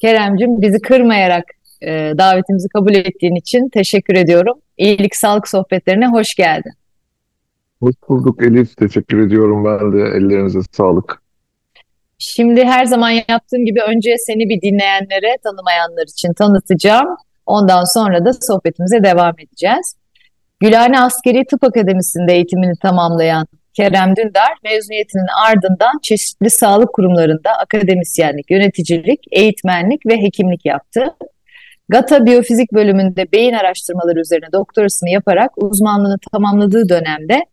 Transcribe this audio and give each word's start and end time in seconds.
Keremcim 0.00 0.62
bizi 0.62 0.80
kırmayarak 0.80 1.44
e, 1.82 1.88
davetimizi 2.18 2.68
kabul 2.68 2.94
ettiğin 2.94 3.34
için 3.34 3.68
teşekkür 3.68 4.14
ediyorum. 4.14 4.58
İyilik 4.78 5.16
Sağlık 5.16 5.48
Sohbetlerine 5.48 6.06
hoş 6.06 6.34
geldin. 6.34 6.72
Hoş 7.80 7.94
bulduk 8.08 8.42
Elif. 8.42 8.76
Teşekkür 8.76 9.26
ediyorum 9.26 9.64
ben 9.64 9.92
de. 9.92 10.02
Ellerinize 10.02 10.58
sağlık. 10.72 11.22
Şimdi 12.18 12.64
her 12.64 12.84
zaman 12.84 13.10
yaptığım 13.10 13.64
gibi 13.64 13.80
önce 13.82 14.14
seni 14.18 14.48
bir 14.48 14.60
dinleyenlere, 14.62 15.36
tanımayanlar 15.44 16.02
için 16.02 16.32
tanıtacağım. 16.32 17.06
Ondan 17.46 17.84
sonra 17.94 18.24
da 18.24 18.32
sohbetimize 18.32 19.04
devam 19.04 19.34
edeceğiz. 19.38 19.94
Gülhane 20.60 21.00
Askeri 21.00 21.44
Tıp 21.44 21.64
Akademisi'nde 21.64 22.32
eğitimini 22.32 22.72
tamamlayan 22.82 23.46
Kerem 23.80 24.16
Dündar 24.16 24.52
mezuniyetinin 24.64 25.26
ardından 25.46 25.98
çeşitli 26.02 26.50
sağlık 26.50 26.92
kurumlarında 26.92 27.50
akademisyenlik, 27.50 28.50
yöneticilik, 28.50 29.20
eğitmenlik 29.32 30.06
ve 30.06 30.16
hekimlik 30.16 30.66
yaptı. 30.66 31.04
GATA 31.88 32.26
Biyofizik 32.26 32.72
bölümünde 32.72 33.32
beyin 33.32 33.52
araştırmaları 33.52 34.20
üzerine 34.20 34.52
doktorasını 34.52 35.10
yaparak 35.10 35.50
uzmanlığını 35.56 36.16
tamamladığı 36.32 36.88
dönemde 36.88 37.44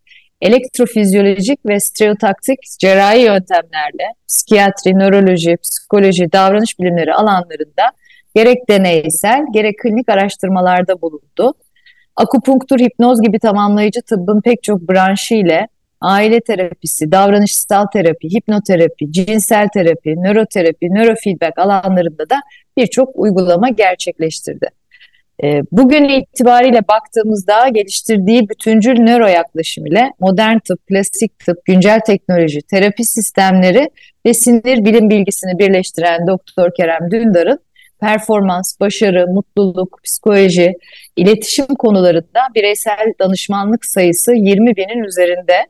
elektrofizyolojik 0.41 1.65
ve 1.65 1.79
stereotaktik 1.79 2.59
cerrahi 2.79 3.19
yöntemlerle 3.19 4.13
psikiyatri, 4.27 4.99
nöroloji, 4.99 5.57
psikoloji, 5.63 6.31
davranış 6.31 6.79
bilimleri 6.79 7.13
alanlarında 7.13 7.83
gerek 8.35 8.69
deneysel 8.69 9.45
gerek 9.53 9.79
klinik 9.79 10.09
araştırmalarda 10.09 11.01
bulundu. 11.01 11.53
Akupunktur, 12.15 12.79
hipnoz 12.79 13.21
gibi 13.21 13.39
tamamlayıcı 13.39 14.01
tıbbın 14.01 14.41
pek 14.41 14.63
çok 14.63 14.81
branşı 14.81 15.35
ile 15.35 15.67
aile 16.01 16.39
terapisi, 16.39 17.11
davranışsal 17.11 17.85
terapi, 17.93 18.29
hipnoterapi, 18.29 19.11
cinsel 19.11 19.67
terapi, 19.73 20.15
nöroterapi, 20.15 20.87
nörofeedback 20.89 21.57
alanlarında 21.57 22.29
da 22.29 22.41
birçok 22.77 23.09
uygulama 23.15 23.69
gerçekleştirdi. 23.69 24.69
Ee, 25.43 25.61
bugün 25.71 26.09
itibariyle 26.09 26.87
baktığımızda 26.87 27.67
geliştirdiği 27.67 28.49
bütüncül 28.49 28.99
nöro 28.99 29.27
yaklaşım 29.27 29.85
ile 29.85 30.11
modern 30.19 30.57
tıp, 30.59 30.87
klasik 30.87 31.39
tıp, 31.39 31.65
güncel 31.65 31.99
teknoloji, 31.99 32.61
terapi 32.61 33.03
sistemleri 33.03 33.89
ve 34.25 34.33
sinir 34.33 34.85
bilim 34.85 35.09
bilgisini 35.09 35.59
birleştiren 35.59 36.27
Doktor 36.27 36.71
Kerem 36.77 37.11
Dündar'ın 37.11 37.59
performans, 37.99 38.79
başarı, 38.79 39.27
mutluluk, 39.27 39.99
psikoloji, 40.03 40.73
iletişim 41.15 41.65
konularında 41.65 42.39
bireysel 42.55 43.13
danışmanlık 43.19 43.85
sayısı 43.85 44.33
20 44.33 44.75
binin 44.75 45.03
üzerinde. 45.03 45.67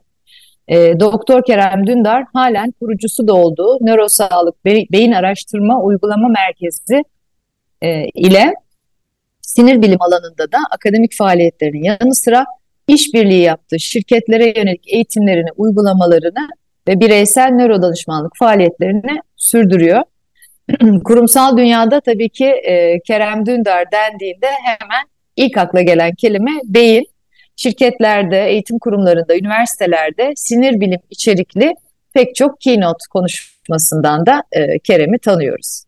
E, 0.68 1.00
Doktor 1.00 1.42
Kerem 1.44 1.86
Dündar 1.86 2.24
halen 2.32 2.70
kurucusu 2.80 3.28
da 3.28 3.34
olduğu 3.34 3.78
Nörosağlık 3.80 4.64
Be 4.64 4.84
Beyin 4.92 5.12
Araştırma 5.12 5.82
Uygulama 5.82 6.28
Merkezi 6.28 7.04
e, 7.82 8.04
ile 8.04 8.54
sinir 9.40 9.82
bilim 9.82 10.02
alanında 10.02 10.52
da 10.52 10.58
akademik 10.70 11.16
faaliyetlerinin 11.18 11.82
yanı 11.82 12.14
sıra 12.14 12.46
işbirliği 12.88 13.42
yaptığı 13.42 13.80
şirketlere 13.80 14.52
yönelik 14.56 14.92
eğitimlerini, 14.92 15.48
uygulamalarını 15.56 16.48
ve 16.88 17.00
bireysel 17.00 17.50
nöro 17.50 17.82
danışmanlık 17.82 18.32
faaliyetlerini 18.38 19.20
sürdürüyor. 19.36 20.02
Kurumsal 21.04 21.56
dünyada 21.56 22.00
tabii 22.00 22.28
ki 22.28 22.46
e, 22.46 23.00
Kerem 23.00 23.46
Dündar 23.46 23.92
dendiğinde 23.92 24.46
hemen 24.46 25.04
ilk 25.36 25.56
akla 25.56 25.82
gelen 25.82 26.14
kelime 26.14 26.52
beyin. 26.64 27.06
Şirketlerde, 27.58 28.48
eğitim 28.50 28.78
kurumlarında, 28.78 29.36
üniversitelerde 29.36 30.32
sinir 30.36 30.80
bilim 30.80 31.00
içerikli 31.10 31.74
pek 32.14 32.34
çok 32.34 32.60
keynote 32.60 33.04
konuşmasından 33.10 34.26
da 34.26 34.42
e, 34.52 34.78
Kerem'i 34.78 35.18
tanıyoruz. 35.18 35.82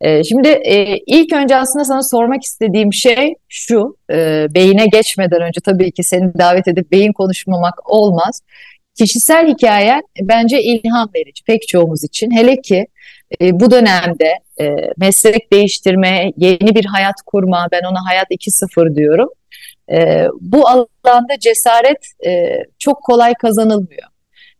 E, 0.00 0.24
şimdi 0.24 0.48
e, 0.48 0.98
ilk 1.06 1.32
önce 1.32 1.56
aslında 1.56 1.84
sana 1.84 2.02
sormak 2.02 2.42
istediğim 2.42 2.92
şey 2.92 3.34
şu, 3.48 3.96
e, 4.10 4.46
beyine 4.54 4.86
geçmeden 4.86 5.40
önce 5.40 5.60
tabii 5.60 5.92
ki 5.92 6.04
seni 6.04 6.34
davet 6.38 6.68
edip 6.68 6.92
beyin 6.92 7.12
konuşmamak 7.12 7.90
olmaz. 7.90 8.40
Kişisel 8.94 9.48
hikayen 9.48 10.02
bence 10.20 10.62
ilham 10.62 11.10
verici 11.14 11.44
pek 11.44 11.68
çoğumuz 11.68 12.04
için. 12.04 12.30
Hele 12.30 12.60
ki 12.60 12.86
e, 13.40 13.60
bu 13.60 13.70
dönemde 13.70 14.38
e, 14.60 14.66
meslek 14.96 15.52
değiştirme, 15.52 16.32
yeni 16.36 16.74
bir 16.74 16.84
hayat 16.84 17.14
kurma, 17.26 17.68
ben 17.72 17.82
ona 17.82 18.04
hayat 18.10 18.30
2.0 18.30 18.94
diyorum. 18.94 19.28
E, 19.90 20.26
bu 20.40 20.68
alanda 20.68 21.38
cesaret 21.40 22.06
e, 22.26 22.58
çok 22.78 23.02
kolay 23.02 23.34
kazanılmıyor. 23.34 24.08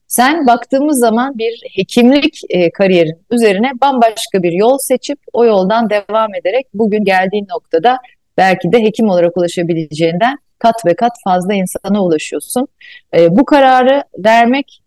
Sen 0.07 0.47
baktığımız 0.47 0.99
zaman 0.99 1.39
bir 1.39 1.63
hekimlik 1.75 2.41
e, 2.49 2.71
kariyerin 2.71 3.27
üzerine 3.31 3.71
bambaşka 3.83 4.43
bir 4.43 4.53
yol 4.53 4.79
seçip 4.79 5.19
o 5.33 5.45
yoldan 5.45 5.91
devam 5.91 6.35
ederek 6.35 6.67
bugün 6.75 7.05
geldiğin 7.05 7.47
noktada 7.51 7.99
belki 8.37 8.73
de 8.73 8.83
hekim 8.83 9.09
olarak 9.09 9.37
ulaşabileceğinden 9.37 10.39
kat 10.59 10.87
ve 10.87 10.95
kat 10.95 11.13
fazla 11.25 11.55
insana 11.55 12.05
ulaşıyorsun. 12.05 12.69
E, 13.15 13.37
bu 13.37 13.45
kararı 13.45 14.05
vermek 14.19 14.83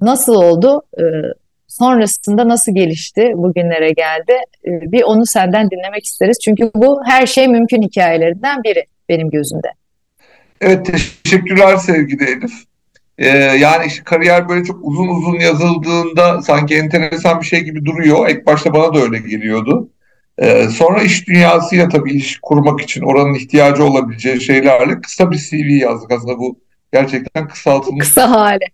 nasıl 0.00 0.34
oldu? 0.34 0.82
E, 0.98 1.02
sonrasında 1.68 2.48
nasıl 2.48 2.74
gelişti, 2.74 3.32
bugünlere 3.34 3.92
geldi? 3.92 4.32
E, 4.66 4.92
bir 4.92 5.02
onu 5.02 5.26
senden 5.26 5.70
dinlemek 5.70 6.04
isteriz. 6.04 6.38
Çünkü 6.44 6.70
bu 6.74 7.00
her 7.04 7.26
şey 7.26 7.48
mümkün 7.48 7.82
hikayelerinden 7.82 8.62
biri 8.62 8.84
benim 9.08 9.30
gözümde. 9.30 9.68
Evet, 10.60 10.90
teşekkürler 11.24 11.76
sevgili 11.76 12.24
Elif. 12.24 12.52
Ee, 13.18 13.28
yani 13.38 13.86
işte 13.86 14.04
kariyer 14.04 14.48
böyle 14.48 14.64
çok 14.64 14.78
uzun 14.82 15.08
uzun 15.08 15.40
yazıldığında 15.40 16.42
sanki 16.42 16.76
enteresan 16.76 17.40
bir 17.40 17.46
şey 17.46 17.60
gibi 17.60 17.84
duruyor. 17.84 18.28
İlk 18.28 18.46
başta 18.46 18.72
bana 18.72 18.94
da 18.94 18.98
öyle 18.98 19.18
geliyordu. 19.18 19.88
Ee, 20.38 20.68
sonra 20.68 21.02
iş 21.02 21.28
dünyasıyla 21.28 21.88
tabii 21.88 22.12
iş 22.12 22.38
kurmak 22.42 22.80
için 22.80 23.02
oranın 23.02 23.34
ihtiyacı 23.34 23.84
olabileceği 23.84 24.40
şeylerle 24.40 25.00
kısa 25.00 25.30
bir 25.30 25.36
CV 25.36 25.70
yazdık. 25.70 26.12
Aslında 26.12 26.38
bu 26.38 26.60
gerçekten 26.92 27.48
kısaltılmış. 27.48 28.06
Kısa 28.08 28.30
hali. 28.30 28.64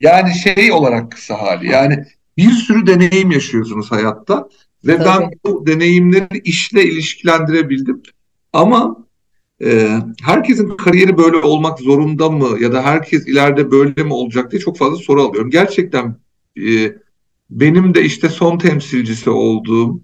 Yani 0.00 0.34
şey 0.34 0.72
olarak 0.72 1.12
kısa 1.12 1.42
hali. 1.42 1.70
Yani 1.70 2.04
bir 2.36 2.50
sürü 2.50 2.86
deneyim 2.86 3.30
yaşıyorsunuz 3.30 3.92
hayatta 3.92 4.48
ve 4.86 4.96
tabii. 4.96 5.08
ben 5.08 5.30
bu 5.44 5.66
deneyimleri 5.66 6.38
işle 6.44 6.84
ilişkilendirebildim. 6.84 8.02
Ama 8.52 8.96
e, 9.64 9.98
herkesin 10.22 10.76
kariyeri 10.76 11.18
böyle 11.18 11.36
olmak 11.36 11.78
zorunda 11.78 12.30
mı 12.30 12.60
ya 12.60 12.72
da 12.72 12.82
herkes 12.82 13.26
ileride 13.26 13.70
böyle 13.70 14.02
mi 14.02 14.12
olacak 14.12 14.50
diye 14.50 14.60
çok 14.60 14.78
fazla 14.78 14.96
soru 14.96 15.22
alıyorum. 15.22 15.50
Gerçekten 15.50 16.16
e, 16.58 16.96
benim 17.50 17.94
de 17.94 18.04
işte 18.04 18.28
son 18.28 18.58
temsilcisi 18.58 19.30
olduğum 19.30 20.00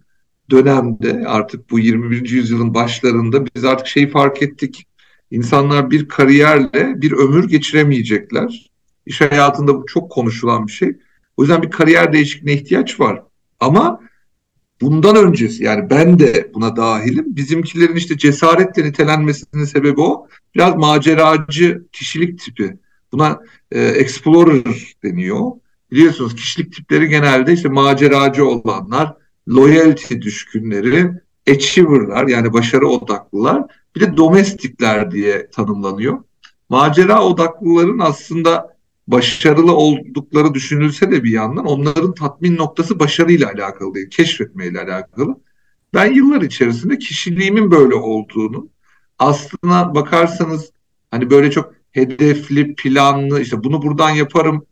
dönemde 0.50 1.24
artık 1.26 1.70
bu 1.70 1.78
21. 1.78 2.30
yüzyılın 2.30 2.74
başlarında 2.74 3.46
biz 3.46 3.64
artık 3.64 3.86
şeyi 3.86 4.08
fark 4.08 4.42
ettik. 4.42 4.86
İnsanlar 5.30 5.90
bir 5.90 6.08
kariyerle 6.08 7.02
bir 7.02 7.12
ömür 7.12 7.48
geçiremeyecekler. 7.48 8.70
İş 9.06 9.20
hayatında 9.20 9.74
bu 9.74 9.86
çok 9.86 10.10
konuşulan 10.10 10.66
bir 10.66 10.72
şey. 10.72 10.96
O 11.36 11.42
yüzden 11.42 11.62
bir 11.62 11.70
kariyer 11.70 12.12
değişikliğine 12.12 12.60
ihtiyaç 12.60 13.00
var. 13.00 13.22
Ama 13.60 14.00
bundan 14.80 15.16
öncesi 15.16 15.64
yani 15.64 15.90
ben 15.90 16.18
de 16.18 16.50
buna 16.54 16.76
dahilim. 16.76 17.36
Bizimkilerin 17.36 17.96
işte 17.96 18.18
cesaretle 18.18 18.84
nitelenmesinin 18.84 19.64
sebebi 19.64 20.00
o. 20.00 20.26
Biraz 20.54 20.76
maceracı 20.76 21.82
kişilik 21.92 22.38
tipi. 22.38 22.78
Buna 23.12 23.40
e, 23.72 23.80
explorer 23.80 24.94
deniyor. 25.04 25.50
Biliyorsunuz 25.90 26.34
kişilik 26.34 26.72
tipleri 26.72 27.08
genelde 27.08 27.52
işte 27.52 27.68
maceracı 27.68 28.46
olanlar, 28.48 29.14
loyalty 29.48 30.14
düşkünleri, 30.14 31.10
achiever'lar 31.50 32.26
yani 32.28 32.52
başarı 32.52 32.88
odaklılar, 32.88 33.62
bir 33.96 34.00
de 34.00 34.16
domestikler 34.16 35.10
diye 35.10 35.50
tanımlanıyor. 35.50 36.18
Macera 36.68 37.24
odaklıların 37.24 37.98
aslında 37.98 38.77
başarılı 39.08 39.72
oldukları 39.76 40.54
düşünülse 40.54 41.10
de 41.10 41.24
bir 41.24 41.30
yandan 41.30 41.66
onların 41.66 42.14
tatmin 42.14 42.56
noktası 42.56 42.98
başarıyla 42.98 43.50
alakalı 43.50 43.94
değil, 43.94 44.10
keşfetmeyle 44.10 44.80
alakalı. 44.80 45.40
Ben 45.94 46.12
yıllar 46.12 46.42
içerisinde 46.42 46.98
kişiliğimin 46.98 47.70
böyle 47.70 47.94
olduğunu, 47.94 48.68
aslına 49.18 49.94
bakarsanız 49.94 50.72
hani 51.10 51.30
böyle 51.30 51.50
çok 51.50 51.74
hedefli, 51.90 52.74
planlı, 52.74 53.40
işte 53.40 53.64
bunu 53.64 53.82
buradan 53.82 54.10
yaparım, 54.10 54.66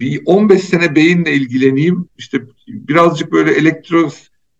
bir 0.00 0.22
15 0.26 0.64
sene 0.64 0.94
beyinle 0.94 1.34
ilgileneyim, 1.34 2.08
işte 2.18 2.42
birazcık 2.68 3.32
böyle 3.32 3.52
elektro 3.52 4.10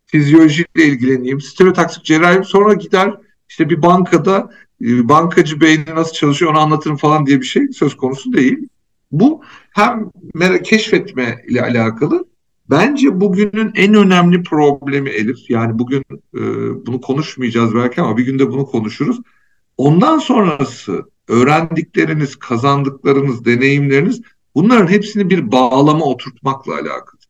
fizyolojiyle 0.07 0.85
ilgileneyim, 0.85 1.41
stereotaksik 1.41 2.05
cerrahiyim 2.05 2.45
sonra 2.45 2.75
gider 2.75 3.15
işte 3.49 3.71
bir 3.71 3.83
bankada 3.83 4.51
e, 4.83 5.09
bankacı 5.09 5.61
beyni 5.61 5.85
nasıl 5.95 6.13
çalışıyor 6.13 6.51
onu 6.51 6.59
anlatırım 6.59 6.97
falan 6.97 7.27
diye 7.27 7.41
bir 7.41 7.47
şey 7.47 7.69
söz 7.69 7.97
konusu 7.97 8.33
değil. 8.33 8.69
Bu 9.13 9.43
hem 9.71 10.11
keşfetme 10.65 11.45
ile 11.49 11.63
alakalı 11.63 12.25
bence 12.71 13.21
bugünün 13.21 13.73
en 13.75 13.95
önemli 13.95 14.43
problemi 14.43 15.11
Elif. 15.11 15.51
Yani 15.51 15.79
bugün 15.79 16.05
e, 16.35 16.41
bunu 16.87 17.01
konuşmayacağız 17.01 17.75
belki 17.75 18.01
ama 18.01 18.17
bir 18.17 18.25
günde 18.25 18.51
bunu 18.51 18.67
konuşuruz. 18.67 19.21
Ondan 19.77 20.19
sonrası 20.19 21.05
öğrendikleriniz, 21.29 22.37
kazandıklarınız, 22.37 23.45
deneyimleriniz 23.45 24.21
bunların 24.55 24.87
hepsini 24.87 25.31
bir 25.31 25.53
bağlama 25.53 26.05
oturtmakla 26.05 26.75
alakalı. 26.75 27.21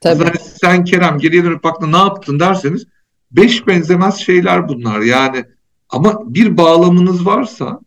Tabii. 0.00 0.22
Yani 0.22 0.36
sen 0.60 0.84
Kerem 0.84 1.18
geriye 1.18 1.44
dönüp 1.44 1.64
baktın 1.64 1.92
ne 1.92 1.96
yaptın 1.96 2.40
derseniz 2.40 2.86
beş 3.30 3.66
benzemez 3.66 4.16
şeyler 4.16 4.68
bunlar. 4.68 5.00
Yani 5.00 5.44
ama 5.88 6.34
bir 6.34 6.56
bağlamınız 6.56 7.26
varsa 7.26 7.80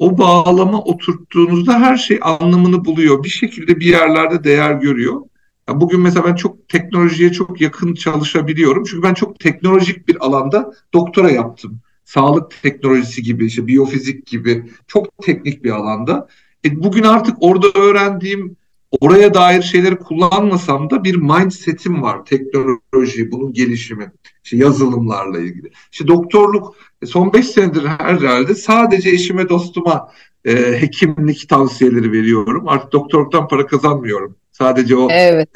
o 0.00 0.18
bağlama 0.18 0.82
oturttuğunuzda 0.82 1.80
her 1.80 1.96
şey 1.96 2.18
anlamını 2.22 2.84
buluyor. 2.84 3.24
Bir 3.24 3.28
şekilde 3.28 3.80
bir 3.80 3.86
yerlerde 3.86 4.44
değer 4.44 4.74
görüyor. 4.74 5.20
Ya 5.68 5.80
bugün 5.80 6.00
mesela 6.00 6.26
ben 6.26 6.34
çok 6.34 6.68
teknolojiye 6.68 7.32
çok 7.32 7.60
yakın 7.60 7.94
çalışabiliyorum. 7.94 8.84
Çünkü 8.84 9.02
ben 9.02 9.14
çok 9.14 9.40
teknolojik 9.40 10.08
bir 10.08 10.26
alanda 10.26 10.72
doktora 10.94 11.30
yaptım. 11.30 11.80
Sağlık 12.04 12.62
teknolojisi 12.62 13.22
gibi, 13.22 13.46
işte 13.46 13.66
biyofizik 13.66 14.26
gibi 14.26 14.70
çok 14.86 15.18
teknik 15.22 15.64
bir 15.64 15.70
alanda. 15.70 16.28
E 16.64 16.82
bugün 16.82 17.02
artık 17.02 17.36
orada 17.40 17.66
öğrendiğim 17.80 18.56
oraya 19.00 19.34
dair 19.34 19.62
şeyleri 19.62 19.96
kullanmasam 19.96 20.90
da 20.90 21.04
bir 21.04 21.16
mindsetim 21.16 22.02
var. 22.02 22.24
Teknoloji, 22.24 23.32
bunun 23.32 23.52
gelişimi, 23.52 24.12
işte 24.44 24.56
yazılımlarla 24.56 25.38
ilgili. 25.38 25.70
İşte 25.92 26.06
doktorluk 26.08 26.76
e, 27.02 27.06
son 27.06 27.32
beş 27.32 27.46
senedir 27.46 27.84
herhalde 27.84 28.54
sadece 28.54 29.10
eşime 29.10 29.48
dostuma 29.48 30.08
e, 30.44 30.80
hekimlik 30.80 31.48
tavsiyeleri 31.48 32.12
veriyorum. 32.12 32.68
Artık 32.68 32.92
doktorluktan 32.92 33.48
para 33.48 33.66
kazanmıyorum. 33.66 34.36
Sadece 34.52 34.96
o 34.96 35.08
evet. 35.10 35.48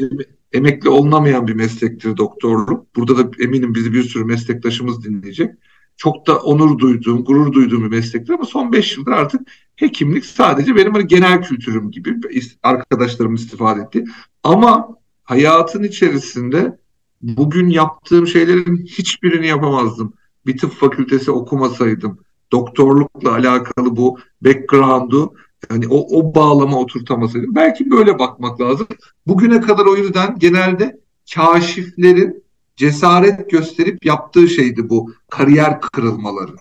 emekli 0.52 0.88
olunamayan 0.88 1.46
bir 1.46 1.54
meslektir 1.54 2.16
doktorluk. 2.16 2.96
Burada 2.96 3.18
da 3.18 3.30
eminim 3.44 3.74
bizi 3.74 3.92
bir 3.92 4.02
sürü 4.02 4.24
meslektaşımız 4.24 5.04
dinleyecek. 5.04 5.50
Çok 5.96 6.26
da 6.26 6.38
onur 6.38 6.78
duyduğum, 6.78 7.24
gurur 7.24 7.52
duyduğum 7.52 7.82
bir 7.84 7.88
meslektir 7.88 8.34
ama 8.34 8.44
son 8.44 8.72
beş 8.72 8.96
yıldır 8.96 9.12
artık 9.12 9.40
hekimlik 9.76 10.24
sadece 10.24 10.76
benim 10.76 10.92
hani 10.92 11.06
genel 11.06 11.42
kültürüm 11.42 11.90
gibi 11.90 12.20
arkadaşlarım 12.62 13.34
istifade 13.34 13.80
etti. 13.80 14.04
Ama 14.42 14.88
hayatın 15.24 15.82
içerisinde 15.82 16.78
bugün 17.22 17.68
yaptığım 17.68 18.26
şeylerin 18.26 18.86
hiçbirini 18.86 19.46
yapamazdım. 19.46 20.12
Bir 20.46 20.58
tıp 20.58 20.72
fakültesi 20.72 21.30
okumasaydım, 21.30 22.18
doktorlukla 22.52 23.32
alakalı 23.32 23.96
bu 23.96 24.18
background'u 24.42 25.34
yani 25.70 25.88
o, 25.88 26.20
o 26.20 26.34
bağlama 26.34 26.78
oturtamasaydım. 26.78 27.54
Belki 27.54 27.90
böyle 27.90 28.18
bakmak 28.18 28.60
lazım. 28.60 28.86
Bugüne 29.26 29.60
kadar 29.60 29.86
o 29.86 29.96
yüzden 29.96 30.38
genelde 30.38 31.00
kaşiflerin 31.34 32.43
cesaret 32.76 33.50
gösterip 33.50 34.04
yaptığı 34.04 34.48
şeydi 34.48 34.88
bu 34.88 35.12
kariyer 35.30 35.80
kırılmaları. 35.80 36.52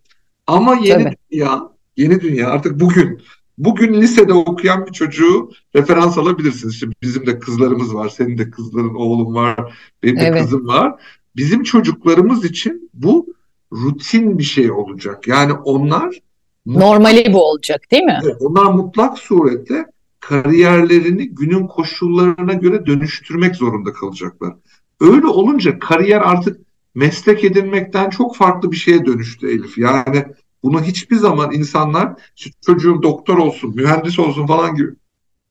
Ama 0.47 0.75
yeni 0.75 1.03
Tabii. 1.03 1.15
dünya, 1.31 1.69
yeni 1.97 2.21
dünya 2.21 2.49
artık 2.49 2.79
bugün 2.79 3.21
bugün 3.57 3.93
lisede 3.93 4.33
okuyan 4.33 4.85
bir 4.85 4.91
çocuğu 4.91 5.51
referans 5.75 6.17
alabilirsiniz. 6.17 6.79
Şimdi 6.79 6.95
bizim 7.01 7.25
de 7.25 7.39
kızlarımız 7.39 7.95
var, 7.95 8.09
senin 8.09 8.37
de 8.37 8.49
kızların, 8.49 8.95
oğlun 8.95 9.33
var, 9.33 9.73
benim 10.03 10.15
de 10.15 10.25
evet. 10.25 10.41
kızım 10.41 10.67
var. 10.67 10.95
Bizim 11.35 11.63
çocuklarımız 11.63 12.45
için 12.45 12.89
bu 12.93 13.35
rutin 13.71 14.37
bir 14.37 14.43
şey 14.43 14.71
olacak. 14.71 15.27
Yani 15.27 15.53
onlar 15.53 16.19
normali 16.65 17.33
bu 17.33 17.43
olacak 17.43 17.91
değil 17.91 18.03
mi? 18.03 18.19
Evet, 18.23 18.35
onlar 18.39 18.65
mutlak 18.65 19.17
surette 19.17 19.85
kariyerlerini 20.19 21.29
günün 21.29 21.67
koşullarına 21.67 22.53
göre 22.53 22.85
dönüştürmek 22.85 23.55
zorunda 23.55 23.93
kalacaklar. 23.93 24.53
Öyle 25.03 25.27
olunca 25.27 25.79
kariyer 25.79 26.21
artık 26.21 26.61
meslek 26.95 27.43
edinmekten 27.43 28.09
çok 28.09 28.35
farklı 28.35 28.71
bir 28.71 28.77
şeye 28.77 29.05
dönüştü 29.05 29.47
Elif. 29.47 29.77
Yani 29.77 30.25
bunu 30.63 30.83
hiçbir 30.83 31.15
zaman 31.15 31.53
insanlar 31.53 32.13
çocuğum 32.65 33.03
doktor 33.03 33.37
olsun, 33.37 33.75
mühendis 33.75 34.19
olsun 34.19 34.47
falan 34.47 34.75
gibi 34.75 34.89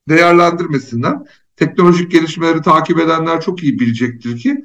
değerlendirmesinler. 0.09 1.17
Teknolojik 1.57 2.11
gelişmeleri 2.11 2.63
takip 2.63 3.01
edenler 3.01 3.41
çok 3.41 3.63
iyi 3.63 3.81
bilecektir 3.81 4.39
ki 4.39 4.65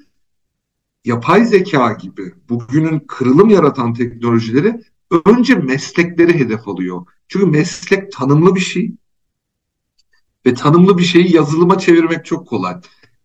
yapay 1.06 1.46
zeka 1.46 1.94
gibi 1.94 2.34
bugünün 2.50 3.00
kırılım 3.00 3.50
yaratan 3.50 3.94
teknolojileri 3.94 4.82
önce 5.26 5.56
meslekleri 5.56 6.40
hedef 6.40 6.68
alıyor. 6.68 7.06
Çünkü 7.28 7.46
meslek 7.46 8.12
tanımlı 8.12 8.56
bir 8.56 8.60
şey 8.60 8.92
ve 10.46 10.54
tanımlı 10.54 10.98
bir 10.98 11.04
şeyi 11.04 11.36
yazılıma 11.36 11.80
çevirmek 11.80 12.26
çok 12.26 12.48
kolay 12.48 12.76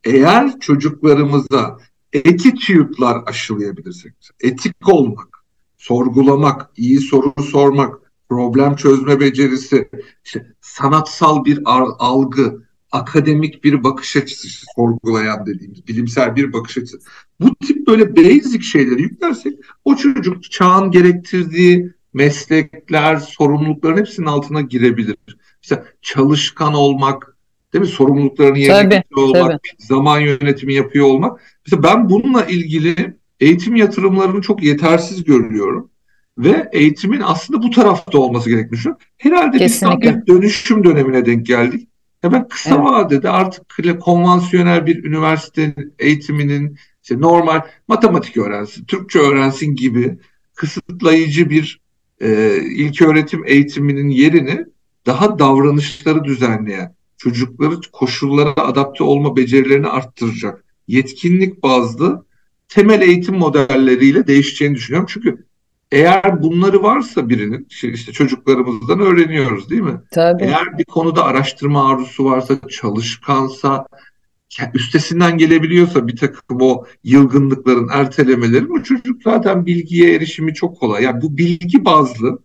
eğer 0.05 0.61
çocuklarımıza 0.61 1.79
attitude'lar 2.17 3.23
aşılayabilirsek, 3.27 4.13
etik 4.41 4.89
olmak, 4.89 5.45
sorgulamak, 5.77 6.71
iyi 6.77 7.01
soru 7.01 7.43
sormak, 7.43 8.13
problem 8.29 8.77
çözme 8.77 9.21
becerisi, 9.21 9.91
işte 10.25 10.55
sanatsal 10.61 11.45
bir 11.45 11.61
algı, 11.99 12.63
akademik 12.93 13.65
bir 13.65 13.85
bakış 13.85 14.17
açısı 14.17 14.49
sorgulayan 14.77 15.47
dediğimiz 15.47 15.89
bilimsel 15.89 16.37
bir 16.37 16.53
bakış 16.53 16.79
açısı. 16.79 16.99
Bu 17.41 17.55
tip 17.55 17.87
böyle 17.87 18.17
basic 18.17 18.63
şeyleri 18.63 19.03
yüklersek 19.03 19.59
o 19.85 19.97
çocuk 19.97 20.51
çağın 20.51 20.91
gerektirdiği 20.91 21.93
meslekler, 22.13 23.17
sorumlulukların 23.17 23.97
hepsinin 23.97 24.27
altına 24.27 24.61
girebilir. 24.61 25.17
İşte 25.63 25.85
çalışkan 26.03 26.75
olmak, 26.75 27.32
Değil 27.73 27.85
mi? 27.85 27.89
Sorumluluklarını 27.89 28.59
yerine 28.59 28.83
getiriyor 28.83 29.29
olmak, 29.29 29.51
tabii. 29.51 29.59
zaman 29.79 30.21
yönetimi 30.21 30.75
yapıyor 30.75 31.07
olmak. 31.07 31.41
Mesela 31.67 31.83
ben 31.83 32.11
bununla 32.11 32.45
ilgili 32.45 33.17
eğitim 33.41 33.77
yatırımlarını 33.77 34.43
çok 34.43 34.63
yetersiz 34.63 35.25
görüyorum. 35.25 35.91
Ve 36.39 36.69
eğitimin 36.73 37.21
aslında 37.25 37.63
bu 37.63 37.71
tarafta 37.71 38.19
olması 38.19 38.51
gerektiğini 38.51 38.73
düşünüyorum. 38.73 39.03
Herhalde 39.19 39.59
Kesinlikle. 39.59 40.15
biz 40.15 40.27
bir 40.27 40.27
dönüşüm 40.27 40.85
dönemine 40.85 41.27
denk 41.27 41.47
geldik. 41.47 41.89
Ya 42.23 42.33
ben 42.33 42.49
kısa 42.49 42.75
evet. 42.75 42.85
vadede 42.85 43.31
artık 43.31 43.63
konvansiyonel 44.01 44.87
bir 44.87 45.05
üniversite 45.05 45.75
eğitiminin 45.99 46.79
işte 47.03 47.21
normal 47.21 47.61
matematik 47.89 48.37
öğrensin, 48.37 48.85
Türkçe 48.85 49.19
öğrensin 49.19 49.75
gibi 49.75 50.19
kısıtlayıcı 50.55 51.51
bir 51.51 51.81
e, 52.21 52.57
ilk 52.63 53.03
öğretim 53.03 53.43
eğitiminin 53.47 54.09
yerini 54.09 54.65
daha 55.07 55.39
davranışları 55.39 56.25
düzenleyen, 56.25 56.95
çocukları 57.23 57.81
koşullara 57.93 58.51
adapte 58.51 59.05
olma 59.05 59.37
becerilerini 59.37 59.87
arttıracak 59.87 60.65
yetkinlik 60.89 61.63
bazlı 61.63 62.25
temel 62.69 63.01
eğitim 63.01 63.35
modelleriyle 63.35 64.27
değişeceğini 64.27 64.75
düşünüyorum. 64.75 65.09
Çünkü 65.13 65.47
eğer 65.93 66.43
bunları 66.43 66.83
varsa 66.83 67.29
birinin 67.29 67.67
işte 67.83 68.13
çocuklarımızdan 68.13 69.01
öğreniyoruz 69.01 69.71
değil 69.71 69.83
mi? 69.83 70.01
Tabii. 70.11 70.45
Eğer 70.45 70.79
bir 70.79 70.85
konuda 70.85 71.25
araştırma 71.25 71.91
arzusu 71.91 72.25
varsa, 72.25 72.55
çalışkansa, 72.71 73.87
üstesinden 74.75 75.39
gelebiliyorsa 75.39 76.07
bir 76.07 76.17
takım 76.17 76.59
o 76.61 76.85
yılgınlıkların, 77.05 77.89
ertelemelerin 77.93 78.79
o 78.79 78.83
çocuk 78.83 79.23
zaten 79.23 79.67
bilgiye 79.67 80.15
erişimi 80.15 80.55
çok 80.55 80.79
kolay. 80.79 81.03
Yani 81.03 81.23
bu 81.23 81.37
bilgi 81.37 81.85
bazlı 81.85 82.39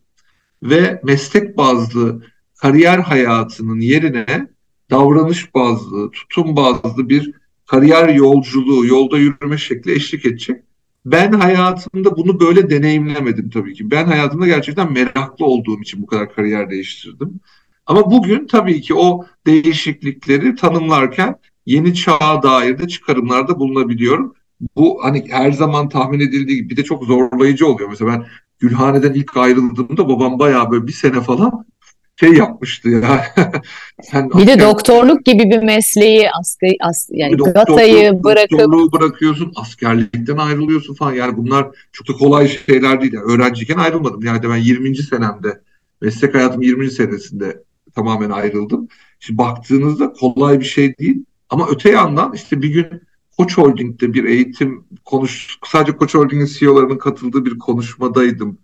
ve 0.63 1.01
meslek 1.03 1.57
bazlı 1.57 2.24
kariyer 2.55 3.00
hayatının 3.00 3.79
yerine 3.79 4.57
davranış 4.91 5.56
bazlı, 5.56 6.12
tutum 6.12 6.56
bazlı 6.56 7.10
bir 7.10 7.34
kariyer 7.65 8.10
yolculuğu, 8.10 8.86
yolda 8.86 9.17
yürüme 9.17 9.58
şekli 9.58 9.91
eşlik 9.91 10.25
edecek. 10.25 10.63
Ben 11.06 11.32
hayatımda 11.32 12.17
bunu 12.17 12.39
böyle 12.39 12.70
deneyimlemedim 12.70 13.50
tabii 13.50 13.74
ki. 13.74 13.91
Ben 13.91 14.06
hayatımda 14.06 14.48
gerçekten 14.48 14.94
meraklı 14.94 15.46
olduğum 15.46 15.82
için 15.82 16.01
bu 16.01 16.06
kadar 16.06 16.34
kariyer 16.34 16.70
değiştirdim. 16.70 17.39
Ama 17.86 18.12
bugün 18.12 18.48
tabii 18.48 18.82
ki 18.82 18.94
o 18.94 19.25
değişiklikleri 19.46 20.56
tanımlarken 20.56 21.36
yeni 21.65 21.96
çağa 21.96 22.44
dair 22.44 22.79
de 22.79 22.88
çıkarımlarda 22.88 23.60
bulunabiliyorum. 23.60 24.34
Bu 24.75 25.00
hani 25.03 25.25
her 25.29 25.51
zaman 25.51 25.89
tahmin 25.89 26.20
edildiği 26.20 26.58
gibi 26.58 26.70
bir 26.70 26.77
de 26.77 26.84
çok 26.84 27.03
zorlayıcı 27.03 27.67
oluyor. 27.67 27.89
Mesela 27.89 28.12
ben 28.12 28.25
Gülhane'den 28.60 29.13
ilk 29.13 29.38
ayrıldığımda 29.38 30.10
babam 30.10 30.39
bayağı 30.39 30.72
böyle 30.72 30.88
bir 30.88 30.91
sene 30.91 31.22
falan 31.22 31.65
şey 32.19 32.33
yapmıştı 32.33 32.89
ya. 32.89 33.25
Sen 34.03 34.29
bir 34.29 34.47
de 34.47 34.59
doktorluk 34.59 35.25
gibi 35.25 35.43
bir 35.43 35.63
mesleği 35.63 36.29
asgari, 36.39 36.77
as, 36.81 37.09
yani 37.12 37.38
doktor, 37.38 37.53
gatayı 37.53 38.24
bırakıp 38.24 38.51
doktorluğu 38.51 38.91
bırakıyorsun, 38.91 39.53
askerlikten 39.55 40.38
ayrılıyorsun 40.38 40.93
falan. 40.93 41.13
Yani 41.13 41.38
bunlar 41.38 41.67
çok 41.91 42.07
da 42.07 42.13
kolay 42.13 42.47
şeyler 42.47 43.01
değil. 43.01 43.13
Yani 43.13 43.25
öğrenciyken 43.25 43.77
ayrılmadım. 43.77 44.24
Yani 44.24 44.43
ben 44.43 44.57
20. 44.57 44.95
senemde 44.95 45.62
meslek 46.01 46.36
hayatım 46.36 46.62
20. 46.62 46.91
senesinde 46.91 47.63
tamamen 47.95 48.29
ayrıldım. 48.29 48.88
Şimdi 49.19 49.38
baktığınızda 49.38 50.13
kolay 50.13 50.59
bir 50.59 50.65
şey 50.65 50.97
değil. 50.97 51.25
Ama 51.50 51.67
öte 51.69 51.89
yandan 51.89 52.33
işte 52.33 52.62
bir 52.62 52.69
gün 52.69 53.01
Koç 53.38 53.57
Holding'de 53.57 54.13
bir 54.13 54.24
eğitim 54.24 54.86
konuş 55.05 55.57
sadece 55.65 55.97
Koç 55.97 56.15
Holding'in 56.15 56.45
CEO'larının 56.45 56.97
katıldığı 56.97 57.45
bir 57.45 57.59
konuşmadaydım. 57.59 58.57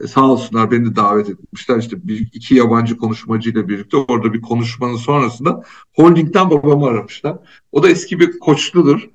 E, 0.00 0.06
sağ 0.06 0.30
olsunlar 0.30 0.70
beni 0.70 0.90
de 0.90 0.96
davet 0.96 1.30
etmişler. 1.30 1.78
İşte 1.78 2.08
bir, 2.08 2.28
iki 2.32 2.54
yabancı 2.54 2.96
konuşmacıyla 2.96 3.68
birlikte 3.68 3.96
orada 3.96 4.32
bir 4.32 4.40
konuşmanın 4.40 4.96
sonrasında 4.96 5.64
holdingden 5.96 6.50
babamı 6.50 6.86
aramışlar. 6.86 7.36
O 7.72 7.82
da 7.82 7.88
eski 7.88 8.20
bir 8.20 8.38
koçludur. 8.38 9.10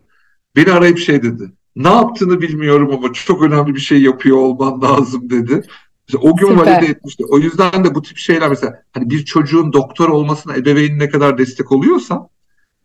Beni 0.56 0.72
arayıp 0.72 0.98
şey 0.98 1.24
dedi. 1.24 1.52
Ne 1.76 1.88
yaptığını 1.88 2.42
bilmiyorum 2.42 2.92
ama 2.94 3.14
çok 3.14 3.44
önemli 3.44 3.76
bir 3.76 3.80
şey 3.80 4.02
yapıyor 4.02 4.38
olman 4.38 4.82
lazım 4.82 5.30
dedi. 5.30 5.62
Mesela 6.08 6.32
o 6.32 6.36
gün 6.36 6.48
Süper. 6.48 6.66
valide 6.66 6.92
etmişti. 6.92 7.24
O 7.30 7.40
yüzden 7.40 7.86
de 7.86 7.96
bu 7.96 8.02
tip 8.02 8.18
şeyler 8.18 8.50
mesela 8.50 8.84
hani 8.92 9.10
bir 9.10 9.26
çocuğun 9.26 9.74
doktor 9.74 10.10
olmasına 10.10 10.56
ebeveynin 10.56 11.00
ne 11.00 11.10
kadar 11.10 11.38
destek 11.38 11.72
oluyorsa 11.72 12.30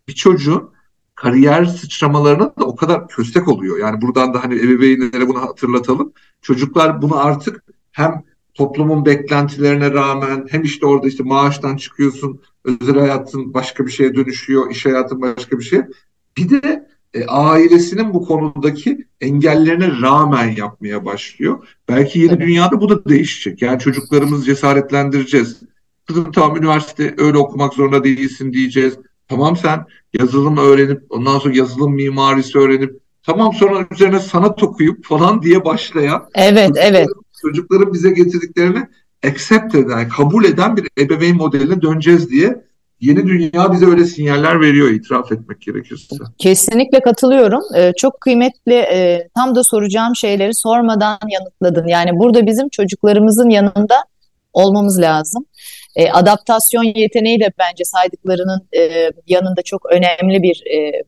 bir 0.08 0.14
çocuğun 0.14 0.70
kariyer 1.14 1.64
sıçramalarına 1.64 2.44
da 2.44 2.64
o 2.64 2.76
kadar 2.76 3.08
köstek 3.08 3.48
oluyor. 3.48 3.78
Yani 3.78 4.02
buradan 4.02 4.34
da 4.34 4.44
hani 4.44 4.54
ebeveynlere 4.54 5.28
bunu 5.28 5.42
hatırlatalım. 5.42 6.12
Çocuklar 6.42 7.02
bunu 7.02 7.18
artık 7.18 7.64
hem 7.92 8.22
toplumun 8.54 9.06
beklentilerine 9.06 9.90
rağmen 9.90 10.46
hem 10.50 10.62
işte 10.62 10.86
orada 10.86 11.08
işte 11.08 11.22
maaştan 11.22 11.76
çıkıyorsun, 11.76 12.40
özel 12.64 12.98
hayatın 12.98 13.54
başka 13.54 13.86
bir 13.86 13.90
şeye 13.90 14.14
dönüşüyor, 14.14 14.70
iş 14.70 14.86
hayatın 14.86 15.22
başka 15.22 15.58
bir 15.58 15.64
şey. 15.64 15.80
Bir 16.36 16.50
de 16.50 16.88
e, 17.14 17.26
ailesinin 17.26 18.14
bu 18.14 18.26
konudaki 18.26 19.06
engellerine 19.20 20.00
rağmen 20.00 20.56
yapmaya 20.56 21.04
başlıyor. 21.04 21.68
Belki 21.88 22.18
yeni 22.18 22.32
evet. 22.32 22.40
dünyada 22.40 22.80
bu 22.80 22.88
da 22.88 23.04
değişecek. 23.04 23.62
Yani 23.62 23.78
çocuklarımızı 23.78 24.44
cesaretlendireceğiz. 24.44 25.60
Kızım 26.06 26.32
tamam 26.32 26.56
üniversite 26.56 27.14
öyle 27.18 27.38
okumak 27.38 27.74
zorunda 27.74 28.04
değilsin 28.04 28.52
diyeceğiz. 28.52 28.98
Tamam 29.28 29.56
sen 29.56 29.86
yazılım 30.18 30.56
öğrenip 30.56 31.02
ondan 31.10 31.38
sonra 31.38 31.56
yazılım 31.56 31.94
mimarisi 31.94 32.58
öğrenip 32.58 33.00
tamam 33.22 33.52
sonra 33.52 33.86
üzerine 33.90 34.20
sanat 34.20 34.62
okuyup 34.62 35.04
falan 35.04 35.42
diye 35.42 35.64
başlayan 35.64 36.28
evet 36.34 36.70
evet 36.76 37.08
çocukların 37.42 37.92
bize 37.92 38.10
getirdiklerini 38.10 38.88
accept 39.26 39.74
eden, 39.74 40.08
kabul 40.08 40.44
eden 40.44 40.76
bir 40.76 40.88
ebeveyn 40.98 41.36
modeline 41.36 41.82
döneceğiz 41.82 42.30
diye 42.30 42.64
yeni 43.00 43.26
dünya 43.26 43.72
bize 43.72 43.86
öyle 43.86 44.04
sinyaller 44.04 44.60
veriyor 44.60 44.90
itiraf 44.90 45.32
etmek 45.32 45.60
gerekirse. 45.60 46.16
Kesinlikle 46.38 47.00
katılıyorum. 47.00 47.60
Ee, 47.76 47.92
çok 47.96 48.20
kıymetli 48.20 48.74
e, 48.74 49.28
tam 49.34 49.54
da 49.54 49.64
soracağım 49.64 50.16
şeyleri 50.16 50.54
sormadan 50.54 51.18
yanıtladın. 51.28 51.86
Yani 51.88 52.10
burada 52.18 52.46
bizim 52.46 52.68
çocuklarımızın 52.68 53.50
yanında 53.50 54.04
olmamız 54.52 55.00
lazım. 55.00 55.44
E, 55.96 56.10
adaptasyon 56.10 56.84
yeteneği 56.84 57.40
de 57.40 57.52
bence 57.58 57.84
saydıklarının 57.84 58.68
e, 58.76 59.10
yanında 59.26 59.62
çok 59.62 59.86
önemli 59.92 60.42
bir 60.42 60.62
e, 60.66 61.02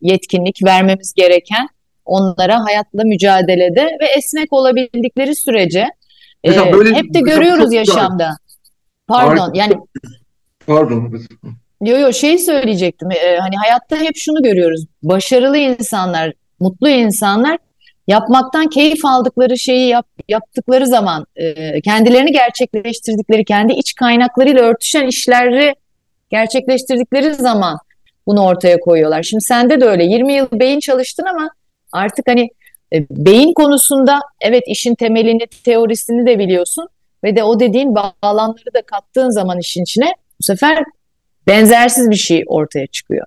yetkinlik 0.00 0.64
vermemiz 0.64 1.12
gereken 1.16 1.68
onlara 2.06 2.64
hayatla 2.64 3.04
mücadelede 3.04 3.84
ve 4.00 4.06
esnek 4.16 4.52
olabildikleri 4.52 5.36
sürece 5.36 5.86
e, 6.44 6.72
böyle, 6.72 6.94
hep 6.94 7.14
de 7.14 7.20
görüyoruz 7.20 7.72
yaşamda. 7.72 8.30
Pardon 9.06 9.38
Harika. 9.38 9.58
yani 9.58 9.74
Pardon. 10.66 11.12
Yo 11.82 11.98
yo 11.98 12.12
şey 12.12 12.38
söyleyecektim. 12.38 13.10
Ee, 13.10 13.38
hani 13.40 13.56
hayatta 13.56 13.96
hep 13.96 14.16
şunu 14.16 14.42
görüyoruz. 14.42 14.84
Başarılı 15.02 15.58
insanlar, 15.58 16.32
mutlu 16.60 16.88
insanlar 16.88 17.58
yapmaktan 18.06 18.68
keyif 18.68 19.04
aldıkları 19.04 19.58
şeyi 19.58 19.88
yap, 19.88 20.06
yaptıkları 20.28 20.86
zaman 20.86 21.26
e, 21.36 21.80
kendilerini 21.80 22.32
gerçekleştirdikleri, 22.32 23.44
kendi 23.44 23.72
iç 23.72 23.94
kaynaklarıyla 23.94 24.62
örtüşen 24.62 25.06
işleri 25.06 25.74
gerçekleştirdikleri 26.30 27.34
zaman 27.34 27.78
bunu 28.26 28.44
ortaya 28.44 28.80
koyuyorlar. 28.80 29.22
Şimdi 29.22 29.42
sende 29.42 29.80
de 29.80 29.84
öyle 29.84 30.04
20 30.04 30.32
yıl 30.32 30.46
beyin 30.52 30.80
çalıştın 30.80 31.24
ama 31.24 31.50
artık 31.96 32.28
hani 32.28 32.48
e, 32.92 33.06
beyin 33.10 33.52
konusunda 33.52 34.20
evet 34.40 34.62
işin 34.66 34.94
temelini, 34.94 35.46
teorisini 35.64 36.26
de 36.26 36.38
biliyorsun 36.38 36.88
ve 37.24 37.36
de 37.36 37.42
o 37.42 37.60
dediğin 37.60 37.94
bağlamları 37.94 38.74
da 38.74 38.82
kattığın 38.82 39.30
zaman 39.30 39.58
işin 39.58 39.82
içine 39.82 40.14
bu 40.40 40.42
sefer 40.42 40.84
benzersiz 41.48 42.10
bir 42.10 42.16
şey 42.16 42.44
ortaya 42.46 42.86
çıkıyor. 42.86 43.26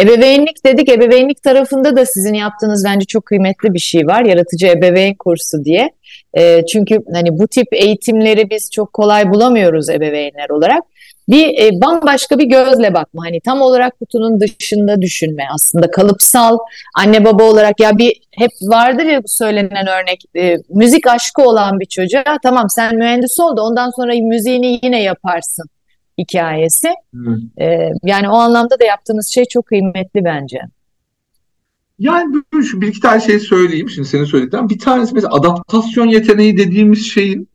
Ebeveynlik 0.00 0.64
dedik, 0.66 0.88
ebeveynlik 0.88 1.42
tarafında 1.42 1.96
da 1.96 2.06
sizin 2.06 2.34
yaptığınız 2.34 2.84
bence 2.84 3.06
çok 3.06 3.26
kıymetli 3.26 3.74
bir 3.74 3.78
şey 3.78 4.06
var. 4.06 4.24
Yaratıcı 4.24 4.66
ebeveyn 4.66 5.14
kursu 5.14 5.64
diye. 5.64 5.90
E, 6.38 6.66
çünkü 6.66 6.98
hani 7.12 7.38
bu 7.38 7.48
tip 7.48 7.66
eğitimleri 7.72 8.50
biz 8.50 8.70
çok 8.70 8.92
kolay 8.92 9.30
bulamıyoruz 9.30 9.88
ebeveynler 9.90 10.50
olarak. 10.50 10.84
Bir 11.28 11.58
e, 11.58 11.80
bambaşka 11.80 12.38
bir 12.38 12.44
gözle 12.44 12.94
bakma. 12.94 13.24
Hani 13.24 13.40
tam 13.40 13.60
olarak 13.60 13.98
kutunun 13.98 14.40
dışında 14.40 15.02
düşünme 15.02 15.44
aslında. 15.54 15.90
Kalıpsal 15.90 16.58
anne 16.94 17.24
baba 17.24 17.44
olarak 17.44 17.80
ya 17.80 17.98
bir 17.98 18.12
hep 18.30 18.50
vardır 18.62 19.04
ya 19.04 19.20
söylenen 19.26 19.86
örnek. 19.86 20.24
E, 20.36 20.56
müzik 20.68 21.06
aşkı 21.06 21.42
olan 21.42 21.80
bir 21.80 21.86
çocuğa 21.86 22.38
tamam 22.42 22.70
sen 22.70 22.96
mühendis 22.96 23.40
ol 23.40 23.56
da 23.56 23.62
ondan 23.62 23.90
sonra 23.90 24.12
müziğini 24.14 24.80
yine 24.82 25.02
yaparsın 25.02 25.66
hikayesi. 26.18 26.88
E, 27.60 27.90
yani 28.04 28.28
o 28.28 28.34
anlamda 28.34 28.80
da 28.80 28.84
yaptığınız 28.84 29.26
şey 29.34 29.44
çok 29.44 29.66
kıymetli 29.66 30.24
bence. 30.24 30.58
Yani 31.98 32.34
şu 32.70 32.80
bir 32.80 32.86
iki 32.86 33.00
tane 33.00 33.20
şey 33.20 33.38
söyleyeyim 33.38 33.90
şimdi 33.90 34.08
senin 34.08 34.24
söylediğin. 34.24 34.68
Bir 34.68 34.78
tanesi 34.78 35.14
mesela 35.14 35.34
adaptasyon 35.34 36.06
yeteneği 36.06 36.58
dediğimiz 36.58 37.12
şeyin 37.12 37.48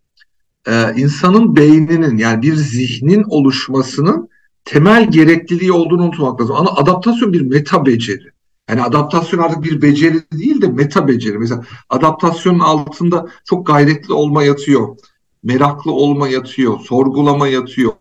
e, 0.68 0.94
insanın 0.96 1.56
beyninin 1.56 2.18
yani 2.18 2.42
bir 2.42 2.56
zihnin 2.56 3.24
oluşmasının 3.24 4.30
temel 4.66 5.12
gerekliliği 5.12 5.72
olduğunu 5.72 6.04
unutmak 6.04 6.42
lazım. 6.42 6.56
Ama 6.56 6.76
adaptasyon 6.76 7.34
bir 7.34 7.42
meta 7.42 7.86
beceri. 7.86 8.32
Yani 8.70 8.84
adaptasyon 8.84 9.40
artık 9.40 9.64
bir 9.64 9.82
beceri 9.82 10.22
değil 10.34 10.62
de 10.62 10.68
meta 10.68 11.08
beceri. 11.08 11.38
Mesela 11.40 11.64
adaptasyonun 11.90 12.60
altında 12.60 13.28
çok 13.46 13.68
gayretli 13.68 14.14
olma 14.14 14.44
yatıyor 14.44 14.98
meraklı 15.44 15.92
olma 15.92 16.28
yatıyor, 16.28 16.80
sorgulama 16.80 17.48
yatıyor, 17.48 17.94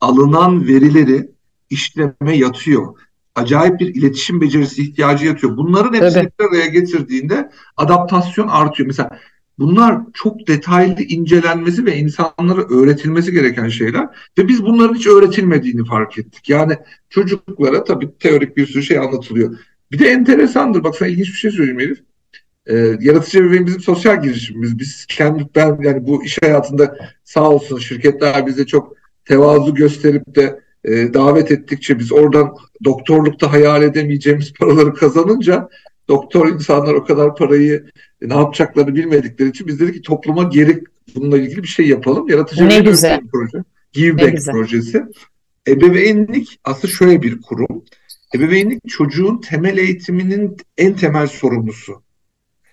alınan 0.00 0.66
verileri 0.66 1.30
işleme 1.70 2.36
yatıyor. 2.36 2.94
Acayip 3.34 3.80
bir 3.80 3.94
iletişim 3.94 4.40
becerisi 4.40 4.82
ihtiyacı 4.82 5.26
yatıyor. 5.26 5.56
Bunların 5.56 5.94
hepsini 5.94 6.22
evet. 6.22 6.40
bir 6.40 6.44
araya 6.44 6.66
getirdiğinde 6.66 7.50
adaptasyon 7.76 8.48
artıyor. 8.48 8.86
Mesela 8.86 9.18
bunlar 9.58 9.98
çok 10.14 10.46
detaylı 10.46 11.02
incelenmesi 11.02 11.86
ve 11.86 11.96
insanlara 11.96 12.62
öğretilmesi 12.62 13.32
gereken 13.32 13.68
şeyler 13.68 14.06
ve 14.38 14.48
biz 14.48 14.64
bunların 14.64 14.94
hiç 14.94 15.06
öğretilmediğini 15.06 15.84
fark 15.84 16.18
ettik. 16.18 16.48
Yani 16.48 16.76
çocuklara 17.10 17.84
tabii 17.84 18.18
teorik 18.18 18.56
bir 18.56 18.66
sürü 18.66 18.82
şey 18.82 18.98
anlatılıyor. 18.98 19.58
Bir 19.92 19.98
de 19.98 20.08
enteresandır. 20.08 20.84
Bak 20.84 20.96
sana 20.96 21.08
ilginç 21.08 21.28
bir 21.28 21.38
şey 21.38 21.50
söyleyeyim 21.50 21.80
Elif. 21.80 21.98
E, 22.66 22.76
yaratıcı 23.00 23.38
ebeveyn 23.38 23.66
bizim 23.66 23.80
sosyal 23.80 24.22
girişimimiz. 24.22 24.78
Biz 24.78 25.06
kendi 25.06 25.46
ben 25.54 25.78
yani 25.82 26.06
bu 26.06 26.24
iş 26.24 26.38
hayatında 26.42 26.98
sağ 27.24 27.50
olsun 27.50 27.78
şirketler 27.78 28.46
bize 28.46 28.66
çok 28.66 28.96
tevazu 29.24 29.74
gösterip 29.74 30.34
de 30.36 30.60
e, 30.84 31.14
davet 31.14 31.52
ettikçe 31.52 31.98
biz 31.98 32.12
oradan 32.12 32.54
doktorlukta 32.84 33.52
hayal 33.52 33.82
edemeyeceğimiz 33.82 34.52
paraları 34.52 34.94
kazanınca 34.94 35.68
doktor 36.08 36.48
insanlar 36.48 36.94
o 36.94 37.04
kadar 37.04 37.36
parayı 37.36 37.86
ne 38.22 38.34
yapacaklarını 38.34 38.94
bilmedikleri 38.94 39.48
için 39.48 39.66
biz 39.66 39.80
dedik 39.80 39.94
ki 39.94 40.02
topluma 40.02 40.42
geri 40.42 40.84
bununla 41.14 41.38
ilgili 41.38 41.62
bir 41.62 41.68
şey 41.68 41.88
yapalım. 41.88 42.28
Yaratıcı 42.28 42.68
ne 42.68 42.80
güzel. 42.80 43.20
proje. 43.32 43.64
Give 43.92 44.18
Back 44.22 44.32
güzel. 44.32 44.52
projesi. 44.54 45.02
Ebeveynlik 45.68 46.60
aslında 46.64 46.94
şöyle 46.94 47.22
bir 47.22 47.42
kurum. 47.42 47.84
Ebeveynlik 48.34 48.88
çocuğun 48.88 49.40
temel 49.40 49.78
eğitiminin 49.78 50.56
en 50.78 50.96
temel 50.96 51.26
sorumlusu. 51.26 52.02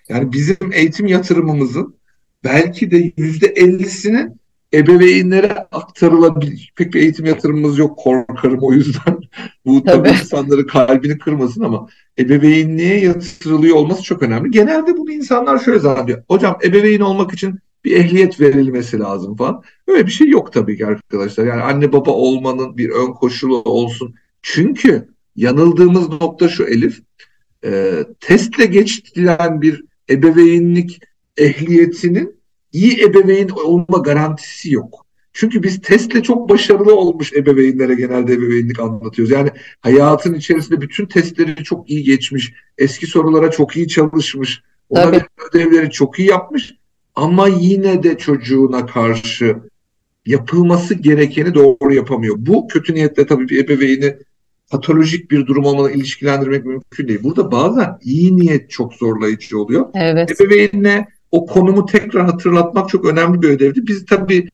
Yani 0.08 0.32
bizim 0.32 0.72
eğitim 0.72 1.06
yatırımımızın 1.06 1.96
belki 2.44 2.90
de 2.90 3.12
yüzde 3.16 3.46
ellisini 3.46 4.28
ebeveynlere 4.74 5.54
aktarılabilir. 5.72 6.72
Pek 6.76 6.94
bir 6.94 7.00
eğitim 7.00 7.26
yatırımımız 7.26 7.78
yok 7.78 7.98
korkarım 7.98 8.58
o 8.62 8.72
yüzden. 8.72 9.20
Bu 9.66 9.84
tabii, 9.84 10.08
tabii 10.08 10.08
insanları 10.08 10.66
kalbini 10.66 11.18
kırmasın 11.18 11.62
ama 11.62 11.88
ebeveynliğe 12.18 13.00
yatırılıyor 13.00 13.76
olması 13.76 14.02
çok 14.02 14.22
önemli. 14.22 14.50
Genelde 14.50 14.96
bunu 14.96 15.12
insanlar 15.12 15.58
şöyle 15.58 15.78
zannediyor. 15.78 16.22
Hocam 16.28 16.58
ebeveyn 16.64 17.00
olmak 17.00 17.32
için 17.32 17.58
bir 17.84 17.96
ehliyet 17.96 18.40
verilmesi 18.40 18.98
lazım 18.98 19.36
falan. 19.36 19.62
Öyle 19.86 20.06
bir 20.06 20.10
şey 20.10 20.28
yok 20.28 20.52
tabii 20.52 20.76
ki 20.76 20.86
arkadaşlar. 20.86 21.46
Yani 21.46 21.62
anne 21.62 21.92
baba 21.92 22.10
olmanın 22.10 22.78
bir 22.78 22.90
ön 22.90 23.12
koşulu 23.12 23.62
olsun. 23.62 24.14
Çünkü 24.42 25.08
yanıldığımız 25.36 26.08
nokta 26.08 26.48
şu 26.48 26.64
Elif. 26.64 27.00
E, 27.64 28.04
testle 28.20 28.66
geçtilen 28.66 29.62
bir 29.62 29.84
ebeveynlik 30.10 31.00
ehliyetinin 31.36 32.35
iyi 32.76 33.04
ebeveyn 33.04 33.48
olma 33.48 33.98
garantisi 33.98 34.74
yok. 34.74 35.06
Çünkü 35.32 35.62
biz 35.62 35.80
testle 35.80 36.22
çok 36.22 36.48
başarılı 36.48 36.94
olmuş 36.94 37.32
ebeveynlere 37.32 37.94
genelde 37.94 38.32
ebeveynlik 38.32 38.80
anlatıyoruz. 38.80 39.32
Yani 39.32 39.50
hayatın 39.80 40.34
içerisinde 40.34 40.80
bütün 40.80 41.06
testleri 41.06 41.64
çok 41.64 41.90
iyi 41.90 42.04
geçmiş, 42.04 42.52
eski 42.78 43.06
sorulara 43.06 43.50
çok 43.50 43.76
iyi 43.76 43.88
çalışmış, 43.88 44.62
ona 44.88 45.20
ödevleri 45.50 45.90
çok 45.90 46.18
iyi 46.18 46.28
yapmış 46.28 46.74
ama 47.14 47.48
yine 47.48 48.02
de 48.02 48.18
çocuğuna 48.18 48.86
karşı 48.86 49.56
yapılması 50.26 50.94
gerekeni 50.94 51.54
doğru 51.54 51.94
yapamıyor. 51.94 52.36
Bu 52.38 52.68
kötü 52.68 52.94
niyetle 52.94 53.26
tabii 53.26 53.48
bir 53.48 53.64
ebeveyni 53.64 54.16
patolojik 54.70 55.30
bir 55.30 55.46
durum 55.46 55.64
olmadan 55.64 55.92
ilişkilendirmek 55.92 56.64
mümkün 56.64 57.08
değil. 57.08 57.22
Burada 57.22 57.52
bazen 57.52 57.98
iyi 58.02 58.36
niyet 58.36 58.70
çok 58.70 58.94
zorlayıcı 58.94 59.58
oluyor. 59.58 59.86
Evet. 59.94 60.40
Ebeveynle 60.40 61.15
o 61.30 61.46
konumu 61.46 61.86
tekrar 61.86 62.24
hatırlatmak 62.24 62.88
çok 62.88 63.04
önemli 63.04 63.42
bir 63.42 63.48
ödevdi. 63.48 63.86
Biz 63.86 64.06
tabii 64.06 64.48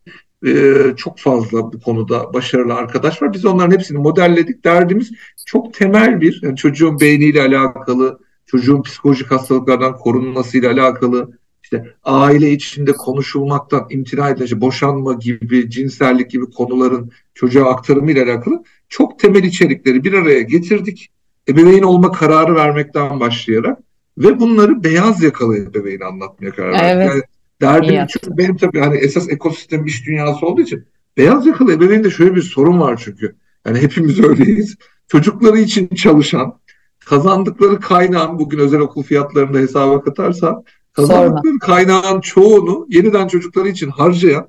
e, 0.46 0.74
çok 0.96 1.18
fazla 1.18 1.72
bu 1.72 1.80
konuda 1.80 2.34
başarılı 2.34 2.74
arkadaş 2.74 3.22
var. 3.22 3.32
Biz 3.32 3.44
onların 3.44 3.70
hepsini 3.70 3.98
modelledik. 3.98 4.64
Derdimiz 4.64 5.10
çok 5.46 5.74
temel 5.74 6.20
bir 6.20 6.40
yani 6.42 6.56
çocuğun 6.56 7.00
beyniyle 7.00 7.42
alakalı, 7.42 8.18
çocuğun 8.46 8.82
psikolojik 8.82 9.30
hastalıklardan 9.30 9.96
korunmasıyla 9.96 10.72
alakalı, 10.72 11.38
işte 11.62 11.94
aile 12.04 12.50
içinde 12.50 12.92
konuşulmaktan 12.92 13.86
imtina 13.90 14.28
edilen, 14.28 14.60
boşanma 14.60 15.12
gibi, 15.12 15.70
cinsellik 15.70 16.30
gibi 16.30 16.50
konuların 16.50 17.10
çocuğa 17.34 17.70
aktarımı 17.70 18.12
ile 18.12 18.22
alakalı 18.22 18.62
çok 18.88 19.18
temel 19.18 19.42
içerikleri 19.42 20.04
bir 20.04 20.12
araya 20.12 20.42
getirdik. 20.42 21.10
Ebeveyn 21.48 21.82
olma 21.82 22.12
kararı 22.12 22.54
vermekten 22.54 23.20
başlayarak 23.20 23.78
ve 24.18 24.40
bunları 24.40 24.84
beyaz 24.84 25.22
yakalı 25.22 25.58
ebeveyn 25.58 26.00
anlatmaya 26.00 26.50
karar 26.50 26.72
verdik. 26.72 26.84
Evet. 26.84 27.06
Yani 27.06 27.22
derdim 27.60 28.06
çünkü 28.10 28.38
benim 28.38 28.56
tabii 28.56 28.80
hani 28.80 28.96
esas 28.96 29.28
ekosistem 29.28 29.86
iş 29.86 30.06
dünyası 30.06 30.46
olduğu 30.46 30.60
için 30.60 30.84
beyaz 31.16 31.46
yakalı 31.46 31.72
ebeveyn 31.72 32.04
de 32.04 32.10
şöyle 32.10 32.34
bir 32.34 32.42
sorun 32.42 32.80
var 32.80 33.00
çünkü. 33.04 33.36
Yani 33.66 33.78
hepimiz 33.78 34.20
öyleyiz. 34.24 34.76
Çocukları 35.08 35.58
için 35.58 35.88
çalışan, 35.88 36.58
kazandıkları 37.06 37.80
kaynağın 37.80 38.38
bugün 38.38 38.58
özel 38.58 38.80
okul 38.80 39.02
fiyatlarında 39.02 39.58
hesaba 39.58 40.02
katarsan 40.02 40.64
kazandıkları 40.92 41.42
Sorma. 41.42 41.58
kaynağın 41.58 42.20
çoğunu 42.20 42.86
yeniden 42.90 43.28
çocukları 43.28 43.68
için 43.68 43.88
harcayan 43.88 44.48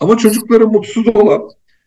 ama 0.00 0.16
çocukları 0.16 0.66
mutsuz 0.66 1.08
olan 1.08 1.42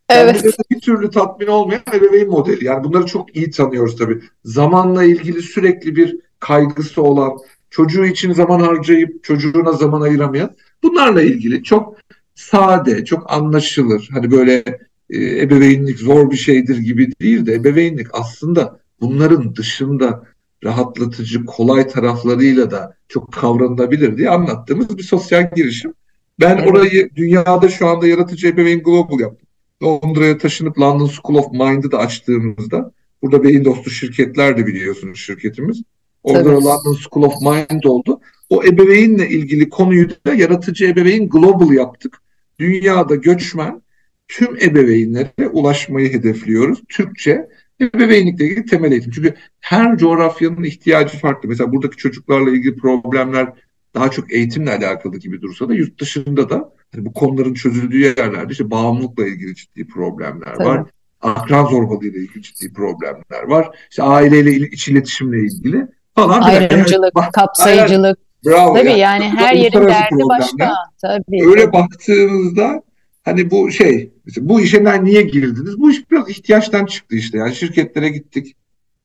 Evet. 0.10 0.46
bir 0.72 0.80
türlü 0.80 1.10
tatmin 1.10 1.48
olmayan 1.48 1.82
ebeveyn 1.94 2.30
modeli. 2.30 2.66
Yani 2.66 2.84
bunları 2.84 3.06
çok 3.06 3.36
iyi 3.36 3.52
tanıyoruz 3.52 3.98
tabii. 3.98 4.22
Zamanla 4.44 5.04
ilgili 5.04 5.42
sürekli 5.42 5.96
bir 5.96 6.20
kaygısı 6.40 7.02
olan, 7.02 7.38
çocuğu 7.70 8.06
için 8.06 8.34
zaman 8.34 8.60
harcayıp 8.60 9.24
çocuğuna 9.24 9.72
zaman 9.72 10.02
ayıramayan 10.02 10.56
bunlarla 10.84 11.22
ilgili 11.22 11.64
çok 11.64 11.98
sade, 12.36 13.06
çok 13.06 13.34
anlaşılır. 13.34 14.10
Hani 14.12 14.32
böyle 14.32 14.64
e, 15.10 15.42
ebeveynlik 15.42 16.00
zor 16.00 16.32
bir 16.32 16.38
şeydir 16.38 16.78
gibi 16.78 17.12
değil 17.22 17.46
de 17.46 17.54
ebeveynlik 17.54 18.08
aslında 18.14 18.80
bunların 19.02 19.56
dışında 19.56 20.24
rahatlatıcı, 20.64 21.46
kolay 21.46 21.88
taraflarıyla 21.88 22.72
da 22.72 22.96
çok 23.10 23.34
kavranılabilir 23.34 24.18
diye 24.18 24.30
anlattığımız 24.30 24.98
bir 24.98 25.04
sosyal 25.04 25.50
girişim. 25.56 25.94
Ben 26.40 26.58
evet. 26.58 26.72
orayı 26.72 27.10
dünyada 27.16 27.70
şu 27.70 27.88
anda 27.88 28.08
yaratıcı 28.08 28.48
ebeveyn 28.48 28.84
global 28.84 29.20
yaptım. 29.20 29.48
Londra'ya 29.84 30.38
taşınıp 30.38 30.80
London 30.80 31.08
School 31.08 31.38
of 31.38 31.52
Mind'ı 31.52 31.92
da 31.92 31.98
açtığımızda 31.98 32.92
burada 33.22 33.44
beyin 33.44 33.66
dostu 33.66 33.90
şirketler 33.90 34.58
de 34.58 34.68
biliyorsunuz 34.68 35.20
şirketimiz. 35.20 35.84
Orada 36.24 36.44
Tabii. 36.44 36.66
London 36.66 36.94
School 36.94 37.24
of 37.24 37.42
Mind 37.42 37.84
oldu. 37.84 38.20
O 38.50 38.64
ebeveynle 38.64 39.30
ilgili 39.30 39.70
konuyu 39.70 40.10
da 40.10 40.34
yaratıcı 40.34 40.86
ebeveyn 40.86 41.30
global 41.30 41.72
yaptık. 41.72 42.22
Dünyada 42.60 43.16
göçmen 43.16 43.82
tüm 44.28 44.56
ebeveynlere 44.56 45.48
ulaşmayı 45.52 46.14
hedefliyoruz. 46.14 46.84
Türkçe 46.90 47.48
ebeveynlikle 47.82 48.46
ilgili 48.46 48.66
temel 48.66 48.92
eğitim. 48.92 49.12
Çünkü 49.12 49.34
her 49.60 49.98
coğrafyanın 49.98 50.64
ihtiyacı 50.64 51.18
farklı. 51.18 51.50
Mesela 51.50 51.72
buradaki 51.72 51.98
çocuklarla 51.98 52.50
ilgili 52.50 52.76
problemler 52.76 53.54
daha 53.94 54.12
çok 54.12 54.34
eğitimle 54.34 54.72
alakalı 54.72 55.18
gibi 55.18 55.42
dursa 55.42 55.70
da 55.70 55.74
yurt 55.74 56.02
dışında 56.02 56.50
da 56.50 56.74
hani 56.96 57.06
bu 57.06 57.14
konuların 57.14 57.54
çözüldüğü 57.54 58.00
yerlerde 58.00 58.52
işte 58.52 58.72
bağımlılıkla 58.72 59.28
ilgili 59.28 59.56
ciddi 59.56 59.88
problemler 59.88 60.56
Tabii. 60.56 60.68
var. 60.68 60.90
Akran 61.22 61.66
zorbalığıyla 61.66 62.20
ilgili 62.20 62.44
ciddi 62.44 62.74
problemler 62.74 63.44
var. 63.48 63.78
İşte 63.90 64.04
aileyle 64.04 64.52
iç 64.52 64.88
iletişimle 64.88 65.40
ilgili 65.40 65.88
falan. 66.18 66.42
Ayrımcılık, 66.42 67.12
yani, 67.18 67.32
kapsayıcılık. 67.32 68.20
Bravo. 68.46 68.74
Tabii 68.74 68.88
yani, 68.88 69.00
yani 69.00 69.24
her 69.24 69.54
yerin 69.54 69.88
derdi 69.88 70.24
başka. 70.40 70.74
Tabii. 71.02 71.48
Öyle 71.50 71.62
tabii. 71.62 71.74
baktığımızda 71.74 72.82
hani 73.24 73.52
bu 73.52 73.72
şey 73.72 74.12
bu 74.38 74.62
işe 74.62 75.04
niye 75.04 75.22
girdiniz? 75.22 75.80
Bu 75.80 75.92
iş 75.92 76.12
biraz 76.12 76.30
ihtiyaçtan 76.30 76.86
çıktı 76.86 77.16
işte. 77.16 77.38
Yani 77.38 77.56
şirketlere 77.56 78.10
gittik. 78.10 78.56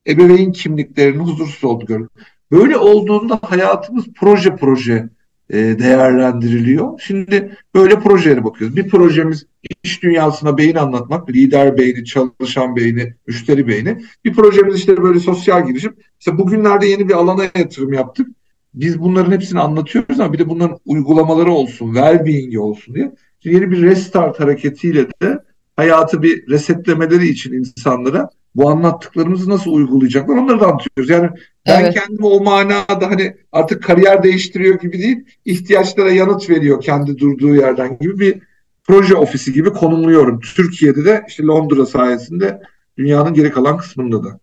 Ebeveyn 0.08 0.52
kimliklerinin 0.52 1.18
huzursuz 1.18 1.86
gördük. 1.86 2.10
Böyle 2.52 2.76
olduğunda 2.76 3.38
hayatımız 3.42 4.04
proje 4.16 4.56
proje 4.56 5.08
e, 5.50 5.56
değerlendiriliyor. 5.58 7.00
Şimdi 7.00 7.56
böyle 7.74 8.00
projelere 8.00 8.44
bakıyoruz. 8.44 8.76
Bir 8.76 8.88
projemiz 8.88 9.46
iş 9.82 10.02
dünyasına 10.02 10.58
beyin 10.58 10.76
anlatmak, 10.76 11.30
lider 11.30 11.78
beyni, 11.78 12.04
çalışan 12.04 12.76
beyni, 12.76 13.14
müşteri 13.26 13.68
beyni. 13.68 14.02
Bir 14.24 14.32
projemiz 14.32 14.76
işte 14.76 15.02
böyle 15.02 15.20
sosyal 15.20 15.66
girişim. 15.66 15.96
İşte 16.22 16.38
bugünlerde 16.38 16.86
yeni 16.86 17.08
bir 17.08 17.14
alana 17.14 17.42
yatırım 17.42 17.92
yaptık. 17.92 18.28
Biz 18.74 19.00
bunların 19.00 19.32
hepsini 19.32 19.60
anlatıyoruz 19.60 20.20
ama 20.20 20.32
bir 20.32 20.38
de 20.38 20.48
bunların 20.48 20.78
uygulamaları 20.86 21.50
olsun, 21.50 21.94
well-being'i 21.94 22.58
olsun 22.58 22.94
diye. 22.94 23.14
Şimdi 23.40 23.56
yeni 23.56 23.70
bir 23.70 23.82
restart 23.82 24.40
hareketiyle 24.40 25.06
de 25.22 25.38
hayatı 25.76 26.22
bir 26.22 26.48
resetlemeleri 26.50 27.28
için 27.28 27.52
insanlara 27.52 28.28
bu 28.54 28.70
anlattıklarımızı 28.70 29.50
nasıl 29.50 29.70
uygulayacaklar 29.70 30.36
onları 30.36 30.60
da 30.60 30.66
anlatıyoruz. 30.66 31.10
Yani 31.10 31.30
ben 31.66 31.80
evet. 31.80 31.94
kendimi 31.94 32.26
o 32.26 32.44
manada 32.44 33.10
hani 33.10 33.36
artık 33.52 33.82
kariyer 33.82 34.22
değiştiriyor 34.22 34.80
gibi 34.80 34.98
değil, 34.98 35.24
ihtiyaçlara 35.44 36.10
yanıt 36.10 36.50
veriyor 36.50 36.80
kendi 36.80 37.18
durduğu 37.18 37.54
yerden 37.54 37.98
gibi 37.98 38.18
bir 38.18 38.42
proje 38.84 39.14
ofisi 39.14 39.52
gibi 39.52 39.70
konumluyorum. 39.70 40.40
Türkiye'de 40.40 41.04
de 41.04 41.24
işte 41.28 41.42
Londra 41.42 41.86
sayesinde 41.86 42.60
dünyanın 42.98 43.34
geri 43.34 43.50
kalan 43.50 43.76
kısmında 43.76 44.24
da. 44.24 44.41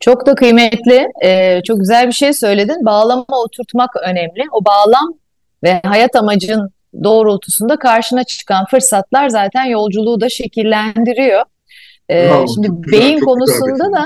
Çok 0.00 0.26
da 0.26 0.34
kıymetli, 0.34 1.08
e, 1.22 1.60
çok 1.62 1.78
güzel 1.78 2.06
bir 2.06 2.12
şey 2.12 2.32
söyledin. 2.32 2.84
Bağlama 2.84 3.24
oturtmak 3.44 3.90
önemli. 3.96 4.44
O 4.52 4.64
bağlam 4.64 5.14
ve 5.62 5.80
hayat 5.84 6.16
amacın 6.16 6.70
doğrultusunda 7.04 7.76
karşına 7.76 8.24
çıkan 8.24 8.64
fırsatlar 8.66 9.28
zaten 9.28 9.64
yolculuğu 9.64 10.20
da 10.20 10.28
şekillendiriyor. 10.28 11.42
E, 12.10 12.28
Bravo, 12.28 12.46
şimdi 12.54 12.68
beyin 12.68 13.14
güzel, 13.14 13.20
konusunda 13.20 13.92
da 13.92 14.04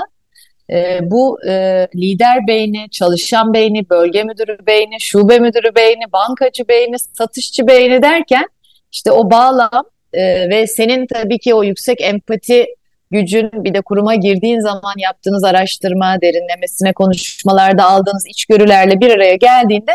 e, 0.71 0.99
bu 1.01 1.39
e, 1.47 1.87
lider 1.95 2.47
beyni, 2.47 2.89
çalışan 2.91 3.53
beyni, 3.53 3.89
bölge 3.89 4.23
müdürü 4.23 4.57
beyni, 4.67 5.01
şube 5.01 5.39
müdürü 5.39 5.75
beyni, 5.75 6.11
bankacı 6.13 6.67
beyni, 6.67 6.99
satışçı 6.99 7.67
beyni 7.67 8.01
derken 8.01 8.47
işte 8.91 9.11
o 9.11 9.31
bağlam 9.31 9.83
e, 10.13 10.49
ve 10.49 10.67
senin 10.67 11.07
tabii 11.07 11.39
ki 11.39 11.53
o 11.53 11.63
yüksek 11.63 12.01
empati 12.01 12.65
gücün 13.11 13.51
bir 13.53 13.73
de 13.73 13.81
kuruma 13.81 14.15
girdiğin 14.15 14.59
zaman 14.59 14.93
yaptığınız 14.97 15.43
araştırma, 15.43 16.21
derinlemesine 16.21 16.93
konuşmalarda 16.93 17.85
aldığınız 17.85 18.25
içgörülerle 18.27 18.99
bir 18.99 19.11
araya 19.11 19.35
geldiğinde 19.35 19.91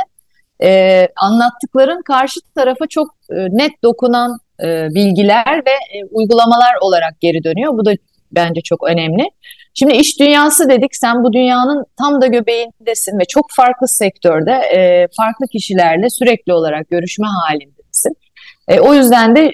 e, 0.63 1.09
anlattıkların 1.17 2.03
karşı 2.03 2.41
tarafa 2.55 2.87
çok 2.87 3.09
e, 3.31 3.35
net 3.35 3.83
dokunan 3.85 4.39
e, 4.63 4.95
bilgiler 4.95 5.57
ve 5.67 5.99
e, 5.99 6.05
uygulamalar 6.11 6.75
olarak 6.81 7.21
geri 7.21 7.45
dönüyor. 7.45 7.73
Bu 7.73 7.85
da 7.85 7.93
bence 8.33 8.61
çok 8.61 8.89
önemli. 8.89 9.23
Şimdi 9.75 9.95
iş 9.95 10.21
dünyası 10.21 10.69
dedik, 10.69 10.97
sen 10.97 11.25
bu 11.25 11.33
dünyanın 11.33 11.85
tam 11.99 12.21
da 12.21 12.27
göbeğindesin 12.27 13.19
ve 13.19 13.25
çok 13.25 13.47
farklı 13.51 13.89
sektörde 13.89 14.53
e, 14.53 15.09
farklı 15.17 15.47
kişilerle 15.53 16.11
sürekli 16.11 16.53
olarak 16.53 16.91
görüşme 16.91 17.27
halindesin. 17.27 18.17
E, 18.69 18.81
o 18.81 18.95
yüzden 18.95 19.37
de 19.37 19.41
e, 19.47 19.53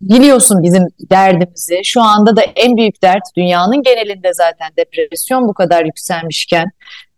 biliyorsun 0.00 0.62
bizim 0.62 0.86
derdimizi. 1.10 1.80
Şu 1.84 2.02
anda 2.02 2.36
da 2.36 2.42
en 2.56 2.76
büyük 2.76 3.02
dert 3.02 3.22
dünyanın 3.36 3.82
genelinde 3.82 4.34
zaten 4.34 4.68
depresyon 4.76 5.48
bu 5.48 5.54
kadar 5.54 5.84
yükselmişken, 5.84 6.70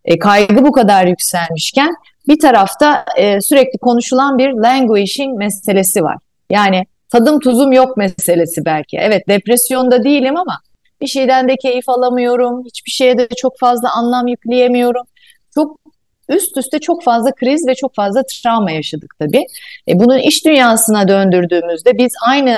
e, 0.05 0.19
kaygı 0.19 0.65
bu 0.65 0.73
kadar 0.73 1.07
yükselmişken 1.07 1.95
bir 2.29 2.39
tarafta 2.39 3.05
e, 3.17 3.41
sürekli 3.41 3.79
konuşulan 3.79 4.39
bir 4.39 4.53
languishing 4.53 5.39
meselesi 5.39 6.03
var. 6.03 6.17
Yani 6.51 6.87
tadım 7.09 7.41
tuzum 7.41 7.73
yok 7.73 7.97
meselesi 7.97 8.65
belki. 8.65 8.99
Evet 9.01 9.29
depresyonda 9.29 10.05
değilim 10.05 10.37
ama 10.37 10.61
bir 11.01 11.07
şeyden 11.07 11.49
de 11.49 11.57
keyif 11.57 11.89
alamıyorum. 11.89 12.65
Hiçbir 12.65 12.91
şeye 12.91 13.19
de 13.19 13.29
çok 13.37 13.59
fazla 13.59 13.93
anlam 13.95 14.27
yükleyemiyorum. 14.27 15.07
Çok 15.55 15.81
üst 16.31 16.57
üste 16.57 16.79
çok 16.79 17.05
fazla 17.05 17.33
kriz 17.33 17.67
ve 17.67 17.75
çok 17.75 17.95
fazla 17.95 18.23
travma 18.23 18.71
yaşadık 18.71 19.15
tabii. 19.19 19.45
E, 19.89 19.99
bunu 19.99 20.19
iş 20.19 20.45
dünyasına 20.45 21.09
döndürdüğümüzde 21.09 21.99
biz 21.99 22.13
aynı 22.27 22.57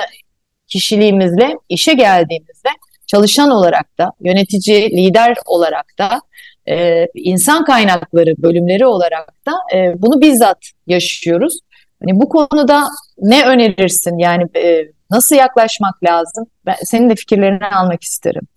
kişiliğimizle 0.67 1.57
işe 1.69 1.93
geldiğimizde 1.93 2.69
çalışan 3.07 3.49
olarak 3.49 3.97
da, 3.97 4.11
yönetici, 4.21 4.89
lider 4.89 5.35
olarak 5.45 5.85
da, 5.99 6.21
e, 6.69 7.07
insan 7.13 7.65
kaynakları 7.65 8.35
bölümleri 8.37 8.85
olarak 8.85 9.33
da 9.47 9.77
e, 9.77 10.01
bunu 10.01 10.21
bizzat 10.21 10.57
yaşıyoruz. 10.87 11.59
Hani 12.01 12.19
bu 12.19 12.29
konuda 12.29 12.87
ne 13.17 13.45
önerirsin? 13.45 14.17
Yani 14.17 14.43
e, 14.55 14.91
nasıl 15.11 15.35
yaklaşmak 15.35 16.03
lazım? 16.03 16.45
Ben 16.65 16.75
senin 16.83 17.09
de 17.09 17.15
fikirlerini 17.15 17.67
almak 17.67 18.03
isterim. 18.03 18.47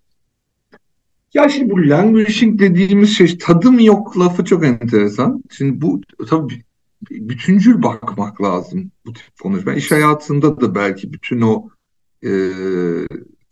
Ya 1.37 1.49
şimdi 1.49 1.70
bu 1.70 1.88
languishing 1.88 2.61
dediğimiz 2.61 3.16
şey 3.16 3.38
tadım 3.38 3.79
yok 3.79 4.18
lafı 4.18 4.44
çok 4.44 4.64
enteresan. 4.64 5.42
Şimdi 5.51 5.81
bu 5.81 6.01
tabii 6.29 6.64
bütüncül 7.11 7.83
bakmak 7.83 8.42
lazım 8.42 8.90
bu 9.07 9.12
tip 9.12 9.38
konuşma. 9.42 9.75
İş 9.75 9.90
hayatında 9.90 10.61
da 10.61 10.75
belki 10.75 11.12
bütün 11.12 11.40
o 11.40 11.68
e, 12.25 12.31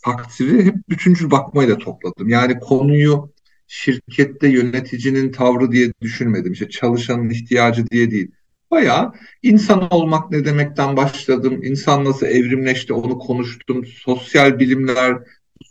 takdiri 0.04 0.64
hep 0.64 0.74
bütüncül 0.88 1.30
bakmayla 1.30 1.78
topladım. 1.78 2.28
Yani 2.28 2.58
konuyu 2.58 3.32
şirkette 3.66 4.48
yöneticinin 4.48 5.32
tavrı 5.32 5.72
diye 5.72 5.92
düşünmedim. 6.00 6.52
İşte 6.52 6.68
çalışanın 6.68 7.30
ihtiyacı 7.30 7.86
diye 7.86 8.10
değil. 8.10 8.30
Bayağı 8.70 9.12
insan 9.42 9.92
olmak 9.92 10.30
ne 10.30 10.44
demekten 10.44 10.96
başladım. 10.96 11.62
İnsan 11.62 12.04
nasıl 12.04 12.26
evrimleşti 12.26 12.92
onu 12.92 13.18
konuştum. 13.18 13.86
Sosyal 13.86 14.58
bilimler 14.58 15.18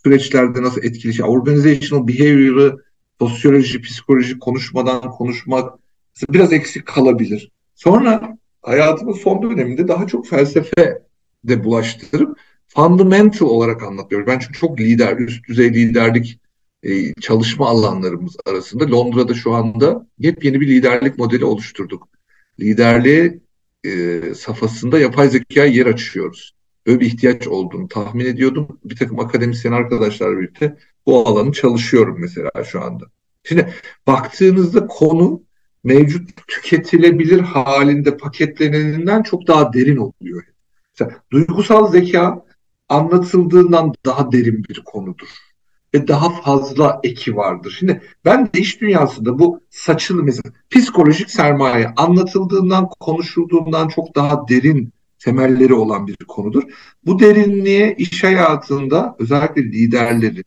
süreçlerde 0.05 0.61
nasıl 0.61 0.83
etkili. 0.83 1.23
Organizational 1.23 2.07
behavior'ı 2.07 2.77
sosyoloji, 3.19 3.81
psikoloji 3.81 4.39
konuşmadan 4.39 5.01
konuşmak 5.01 5.79
biraz 6.29 6.53
eksik 6.53 6.85
kalabilir. 6.85 7.51
Sonra 7.75 8.37
hayatımın 8.61 9.13
son 9.13 9.41
döneminde 9.41 9.87
daha 9.87 10.07
çok 10.07 10.27
felsefe 10.27 11.01
de 11.43 11.63
bulaştırıp 11.63 12.37
fundamental 12.67 13.45
olarak 13.45 13.83
anlatıyorum. 13.83 14.27
Ben 14.27 14.39
çünkü 14.39 14.59
çok 14.59 14.79
lider, 14.79 15.17
üst 15.17 15.47
düzey 15.47 15.73
liderlik 15.73 16.39
e, 16.83 17.13
çalışma 17.13 17.69
alanlarımız 17.69 18.35
arasında 18.45 18.91
Londra'da 18.91 19.33
şu 19.33 19.53
anda 19.53 20.07
yepyeni 20.19 20.61
bir 20.61 20.67
liderlik 20.67 21.17
modeli 21.17 21.45
oluşturduk. 21.45 22.07
Liderliğe 22.59 23.39
e, 23.83 24.21
safhasında 24.35 24.99
yapay 24.99 25.29
zekaya 25.29 25.67
yer 25.67 25.85
açıyoruz. 25.85 26.53
Böyle 26.87 26.99
bir 26.99 27.05
ihtiyaç 27.05 27.47
olduğunu 27.47 27.87
tahmin 27.87 28.25
ediyordum. 28.25 28.79
Bir 28.85 28.95
takım 28.95 29.19
akademisyen 29.19 29.71
arkadaşlarla 29.71 30.39
birlikte 30.39 30.77
bu 31.05 31.27
alanı 31.27 31.51
çalışıyorum 31.51 32.17
mesela 32.19 32.51
şu 32.63 32.81
anda. 32.81 33.05
Şimdi 33.43 33.73
baktığınızda 34.07 34.87
konu 34.87 35.43
mevcut 35.83 36.47
tüketilebilir 36.47 37.39
halinde 37.39 38.17
paketleneninden 38.17 39.23
çok 39.23 39.47
daha 39.47 39.73
derin 39.73 39.97
oluyor. 39.97 40.43
Mesela 40.99 41.21
duygusal 41.31 41.91
zeka 41.91 42.45
anlatıldığından 42.89 43.93
daha 44.05 44.31
derin 44.31 44.63
bir 44.69 44.83
konudur. 44.85 45.27
Ve 45.93 46.07
daha 46.07 46.29
fazla 46.29 46.99
eki 47.03 47.35
vardır. 47.35 47.75
Şimdi 47.79 48.01
ben 48.25 48.45
de 48.45 48.59
iş 48.59 48.81
dünyasında 48.81 49.39
bu 49.39 49.61
saçılı 49.69 50.23
mesela 50.23 50.53
psikolojik 50.69 51.31
sermaye 51.31 51.93
anlatıldığından 51.97 52.89
konuşulduğundan 52.99 53.87
çok 53.87 54.15
daha 54.15 54.47
derin 54.47 54.93
temelleri 55.23 55.73
olan 55.73 56.07
bir 56.07 56.15
konudur. 56.15 56.63
Bu 57.05 57.19
derinliğe 57.19 57.95
iş 57.97 58.23
hayatında 58.23 59.15
özellikle 59.19 59.63
liderleri 59.63 60.43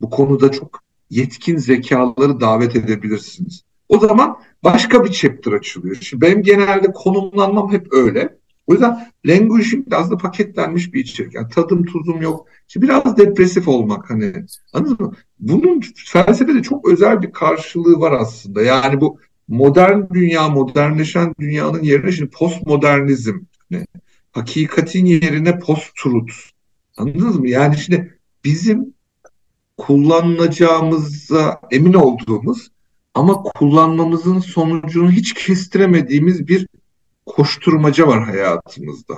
bu 0.00 0.10
konuda 0.10 0.52
çok 0.52 0.80
yetkin 1.10 1.56
zekaları 1.56 2.40
davet 2.40 2.76
edebilirsiniz. 2.76 3.62
O 3.88 3.98
zaman 3.98 4.36
başka 4.64 5.04
bir 5.04 5.10
chapter 5.10 5.52
açılıyor. 5.52 5.96
Şimdi 6.00 6.20
benim 6.20 6.42
genelde 6.42 6.92
konumlanmam 6.94 7.72
hep 7.72 7.92
öyle. 7.92 8.36
O 8.66 8.72
yüzden 8.72 9.10
languaging 9.26 9.86
biraz 9.86 10.10
da 10.10 10.16
paketlenmiş 10.16 10.94
bir 10.94 11.00
içerik. 11.00 11.34
Yani 11.34 11.48
tadım 11.48 11.84
tuzum 11.84 12.22
yok. 12.22 12.46
İşte 12.68 12.82
biraz 12.82 13.16
depresif 13.16 13.68
olmak 13.68 14.10
hani. 14.10 14.32
Anladınız 14.72 15.00
mı? 15.00 15.12
Bunun 15.38 15.82
felsefede 16.06 16.62
çok 16.62 16.88
özel 16.88 17.22
bir 17.22 17.32
karşılığı 17.32 18.00
var 18.00 18.12
aslında. 18.12 18.62
Yani 18.62 19.00
bu 19.00 19.18
modern 19.48 20.02
dünya, 20.14 20.48
modernleşen 20.48 21.34
dünyanın 21.40 21.82
yerine 21.82 22.12
şimdi 22.12 22.30
postmodernizm. 22.30 23.38
Hani 23.72 23.86
hakikatin 24.36 25.06
yerine 25.06 25.58
post-truth. 25.58 26.34
Anladınız 26.96 27.38
mı? 27.38 27.48
Yani 27.48 27.78
şimdi 27.78 28.18
bizim 28.44 28.94
kullanılacağımıza 29.76 31.60
emin 31.70 31.94
olduğumuz 31.94 32.68
ama 33.14 33.42
kullanmamızın 33.42 34.38
sonucunu 34.38 35.10
hiç 35.10 35.34
kestiremediğimiz 35.34 36.48
bir 36.48 36.66
koşturmaca 37.26 38.06
var 38.06 38.24
hayatımızda. 38.24 39.14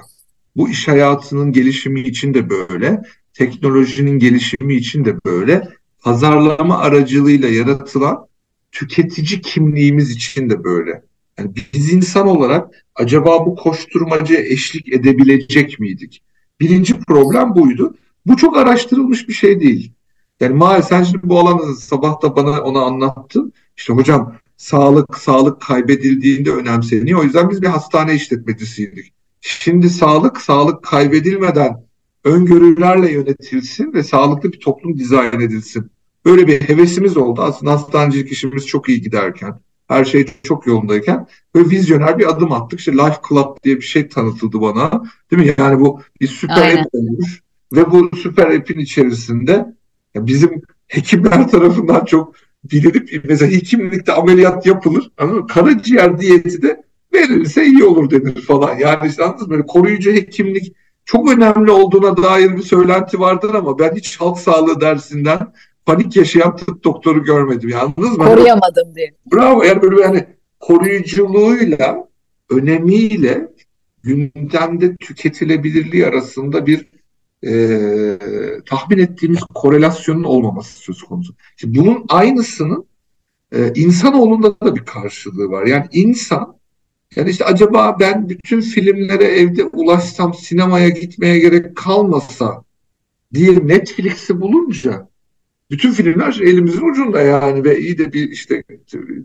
Bu 0.57 0.69
iş 0.69 0.89
hayatının 0.89 1.53
gelişimi 1.53 2.01
için 2.01 2.35
de 2.35 2.51
böyle, 2.51 3.03
teknolojinin 3.33 4.19
gelişimi 4.19 4.75
için 4.75 5.05
de 5.05 5.17
böyle, 5.25 5.69
pazarlama 6.01 6.79
aracılığıyla 6.79 7.49
yaratılan 7.49 8.27
tüketici 8.73 9.41
kimliğimiz 9.41 10.11
için 10.11 10.51
de 10.51 10.65
böyle. 10.65 11.03
Yani 11.39 11.51
biz 11.75 11.93
insan 11.93 12.29
olarak 12.29 12.85
acaba 12.95 13.47
bu 13.47 13.57
koşturmacaya 13.57 14.41
eşlik 14.41 14.93
edebilecek 14.93 15.81
miydik? 15.81 16.23
Birinci 16.61 17.01
problem 17.01 17.55
buydu. 17.55 17.95
Bu 18.27 18.37
çok 18.37 18.57
araştırılmış 18.57 19.29
bir 19.29 19.33
şey 19.33 19.61
değil. 19.61 19.93
Yani 20.41 20.55
maalesef 20.55 20.89
sen 20.89 21.03
şimdi 21.03 21.29
bu 21.29 21.39
alanı 21.39 21.77
sabah 21.77 22.23
da 22.23 22.37
bana 22.37 22.63
onu 22.63 22.85
anlattın. 22.85 23.53
İşte 23.77 23.93
hocam 23.93 24.35
sağlık 24.57 25.19
sağlık 25.19 25.61
kaybedildiğinde 25.61 26.51
önemseniyor. 26.51 27.21
O 27.21 27.23
yüzden 27.23 27.51
biz 27.51 27.63
bir 27.63 27.67
hastane 27.67 28.15
işletmecisiydik. 28.15 29.13
Şimdi 29.41 29.91
sağlık 29.91 30.41
sağlık 30.41 30.83
kaybedilmeden 30.85 31.85
öngörülerle 32.25 33.13
yönetilsin 33.13 33.93
ve 33.93 34.03
sağlıklı 34.03 34.53
bir 34.53 34.61
toplum 34.61 34.99
dizayn 34.99 35.41
edilsin. 35.41 35.91
Böyle 36.25 36.47
bir 36.47 36.61
hevesimiz 36.61 37.17
oldu. 37.17 37.43
Aslında 37.43 37.73
hastanecilik 37.73 38.33
işimiz 38.33 38.67
çok 38.67 38.89
iyi 38.89 39.03
giderken, 39.03 39.61
her 39.89 40.05
şey 40.05 40.27
çok 40.43 40.67
yolundayken 40.67 41.27
böyle 41.55 41.71
vizyoner 41.71 42.19
bir 42.19 42.31
adım 42.31 42.53
attık. 42.53 42.79
İşte 42.79 42.93
Life 42.93 43.19
Club 43.29 43.57
diye 43.65 43.77
bir 43.77 43.83
şey 43.83 44.09
tanıtıldı 44.09 44.61
bana. 44.61 45.03
Değil 45.31 45.43
mi? 45.43 45.55
Yani 45.59 45.81
bu 45.81 46.01
bir 46.21 46.27
süper 46.27 46.63
Aynen. 46.63 46.83
app 46.83 46.95
olmuş 46.95 47.43
ve 47.73 47.91
bu 47.91 48.17
süper 48.17 48.47
app'in 48.47 48.79
içerisinde 48.79 49.67
bizim 50.17 50.63
hekimler 50.87 51.49
tarafından 51.51 52.05
çok 52.05 52.35
bilinip 52.65 53.25
mesela 53.25 53.53
hekimlikte 53.53 54.13
ameliyat 54.13 54.67
yapılır. 54.67 55.11
Ama 55.19 55.47
karaciğer 55.47 56.21
diyeti 56.21 56.63
de 56.63 56.83
verilse 57.15 57.67
iyi 57.67 57.85
olur 57.85 58.11
denir 58.11 58.43
falan. 58.43 58.79
Yani 58.79 59.09
işte 59.09 59.25
anladınız 59.25 59.47
mı? 59.47 59.51
Böyle 59.51 59.67
koruyucu 59.67 60.13
hekimlik 60.13 60.73
çok 61.05 61.33
önemli 61.33 61.71
olduğuna 61.71 62.17
dair 62.17 62.57
bir 62.57 62.63
söylenti 62.63 63.21
vardır 63.21 63.55
ama 63.55 63.79
ben 63.79 63.95
hiç 63.95 64.21
halk 64.21 64.39
sağlığı 64.39 64.81
dersinden 64.81 65.39
panik 65.89 66.17
yaşayan 66.17 66.57
tıp 66.57 66.85
doktoru 66.85 67.25
görmedim. 67.25 67.69
Yalnız? 67.69 68.19
Koruyamadım 68.19 68.95
diye. 68.95 69.15
Bravo. 69.33 69.63
Yani 69.63 69.83
böyle 69.83 70.01
yani 70.01 70.27
koruyuculuğuyla 70.61 72.09
önemiyle 72.51 73.49
gündemde 74.03 74.97
tüketilebilirliği 74.97 76.07
arasında 76.07 76.67
bir 76.67 76.87
e, 77.47 77.53
tahmin 78.67 78.99
ettiğimiz 78.99 79.41
korelasyonun 79.55 80.25
olmaması 80.25 80.79
söz 80.79 81.03
konusu. 81.03 81.35
Şimdi 81.57 81.79
bunun 81.79 82.05
aynısının 82.09 82.87
e, 83.53 83.73
insanoğlunda 83.75 84.61
da 84.61 84.77
bir 84.77 84.85
karşılığı 84.85 85.51
var. 85.51 85.67
Yani 85.67 85.87
insan 85.93 86.57
yani 87.17 87.31
işte 87.31 87.45
acaba 87.45 87.97
ben 88.01 88.29
bütün 88.29 88.61
filmlere 88.61 89.25
evde 89.25 89.65
ulaşsam 89.65 90.35
sinemaya 90.35 90.89
gitmeye 90.89 91.39
gerek 91.39 91.77
kalmasa 91.77 92.65
diye 93.35 93.69
Netflix'i 93.69 94.41
bulunca 94.41 95.09
bütün 95.71 95.93
filmler 95.93 96.41
elimizin 96.43 96.91
ucunda 96.91 97.21
yani 97.21 97.65
ve 97.65 97.79
iyi 97.79 97.99
de 97.99 98.13
bir 98.13 98.31
işte 98.31 98.63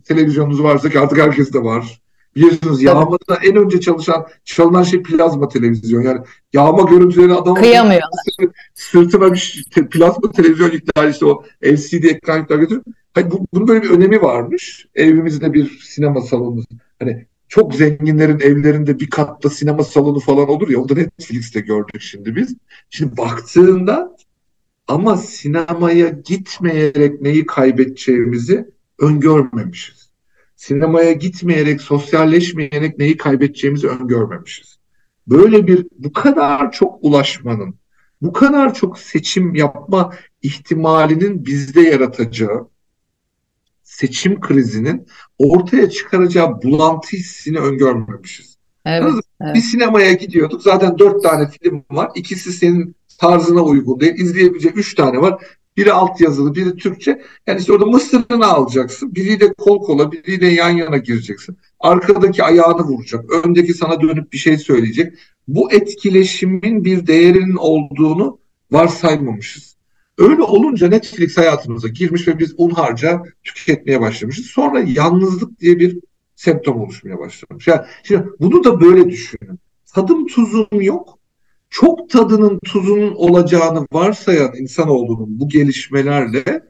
televizyonunuz 0.06 0.64
varsa 0.64 0.90
ki 0.90 1.00
artık 1.00 1.18
herkes 1.18 1.54
de 1.54 1.64
var. 1.64 2.02
Biliyorsunuz 2.36 2.84
yağmada 2.84 3.36
en 3.44 3.56
önce 3.56 3.82
çalışan 3.82 4.28
çalınan 4.46 4.84
şey 4.84 5.04
plazma 5.04 5.48
televizyon. 5.48 6.02
Yani 6.02 6.22
yağma 6.54 6.90
görüntüleri 6.90 7.34
adam 7.34 7.56
kıyamıyorlar. 7.56 8.10
Sırtına 8.74 9.34
bir 9.34 9.66
plazma 9.92 10.32
televizyon 10.32 10.72
yükler 10.72 11.10
işte 11.10 11.26
o 11.26 11.44
LCD 11.66 12.04
ekran 12.04 12.38
yükler 12.38 12.58
götürüp 12.58 12.84
Hayır, 13.14 13.32
bu, 13.32 13.48
bunun 13.54 13.68
böyle 13.68 13.84
bir 13.84 13.90
önemi 13.90 14.22
varmış. 14.22 14.88
Evimizde 14.96 15.54
bir 15.54 15.80
sinema 15.80 16.22
salonu. 16.22 16.64
Hani 17.00 17.26
çok 17.48 17.76
zenginlerin 17.76 18.40
evlerinde 18.40 19.00
bir 19.00 19.10
katta 19.10 19.50
sinema 19.50 19.84
salonu 19.84 20.20
falan 20.20 20.50
olur 20.50 20.70
ya. 20.70 20.80
Onu 20.80 20.90
da 20.90 20.94
Netflix'te 20.94 21.60
gördük 21.60 22.02
şimdi 22.02 22.36
biz. 22.36 22.56
Şimdi 22.90 23.18
baktığında 23.18 24.16
ama 24.88 25.18
sinemaya 25.18 26.10
gitmeyerek 26.10 27.22
neyi 27.22 27.46
kaybedeceğimizi 27.46 28.66
öngörmemişiz. 29.00 30.10
Sinemaya 30.56 31.12
gitmeyerek, 31.12 31.82
sosyalleşmeyerek 31.82 32.98
neyi 32.98 33.18
kaybedeceğimizi 33.18 33.88
öngörmemişiz. 33.88 34.78
Böyle 35.28 35.68
bir 35.68 35.88
bu 35.98 36.14
kadar 36.14 36.72
çok 36.72 36.98
ulaşmanın, 37.02 37.76
bu 38.22 38.34
kadar 38.34 38.74
çok 38.74 39.00
seçim 39.00 39.56
yapma 39.56 40.14
ihtimalinin 40.42 41.46
bizde 41.46 41.82
yaratacağı 41.82 42.68
seçim 43.84 44.40
krizinin 44.40 45.08
ortaya 45.38 45.90
çıkaracağı 45.90 46.62
bulantı 46.62 47.18
hissini 47.18 47.60
öngörmemişiz. 47.60 48.58
Evet, 48.86 49.14
evet. 49.42 49.56
Bir 49.56 49.62
sinemaya 49.62 50.14
gidiyorduk. 50.14 50.62
Zaten 50.62 51.00
dört 51.00 51.24
tane 51.24 51.50
film 51.50 51.84
var. 51.92 52.12
İkisi 52.16 52.54
senin 52.54 52.96
tarzına 53.24 53.62
uygun 53.64 54.00
değil. 54.00 54.14
İzleyebileceği 54.18 54.74
üç 54.74 54.96
tane 54.96 55.22
var. 55.22 55.44
Biri 55.78 55.94
alt 55.94 56.22
yazılı, 56.22 56.56
biri 56.56 56.76
Türkçe. 56.76 57.22
Yani 57.48 57.60
işte 57.60 57.74
orada 57.74 57.86
mısırını 57.86 58.46
alacaksın. 58.46 59.16
Biriyle 59.16 59.54
kol 59.54 59.84
kola, 59.84 60.12
biriyle 60.12 60.48
yan 60.48 60.70
yana 60.70 60.98
gireceksin. 60.98 61.58
Arkadaki 61.80 62.44
ayağını 62.44 62.82
vuracak. 62.82 63.26
Öndeki 63.46 63.74
sana 63.74 64.02
dönüp 64.02 64.34
bir 64.34 64.38
şey 64.38 64.58
söyleyecek. 64.58 65.14
Bu 65.48 65.72
etkileşimin 65.72 66.86
bir 66.86 67.08
değerinin 67.08 67.56
olduğunu 67.56 68.40
varsaymamışız. 68.72 69.76
Öyle 70.18 70.42
olunca 70.42 70.88
Netflix 70.88 71.38
hayatımıza 71.38 71.88
girmiş 71.88 72.28
ve 72.28 72.40
biz 72.40 72.54
unharca 72.58 73.24
tüketmeye 73.44 74.02
başlamışız. 74.02 74.46
Sonra 74.46 74.80
yalnızlık 74.80 75.60
diye 75.60 75.80
bir 75.80 76.00
semptom 76.36 76.82
oluşmaya 76.82 77.20
başlamış. 77.20 77.68
Yani 77.68 77.82
şimdi 78.04 78.26
bunu 78.40 78.64
da 78.64 78.82
böyle 78.82 79.10
düşünün. 79.10 79.60
Tadım 79.94 80.28
tuzum 80.28 80.82
yok 80.82 81.20
çok 81.74 82.10
tadının 82.10 82.60
tuzunun 82.60 83.16
olacağını 83.16 83.88
varsayan 83.94 84.56
insanoğlunun 84.56 85.40
bu 85.40 85.50
gelişmelerle 85.50 86.64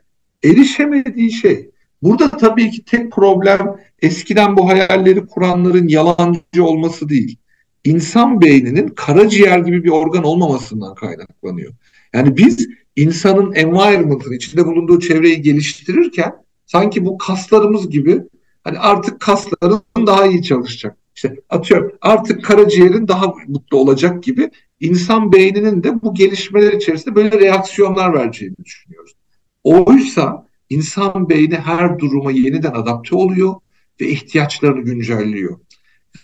erişemediği 0.44 1.32
şey. 1.32 1.70
Burada 2.02 2.30
tabii 2.30 2.72
ki 2.72 2.86
tek 2.86 3.12
problem 3.12 3.76
eskiden 4.02 4.58
bu 4.58 4.68
hayalleri 4.70 5.26
kuranların 5.26 5.88
yalancı 5.88 6.64
olması 6.64 7.10
değil. 7.10 7.38
İnsan 7.84 8.42
beyninin 8.42 8.88
karaciğer 8.88 9.60
gibi 9.60 9.84
bir 9.84 9.90
organ 9.90 10.24
olmamasından 10.24 10.96
kaynaklanıyor. 10.96 11.74
Yani 12.14 12.38
biz 12.38 12.68
insanın 12.96 13.54
environment'ın 13.54 14.34
içinde 14.34 14.66
bulunduğu 14.66 15.00
çevreyi 15.00 15.42
geliştirirken 15.42 16.34
sanki 16.66 17.06
bu 17.06 17.18
kaslarımız 17.18 17.90
gibi 17.90 18.22
hani 18.64 18.80
artık 18.80 19.20
kasların 19.20 19.82
daha 20.08 20.28
iyi 20.28 20.44
çalışacak. 20.44 20.98
İşte 21.16 21.36
atıyorum 21.50 21.92
artık 22.02 22.46
karaciğerin 22.46 23.08
daha 23.08 23.34
mutlu 23.48 23.78
olacak 23.78 24.24
gibi 24.24 24.50
insan 24.84 25.32
beyninin 25.32 25.84
de 25.84 26.02
bu 26.02 26.14
gelişmeler 26.14 26.74
içerisinde 26.74 27.16
böyle 27.16 27.40
reaksiyonlar 27.40 28.14
vereceğini 28.14 28.56
düşünüyoruz. 28.66 29.12
Oysa 29.64 30.48
insan 30.70 31.30
beyni 31.30 31.56
her 31.56 32.00
duruma 32.00 32.32
yeniden 32.32 32.72
adapte 32.72 33.16
oluyor 33.16 33.56
ve 34.02 34.08
ihtiyaçlarını 34.08 34.82
güncelliyor. 34.82 35.60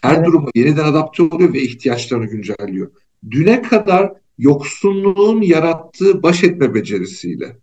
Her 0.01 0.15
evet. 0.15 0.25
duruma 0.25 0.49
yeniden 0.55 0.85
adapte 0.85 1.23
oluyor 1.23 1.53
ve 1.53 1.61
ihtiyaçlarını 1.61 2.25
güncelliyor. 2.25 2.91
Düne 3.31 3.61
kadar 3.61 4.13
yoksunluğun 4.37 5.41
yarattığı 5.41 6.23
baş 6.23 6.43
etme 6.43 6.73
becerisiyle, 6.73 7.57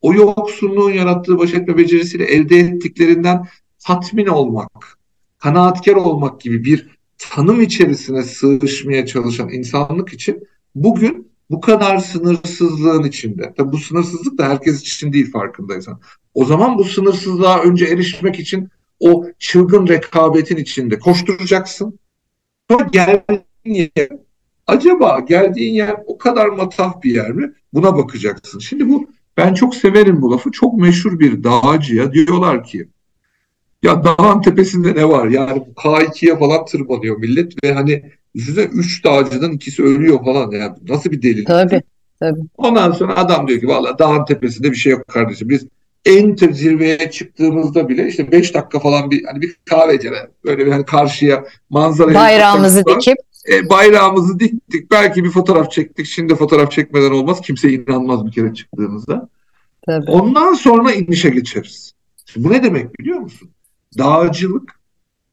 o 0.00 0.14
yoksunluğun 0.14 0.92
yarattığı 0.92 1.38
baş 1.38 1.54
etme 1.54 1.76
becerisiyle 1.76 2.24
elde 2.24 2.58
ettiklerinden 2.58 3.46
tatmin 3.78 4.26
olmak, 4.26 4.98
kanaatkar 5.38 5.94
olmak 5.94 6.40
gibi 6.40 6.64
bir 6.64 6.88
tanım 7.18 7.60
içerisine 7.60 8.22
sığışmaya 8.22 9.06
çalışan 9.06 9.48
insanlık 9.48 10.12
için 10.12 10.48
bugün 10.74 11.32
bu 11.50 11.60
kadar 11.60 11.98
sınırsızlığın 11.98 13.02
içinde. 13.02 13.54
Tabi 13.56 13.72
bu 13.72 13.78
sınırsızlık 13.78 14.38
da 14.38 14.48
herkes 14.48 14.80
için 14.80 15.12
değil 15.12 15.32
farkındaysan. 15.32 16.00
O 16.34 16.44
zaman 16.44 16.78
bu 16.78 16.84
sınırsızlığa 16.84 17.62
önce 17.62 17.84
erişmek 17.84 18.40
için 18.40 18.68
o 19.00 19.26
çılgın 19.38 19.88
rekabetin 19.88 20.56
içinde 20.56 20.98
koşturacaksın. 20.98 21.98
Sonra 22.70 22.88
geldiğin 22.92 23.44
yer, 23.96 24.08
acaba 24.66 25.20
geldiğin 25.20 25.74
yer 25.74 25.96
o 26.06 26.18
kadar 26.18 26.48
matah 26.48 27.02
bir 27.02 27.14
yer 27.14 27.30
mi? 27.30 27.52
Buna 27.74 27.96
bakacaksın. 27.96 28.58
Şimdi 28.58 28.88
bu 28.88 29.10
ben 29.36 29.54
çok 29.54 29.74
severim 29.74 30.22
bu 30.22 30.32
lafı. 30.32 30.50
Çok 30.50 30.78
meşhur 30.78 31.18
bir 31.18 31.44
dağcıya 31.44 32.12
diyorlar 32.12 32.64
ki 32.64 32.88
ya 33.82 34.04
dağın 34.04 34.40
tepesinde 34.40 34.94
ne 34.94 35.08
var? 35.08 35.28
Yani 35.28 35.62
K2'ye 35.76 36.38
falan 36.38 36.64
tırmanıyor 36.64 37.16
millet 37.16 37.64
ve 37.64 37.72
hani 37.72 38.02
yüzde 38.34 38.64
üç 38.64 39.04
dağcının 39.04 39.52
ikisi 39.52 39.82
ölüyor 39.82 40.24
falan. 40.24 40.50
Yani 40.50 40.76
nasıl 40.88 41.10
bir 41.10 41.22
delilik? 41.22 41.46
Tabii. 41.46 41.82
Tabii. 42.20 42.40
Ondan 42.56 42.92
sonra 42.92 43.16
adam 43.16 43.48
diyor 43.48 43.60
ki 43.60 43.68
valla 43.68 43.98
dağın 43.98 44.24
tepesinde 44.24 44.70
bir 44.70 44.76
şey 44.76 44.92
yok 44.92 45.08
kardeşim. 45.08 45.48
Biz 45.48 45.66
en 46.04 46.36
zirveye 46.36 47.10
çıktığımızda 47.10 47.88
bile 47.88 48.08
işte 48.08 48.32
beş 48.32 48.54
dakika 48.54 48.78
falan 48.78 49.10
bir 49.10 49.24
hani 49.24 49.42
bir 49.42 49.56
kahvecere 49.64 50.30
böyle 50.44 50.66
bir 50.66 50.72
hani 50.72 50.84
karşıya 50.84 51.44
manzara 51.70 52.14
bayrağımızı 52.14 52.84
dikip 52.84 53.16
e, 53.52 53.68
bayrağımızı 53.68 54.40
diktik. 54.40 54.90
Belki 54.90 55.24
bir 55.24 55.30
fotoğraf 55.30 55.70
çektik. 55.70 56.06
Şimdi 56.06 56.34
fotoğraf 56.34 56.72
çekmeden 56.72 57.10
olmaz. 57.10 57.40
Kimse 57.40 57.72
inanmaz 57.72 58.26
bir 58.26 58.32
kere 58.32 58.54
çıktığımızda. 58.54 59.28
Tabii. 59.86 60.10
Ondan 60.10 60.54
sonra 60.54 60.92
inişe 60.92 61.30
geçeriz. 61.30 61.92
Şimdi 62.26 62.48
bu 62.48 62.52
ne 62.52 62.62
demek 62.62 62.98
biliyor 62.98 63.18
musun? 63.18 63.50
Dağcılık 63.98 64.80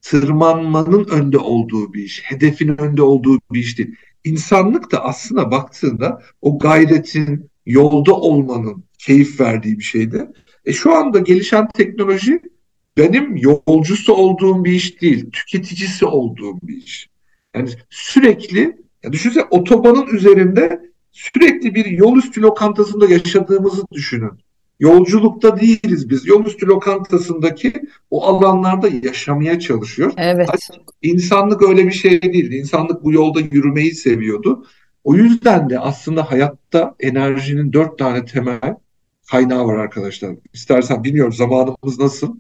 tırmanmanın 0.02 1.06
önde 1.06 1.38
olduğu 1.38 1.94
bir 1.94 2.04
iş, 2.04 2.22
hedefin 2.24 2.82
önde 2.82 3.02
olduğu 3.02 3.40
bir 3.52 3.60
iş 3.60 3.78
değil. 3.78 3.96
İnsanlık 4.24 4.92
da 4.92 5.04
aslında 5.04 5.52
baktığında 5.52 6.22
o 6.42 6.60
gayretin, 6.60 7.50
yolda 7.66 8.14
olmanın 8.14 8.84
keyif 8.98 9.40
verdiği 9.40 9.78
bir 9.78 9.84
şeydi. 9.84 10.28
E 10.66 10.74
şu 10.74 10.96
anda 10.96 11.20
gelişen 11.20 11.68
teknoloji 11.68 12.42
benim 12.98 13.38
yolcusu 13.38 14.14
olduğum 14.14 14.66
bir 14.66 14.72
iş 14.72 15.02
değil, 15.02 15.32
tüketicisi 15.32 16.06
olduğum 16.06 16.60
bir 16.64 16.78
iş. 16.78 17.10
Yani 17.56 17.70
sürekli, 17.90 18.78
ya 19.04 19.14
düşünsene 19.14 19.44
otobanın 19.52 20.08
üzerinde 20.08 20.92
sürekli 21.12 21.76
bir 21.76 21.86
yol 21.86 22.18
üstü 22.18 22.42
lokantasında 22.42 23.06
yaşadığımızı 23.06 23.84
düşünün. 23.92 24.32
Yolculukta 24.80 25.60
değiliz 25.60 26.10
biz. 26.10 26.28
Yol 26.28 26.46
üstü 26.46 26.68
lokantasındaki 26.68 27.74
o 28.10 28.24
alanlarda 28.24 28.88
yaşamaya 29.04 29.60
çalışıyor. 29.60 30.14
Evet. 30.18 30.50
İnsanlık 31.02 31.62
öyle 31.70 31.86
bir 31.86 31.92
şey 31.92 32.22
değil. 32.22 32.52
İnsanlık 32.52 33.04
bu 33.04 33.14
yolda 33.14 33.40
yürümeyi 33.40 33.96
seviyordu. 33.96 34.66
O 35.04 35.16
yüzden 35.16 35.70
de 35.70 35.80
aslında 35.80 36.32
hayatta 36.32 36.96
enerjinin 37.00 37.74
dört 37.74 37.98
tane 37.98 38.26
temel 38.26 38.76
kaynağı 39.32 39.66
var 39.66 39.78
arkadaşlar. 39.78 40.36
İstersen 40.54 41.04
bilmiyorum 41.04 41.34
zamanımız 41.34 42.00
nasıl? 42.00 42.36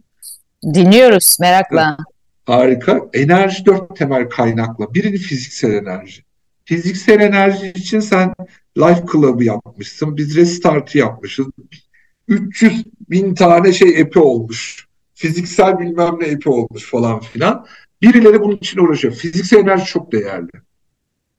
Dinliyoruz 0.74 1.38
merakla. 1.40 1.98
Harika. 2.46 3.02
Enerji 3.14 3.66
dört 3.66 3.96
temel 3.96 4.30
kaynakla. 4.30 4.94
Birini 4.94 5.18
fiziksel 5.18 5.74
enerji. 5.74 6.24
Fiziksel 6.66 7.20
enerji 7.20 7.68
için 7.76 8.00
sen 8.00 8.34
Life 8.78 9.04
Club'ı 9.12 9.44
yapmışsın. 9.44 10.18
Biz 10.18 10.36
Restart'ı 10.36 10.98
yapmışız. 10.98 11.48
300 12.30 12.84
bin 13.10 13.36
tane 13.36 13.74
şey 13.74 14.00
epi 14.02 14.20
olmuş. 14.20 14.88
Fiziksel 15.14 15.80
bilmem 15.80 16.18
ne 16.20 16.26
epi 16.26 16.50
olmuş 16.50 16.90
falan 16.90 17.20
filan. 17.20 17.66
Birileri 18.02 18.42
bunun 18.42 18.56
için 18.56 18.80
uğraşıyor. 18.80 19.14
Fiziksel 19.14 19.60
enerji 19.60 19.86
çok 19.86 20.12
değerli. 20.12 20.52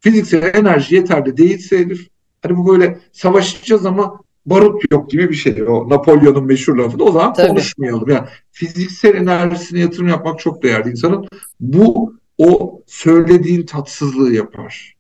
Fiziksel 0.01 0.55
enerji 0.55 0.95
yeterli 0.95 1.37
değilse 1.37 1.77
Elif, 1.77 2.09
hani 2.43 2.57
bu 2.57 2.69
böyle 2.69 2.99
savaşacağız 3.13 3.87
ama 3.87 4.21
barut 4.47 4.93
yok 4.93 5.11
gibi 5.11 5.29
bir 5.29 5.35
şey. 5.35 5.63
O 5.69 5.89
Napolyon'un 5.89 6.45
meşhur 6.45 6.77
lafı 6.77 6.99
da 6.99 7.05
o 7.05 7.13
zaman 7.13 7.35
Tabii. 7.35 7.49
konuşmayalım. 7.49 8.11
Yani 8.11 8.29
fiziksel 8.53 9.15
enerjisine 9.15 9.81
yatırım 9.81 10.09
yapmak 10.09 10.39
çok 10.39 10.63
değerli 10.63 10.91
insanın. 10.91 11.29
Bu 11.61 12.15
o 12.39 12.83
söylediğin 12.87 13.67
tatsızlığı 13.67 14.33
yapar. 14.33 14.95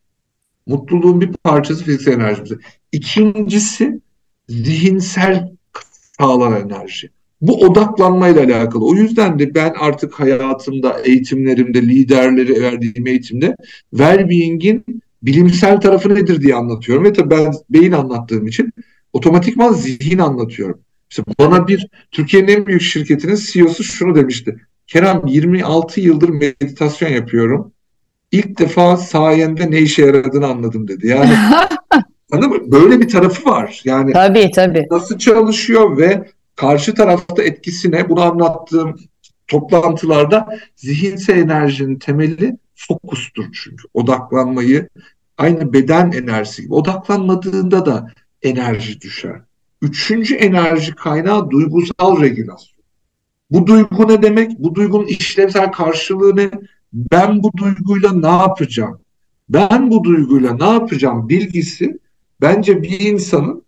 Mutluluğun 0.66 1.20
bir 1.20 1.32
parçası 1.32 1.84
fiziksel 1.84 2.12
enerjimiz. 2.12 2.52
İkincisi 2.92 4.00
zihinsel 4.48 5.50
sağlanan 6.20 6.70
enerji. 6.70 7.10
Bu 7.40 7.60
odaklanmayla 7.60 8.44
alakalı. 8.44 8.84
O 8.84 8.94
yüzden 8.94 9.38
de 9.38 9.54
ben 9.54 9.74
artık 9.80 10.14
hayatımda, 10.14 11.00
eğitimlerimde, 11.04 11.82
liderleri 11.82 12.62
verdiğim 12.62 13.06
eğitimde 13.06 13.56
well-being'in 13.94 14.84
bilimsel 15.22 15.80
tarafı 15.80 16.14
nedir 16.14 16.42
diye 16.42 16.54
anlatıyorum. 16.54 17.04
Ve 17.04 17.12
tabii 17.12 17.30
ben 17.30 17.52
beyin 17.70 17.92
anlattığım 17.92 18.46
için 18.46 18.72
otomatikman 19.12 19.72
zihin 19.72 20.18
anlatıyorum. 20.18 20.80
İşte 21.10 21.22
bana 21.38 21.68
bir 21.68 21.86
Türkiye'nin 22.10 22.48
en 22.48 22.66
büyük 22.66 22.82
şirketinin 22.82 23.38
CEO'su 23.52 23.84
şunu 23.84 24.14
demişti. 24.14 24.56
Kerem 24.86 25.22
26 25.26 26.00
yıldır 26.00 26.28
meditasyon 26.28 27.08
yapıyorum. 27.08 27.72
İlk 28.32 28.58
defa 28.58 28.96
sayende 28.96 29.70
ne 29.70 29.78
işe 29.78 30.06
yaradığını 30.06 30.46
anladım 30.46 30.88
dedi. 30.88 31.06
Yani 31.06 31.30
Anladın 32.32 32.50
mı? 32.50 32.72
Böyle 32.72 33.00
bir 33.00 33.08
tarafı 33.08 33.50
var. 33.50 33.80
Yani 33.84 34.12
tabii 34.12 34.50
tabii. 34.54 34.86
Nasıl 34.90 35.18
çalışıyor 35.18 35.98
ve 35.98 36.30
karşı 36.56 36.94
tarafta 36.94 37.42
etkisine 37.42 38.08
bunu 38.08 38.22
anlattığım 38.22 38.96
toplantılarda 39.48 40.48
zihinsel 40.76 41.38
enerjinin 41.38 41.98
temeli 41.98 42.56
fokustur 42.74 43.44
çünkü. 43.52 43.84
Odaklanmayı 43.94 44.88
aynı 45.38 45.72
beden 45.72 46.12
enerjisi 46.12 46.62
gibi 46.62 46.74
odaklanmadığında 46.74 47.86
da 47.86 48.10
enerji 48.42 49.00
düşer. 49.00 49.40
Üçüncü 49.82 50.34
enerji 50.34 50.94
kaynağı 50.94 51.50
duygusal 51.50 52.22
regülasyon. 52.22 52.80
Bu 53.50 53.66
duygu 53.66 54.08
ne 54.08 54.22
demek? 54.22 54.58
Bu 54.58 54.74
duygunun 54.74 55.06
işlevsel 55.06 55.72
karşılığı 55.72 56.36
ne? 56.36 56.50
Ben 56.92 57.42
bu 57.42 57.52
duyguyla 57.56 58.12
ne 58.12 58.42
yapacağım? 58.42 59.00
Ben 59.48 59.90
bu 59.90 60.04
duyguyla 60.04 60.54
ne 60.54 60.68
yapacağım 60.68 61.28
bilgisi 61.28 61.98
bence 62.40 62.82
bir 62.82 63.00
insanın 63.00 63.64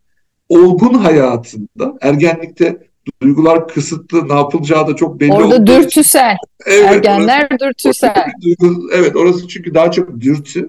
olgun 0.48 0.94
hayatında 0.94 1.98
ergenlikte 2.00 2.78
duygular 3.22 3.68
kısıtlı 3.68 4.28
ne 4.28 4.34
yapılacağı 4.34 4.86
da 4.86 4.96
çok 4.96 5.20
belli 5.20 5.32
Orada 5.32 5.66
dürtüsel. 5.66 6.36
Evet, 6.66 6.88
Ergenler 6.88 7.48
orası, 7.50 7.64
dürtüsel. 7.64 8.26
Duygu, 8.42 8.90
evet 8.92 9.16
orası 9.16 9.48
çünkü 9.48 9.74
daha 9.74 9.90
çok 9.90 10.20
dürtü 10.20 10.68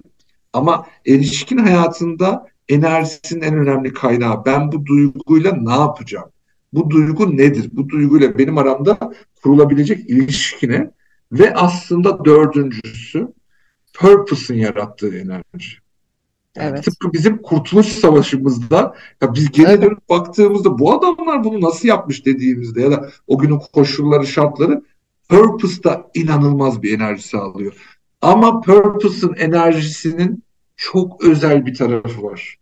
ama 0.52 0.86
erişkin 1.06 1.58
hayatında 1.58 2.46
enerjisinin 2.68 3.40
en 3.40 3.54
önemli 3.58 3.92
kaynağı. 3.92 4.44
Ben 4.44 4.72
bu 4.72 4.86
duyguyla 4.86 5.52
ne 5.52 5.72
yapacağım? 5.72 6.30
Bu 6.72 6.90
duygu 6.90 7.36
nedir? 7.36 7.70
Bu 7.72 7.88
duyguyla 7.88 8.38
benim 8.38 8.58
aramda 8.58 8.98
kurulabilecek 9.42 10.10
ilişkine 10.10 10.90
ve 11.32 11.54
aslında 11.54 12.24
dördüncüsü 12.24 13.28
purpose'ın 13.94 14.58
yarattığı 14.58 15.18
enerji. 15.18 15.83
Yani 16.56 16.70
evet. 16.70 16.84
Tıpkı 16.84 17.12
bizim 17.12 17.42
Kurtuluş 17.42 17.86
Savaşımızda 17.86 18.94
ya 19.22 19.34
biz 19.34 19.50
geri 19.50 19.70
evet. 19.70 19.82
dönüp 19.82 20.08
baktığımızda 20.08 20.78
bu 20.78 20.92
adamlar 20.92 21.44
bunu 21.44 21.60
nasıl 21.60 21.88
yapmış 21.88 22.26
dediğimizde 22.26 22.82
ya 22.82 22.90
da 22.90 23.10
o 23.26 23.38
günün 23.38 23.58
koşulları, 23.72 24.26
şartları 24.26 24.82
Purpose 25.28 25.84
da 25.84 26.10
inanılmaz 26.14 26.82
bir 26.82 26.98
enerji 26.98 27.22
sağlıyor. 27.22 27.74
Ama 28.20 28.60
Purpose'ın 28.60 29.34
enerjisinin 29.34 30.42
çok 30.76 31.24
özel 31.24 31.66
bir 31.66 31.74
tarafı 31.74 32.22
var. 32.22 32.56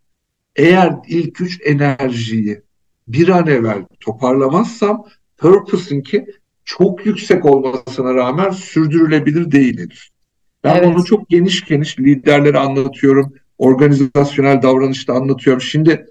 Eğer 0.55 0.95
ilk 1.07 1.41
üç 1.41 1.59
enerjiyi 1.65 2.61
bir 3.07 3.27
an 3.27 3.47
evvel 3.47 3.85
toparlamazsam 3.99 5.05
purpose'ınki 5.37 6.25
çok 6.65 7.05
yüksek 7.05 7.45
olmasına 7.45 8.15
rağmen 8.15 8.49
sürdürülebilir 8.49 9.51
değildir. 9.51 10.11
Ben 10.63 10.75
evet. 10.75 10.87
bunu 10.87 11.05
çok 11.05 11.29
geniş 11.29 11.65
geniş 11.65 11.99
liderlere 11.99 12.59
anlatıyorum. 12.59 13.33
Organizasyonel 13.63 14.61
davranışta 14.61 15.13
anlatıyorum. 15.13 15.61
Şimdi 15.61 16.05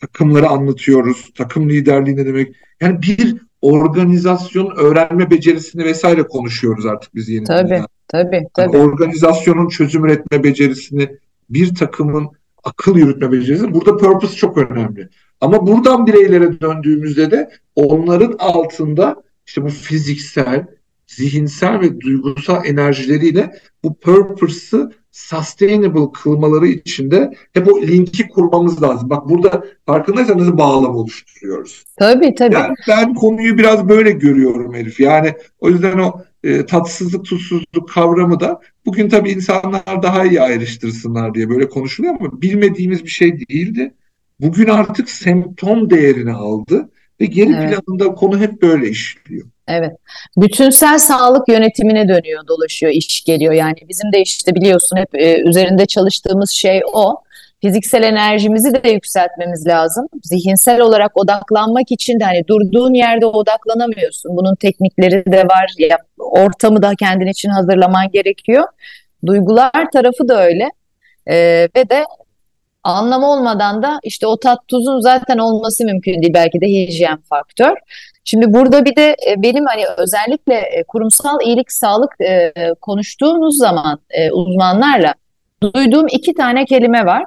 takımları 0.00 0.48
anlatıyoruz. 0.48 1.30
Takım 1.34 1.68
liderliği 1.68 2.16
ne 2.16 2.26
demek? 2.26 2.56
Yani 2.80 3.02
bir 3.02 3.36
organizasyon 3.62 4.76
öğrenme 4.76 5.30
becerisini 5.30 5.84
vesaire 5.84 6.22
konuşuyoruz 6.22 6.86
artık 6.86 7.14
biz 7.14 7.28
yeni. 7.28 7.44
Tabii, 7.44 7.68
dünya. 7.68 7.86
tabii, 8.08 8.46
tabii. 8.54 8.76
Yani 8.76 8.84
organizasyonun 8.84 9.68
çözüm 9.68 10.04
üretme 10.04 10.44
becerisini, 10.44 11.16
bir 11.50 11.74
takımın 11.74 12.28
akıl 12.64 12.96
yürütme 12.96 13.32
becerisi. 13.32 13.74
Burada 13.74 13.96
purpose 13.96 14.36
çok 14.36 14.58
önemli. 14.58 15.08
Ama 15.40 15.66
buradan 15.66 16.06
bireylere 16.06 16.60
döndüğümüzde 16.60 17.30
de 17.30 17.50
onların 17.74 18.36
altında 18.38 19.22
işte 19.46 19.62
bu 19.62 19.68
fiziksel, 19.68 20.66
zihinsel 21.10 21.80
ve 21.80 22.00
duygusal 22.00 22.66
enerjileriyle 22.66 23.52
bu 23.84 23.98
purpose'ı 23.98 24.90
sustainable 25.12 26.12
kılmaları 26.22 26.66
için 26.66 27.10
de 27.10 27.30
hep 27.52 27.68
o 27.68 27.82
linki 27.82 28.28
kurmamız 28.28 28.82
lazım. 28.82 29.10
Bak 29.10 29.28
burada 29.28 29.64
farkındaysanız 29.86 30.58
bağlam 30.58 30.96
oluşturuyoruz. 30.96 31.84
Tabii 31.98 32.34
tabii. 32.34 32.54
Yani 32.54 32.74
ben 32.88 33.14
konuyu 33.14 33.58
biraz 33.58 33.88
böyle 33.88 34.10
görüyorum 34.10 34.74
Elif. 34.74 35.00
Yani 35.00 35.34
o 35.60 35.68
yüzden 35.68 35.98
o 35.98 36.22
e, 36.44 36.66
tatsızlık 36.66 37.24
tutsuzluk 37.24 37.88
kavramı 37.88 38.40
da 38.40 38.60
bugün 38.86 39.08
tabii 39.08 39.30
insanlar 39.30 40.02
daha 40.02 40.24
iyi 40.24 40.40
ayrıştırsınlar 40.40 41.34
diye 41.34 41.48
böyle 41.48 41.68
konuşuluyor 41.68 42.14
ama 42.20 42.42
bilmediğimiz 42.42 43.04
bir 43.04 43.10
şey 43.10 43.48
değildi. 43.48 43.94
Bugün 44.40 44.66
artık 44.68 45.10
semptom 45.10 45.90
değerini 45.90 46.32
aldı 46.32 46.90
ve 47.20 47.26
geri 47.26 47.52
evet. 47.52 47.84
planında 47.86 48.14
konu 48.14 48.38
hep 48.38 48.62
böyle 48.62 48.88
işliyor. 48.88 49.46
Evet. 49.70 49.92
Bütünsel 50.36 50.98
sağlık 50.98 51.48
yönetimine 51.48 52.08
dönüyor, 52.08 52.46
dolaşıyor, 52.48 52.92
iş 52.92 53.24
geliyor. 53.24 53.52
Yani 53.52 53.76
bizim 53.88 54.12
de 54.12 54.22
işte 54.22 54.54
biliyorsun 54.54 54.96
hep 54.96 55.14
e, 55.14 55.40
üzerinde 55.40 55.86
çalıştığımız 55.86 56.50
şey 56.50 56.82
o. 56.92 57.16
Fiziksel 57.62 58.02
enerjimizi 58.02 58.74
de 58.74 58.90
yükseltmemiz 58.90 59.66
lazım. 59.66 60.06
Zihinsel 60.22 60.80
olarak 60.80 61.16
odaklanmak 61.16 61.90
için 61.92 62.20
de 62.20 62.24
hani 62.24 62.46
durduğun 62.48 62.94
yerde 62.94 63.26
odaklanamıyorsun. 63.26 64.36
Bunun 64.36 64.54
teknikleri 64.54 65.32
de 65.32 65.44
var. 65.44 65.72
Ya, 65.78 65.98
ortamı 66.18 66.82
da 66.82 66.92
kendin 66.98 67.26
için 67.26 67.48
hazırlaman 67.48 68.10
gerekiyor. 68.10 68.64
Duygular 69.26 69.90
tarafı 69.92 70.28
da 70.28 70.42
öyle. 70.44 70.70
Ee, 71.30 71.68
ve 71.76 71.90
de 71.90 72.04
anlam 72.84 73.22
olmadan 73.22 73.82
da 73.82 74.00
işte 74.02 74.26
o 74.26 74.40
tat 74.40 74.58
tuzun 74.68 75.00
zaten 75.00 75.38
olması 75.38 75.84
mümkün 75.84 76.22
değil. 76.22 76.34
Belki 76.34 76.60
de 76.60 76.66
hijyen 76.66 77.18
faktör. 77.28 77.76
Şimdi 78.24 78.52
burada 78.52 78.84
bir 78.84 78.96
de 78.96 79.16
e, 79.28 79.42
benim 79.42 79.66
hani 79.66 79.84
özellikle 79.96 80.54
e, 80.54 80.82
kurumsal 80.82 81.40
iyilik 81.44 81.72
sağlık 81.72 82.20
e, 82.20 82.52
konuştuğunuz 82.80 83.58
zaman 83.58 83.98
uzmanlarla 84.32 85.14
duyduğum 85.62 86.06
iki 86.08 86.34
tane 86.34 86.64
kelime 86.64 87.06
var 87.06 87.24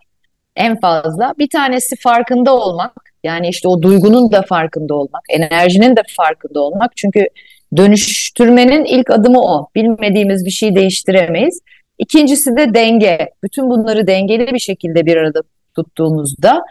en 0.55 0.79
fazla. 0.79 1.33
Bir 1.39 1.49
tanesi 1.49 1.95
farkında 1.95 2.55
olmak. 2.55 2.91
Yani 3.23 3.47
işte 3.49 3.67
o 3.67 3.81
duygunun 3.81 4.31
da 4.31 4.41
farkında 4.41 4.95
olmak, 4.95 5.21
enerjinin 5.29 5.95
de 5.95 6.01
farkında 6.17 6.61
olmak. 6.61 6.97
Çünkü 6.97 7.27
dönüştürmenin 7.77 8.85
ilk 8.85 9.09
adımı 9.09 9.41
o. 9.41 9.67
Bilmediğimiz 9.75 10.45
bir 10.45 10.51
şeyi 10.51 10.75
değiştiremeyiz. 10.75 11.59
İkincisi 11.97 12.57
de 12.57 12.73
denge. 12.73 13.29
Bütün 13.43 13.69
bunları 13.69 14.07
dengeli 14.07 14.53
bir 14.53 14.59
şekilde 14.59 15.05
bir 15.05 15.17
arada 15.17 15.41
tuttuğumuzda 15.75 16.61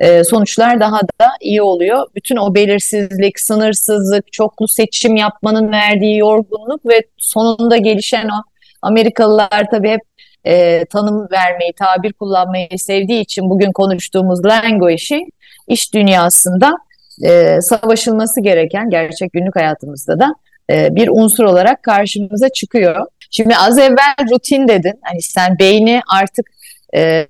e, 0.00 0.24
sonuçlar 0.24 0.80
daha 0.80 1.00
da 1.00 1.28
iyi 1.40 1.62
oluyor. 1.62 2.06
Bütün 2.14 2.36
o 2.36 2.54
belirsizlik, 2.54 3.40
sınırsızlık, 3.40 4.32
çoklu 4.32 4.68
seçim 4.68 5.16
yapmanın 5.16 5.72
verdiği 5.72 6.18
yorgunluk 6.18 6.86
ve 6.86 7.02
sonunda 7.16 7.76
gelişen 7.76 8.28
o 8.28 8.42
Amerikalılar 8.82 9.66
tabii 9.70 9.90
hep 9.90 10.00
e, 10.44 10.84
tanım 10.84 11.28
vermeyi, 11.32 11.72
tabir 11.72 12.12
kullanmayı 12.12 12.68
sevdiği 12.78 13.20
için 13.20 13.50
bugün 13.50 13.72
konuştuğumuz 13.72 14.44
languishing 14.44 15.28
iş 15.68 15.94
dünyasında 15.94 16.74
e, 17.24 17.60
savaşılması 17.60 18.40
gereken 18.40 18.90
gerçek 18.90 19.32
günlük 19.32 19.56
hayatımızda 19.56 20.20
da 20.20 20.34
e, 20.70 20.94
bir 20.94 21.08
unsur 21.08 21.44
olarak 21.44 21.82
karşımıza 21.82 22.48
çıkıyor. 22.48 23.06
Şimdi 23.30 23.56
az 23.56 23.78
evvel 23.78 24.30
rutin 24.30 24.68
dedin. 24.68 24.94
Hani 25.02 25.22
sen 25.22 25.58
beyni 25.58 26.00
artık 26.20 26.46
e, 26.96 27.26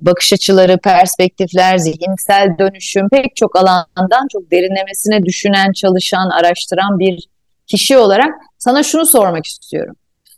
bakış 0.00 0.32
açıları, 0.32 0.78
perspektifler, 0.78 1.78
zihinsel 1.78 2.58
dönüşüm 2.58 3.08
pek 3.08 3.36
çok 3.36 3.56
alandan 3.56 4.28
çok 4.32 4.50
derinlemesine 4.50 5.24
düşünen, 5.24 5.72
çalışan, 5.72 6.30
araştıran 6.30 6.98
bir 6.98 7.28
kişi 7.66 7.98
olarak 7.98 8.34
sana 8.58 8.82
şunu 8.82 9.06
sormak 9.06 9.46
istiyorum. 9.46 9.96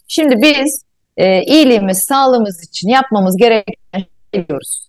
Şimdi 0.08 0.42
biz 0.42 0.82
e, 1.16 1.42
iyiliğimiz, 1.42 1.98
sağlığımız 1.98 2.64
için 2.64 2.88
yapmamız 2.88 3.36
gereken 3.36 4.04
biliyoruz. 4.34 4.88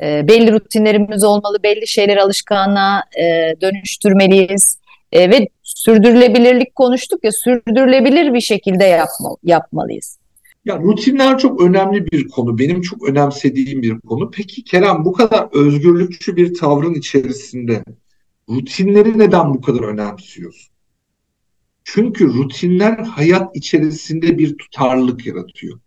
E, 0.00 0.28
belli 0.28 0.52
rutinlerimiz 0.52 1.24
olmalı, 1.24 1.62
belli 1.62 1.88
şeyleri 1.88 2.22
alışkanlığa 2.22 3.02
e, 3.18 3.54
dönüştürmeliyiz. 3.60 4.78
E, 5.12 5.30
ve 5.30 5.48
sürdürülebilirlik 5.62 6.74
konuştuk 6.74 7.24
ya, 7.24 7.32
sürdürülebilir 7.32 8.34
bir 8.34 8.40
şekilde 8.40 8.84
yapma, 8.84 9.36
yapmalıyız. 9.42 10.18
Ya 10.66 10.78
rutinler 10.78 11.38
çok 11.38 11.60
önemli 11.60 12.06
bir 12.12 12.28
konu. 12.28 12.58
Benim 12.58 12.80
çok 12.80 13.08
önemsediğim 13.08 13.82
bir 13.82 14.00
konu. 14.00 14.30
Peki 14.30 14.64
Kerem 14.64 15.04
bu 15.04 15.12
kadar 15.12 15.48
özgürlükçü 15.52 16.36
bir 16.36 16.54
tavrın 16.54 16.94
içerisinde 16.94 17.84
rutinleri 18.48 19.18
neden 19.18 19.54
bu 19.54 19.60
kadar 19.60 19.80
önemsiyorsun? 19.80 20.72
Çünkü 21.84 22.34
rutinler 22.34 22.98
hayat 22.98 23.56
içerisinde 23.56 24.38
bir 24.38 24.58
tutarlılık 24.58 25.26
yaratıyor. 25.26 25.80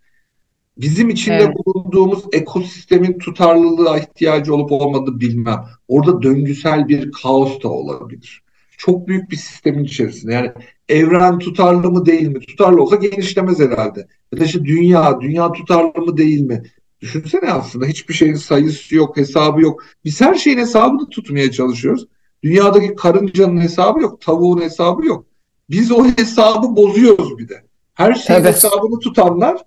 Bizim 0.77 1.09
içinde 1.09 1.35
evet. 1.35 1.55
bulunduğumuz 1.55 2.23
ekosistemin 2.31 3.17
tutarlılığa 3.17 3.97
ihtiyacı 3.97 4.53
olup 4.53 4.71
olmadığını 4.71 5.19
bilmem. 5.19 5.65
Orada 5.87 6.21
döngüsel 6.21 6.87
bir 6.87 7.11
kaos 7.11 7.63
da 7.63 7.69
olabilir. 7.69 8.43
Çok 8.77 9.07
büyük 9.07 9.31
bir 9.31 9.37
sistemin 9.37 9.83
içerisinde. 9.83 10.33
Yani 10.33 10.51
evren 10.89 11.39
tutarlı 11.39 11.91
mı 11.91 12.05
değil 12.05 12.27
mi? 12.27 12.39
Tutarlı 12.39 12.81
olsa 12.81 12.95
genişlemez 12.95 13.59
herhalde. 13.59 14.07
Ya 14.33 14.39
da 14.39 14.45
işte 14.45 14.65
dünya, 14.65 15.21
dünya 15.21 15.51
tutarlı 15.51 16.01
mı 16.01 16.17
değil 16.17 16.41
mi? 16.41 16.63
Düşünsene 17.01 17.51
aslında 17.51 17.85
hiçbir 17.85 18.13
şeyin 18.13 18.35
sayısı 18.35 18.95
yok, 18.95 19.17
hesabı 19.17 19.61
yok. 19.61 19.83
Biz 20.05 20.21
her 20.21 20.35
şeyin 20.35 20.57
hesabını 20.57 21.09
tutmaya 21.09 21.51
çalışıyoruz. 21.51 22.07
Dünyadaki 22.43 22.95
karıncanın 22.95 23.61
hesabı 23.61 24.01
yok, 24.01 24.21
tavuğun 24.21 24.61
hesabı 24.61 25.05
yok. 25.05 25.25
Biz 25.69 25.91
o 25.91 26.05
hesabı 26.05 26.75
bozuyoruz 26.75 27.37
bir 27.37 27.49
de. 27.49 27.63
Her 27.93 28.13
şeyin 28.13 28.41
evet. 28.41 28.55
hesabını 28.55 28.99
tutanlar 28.99 29.57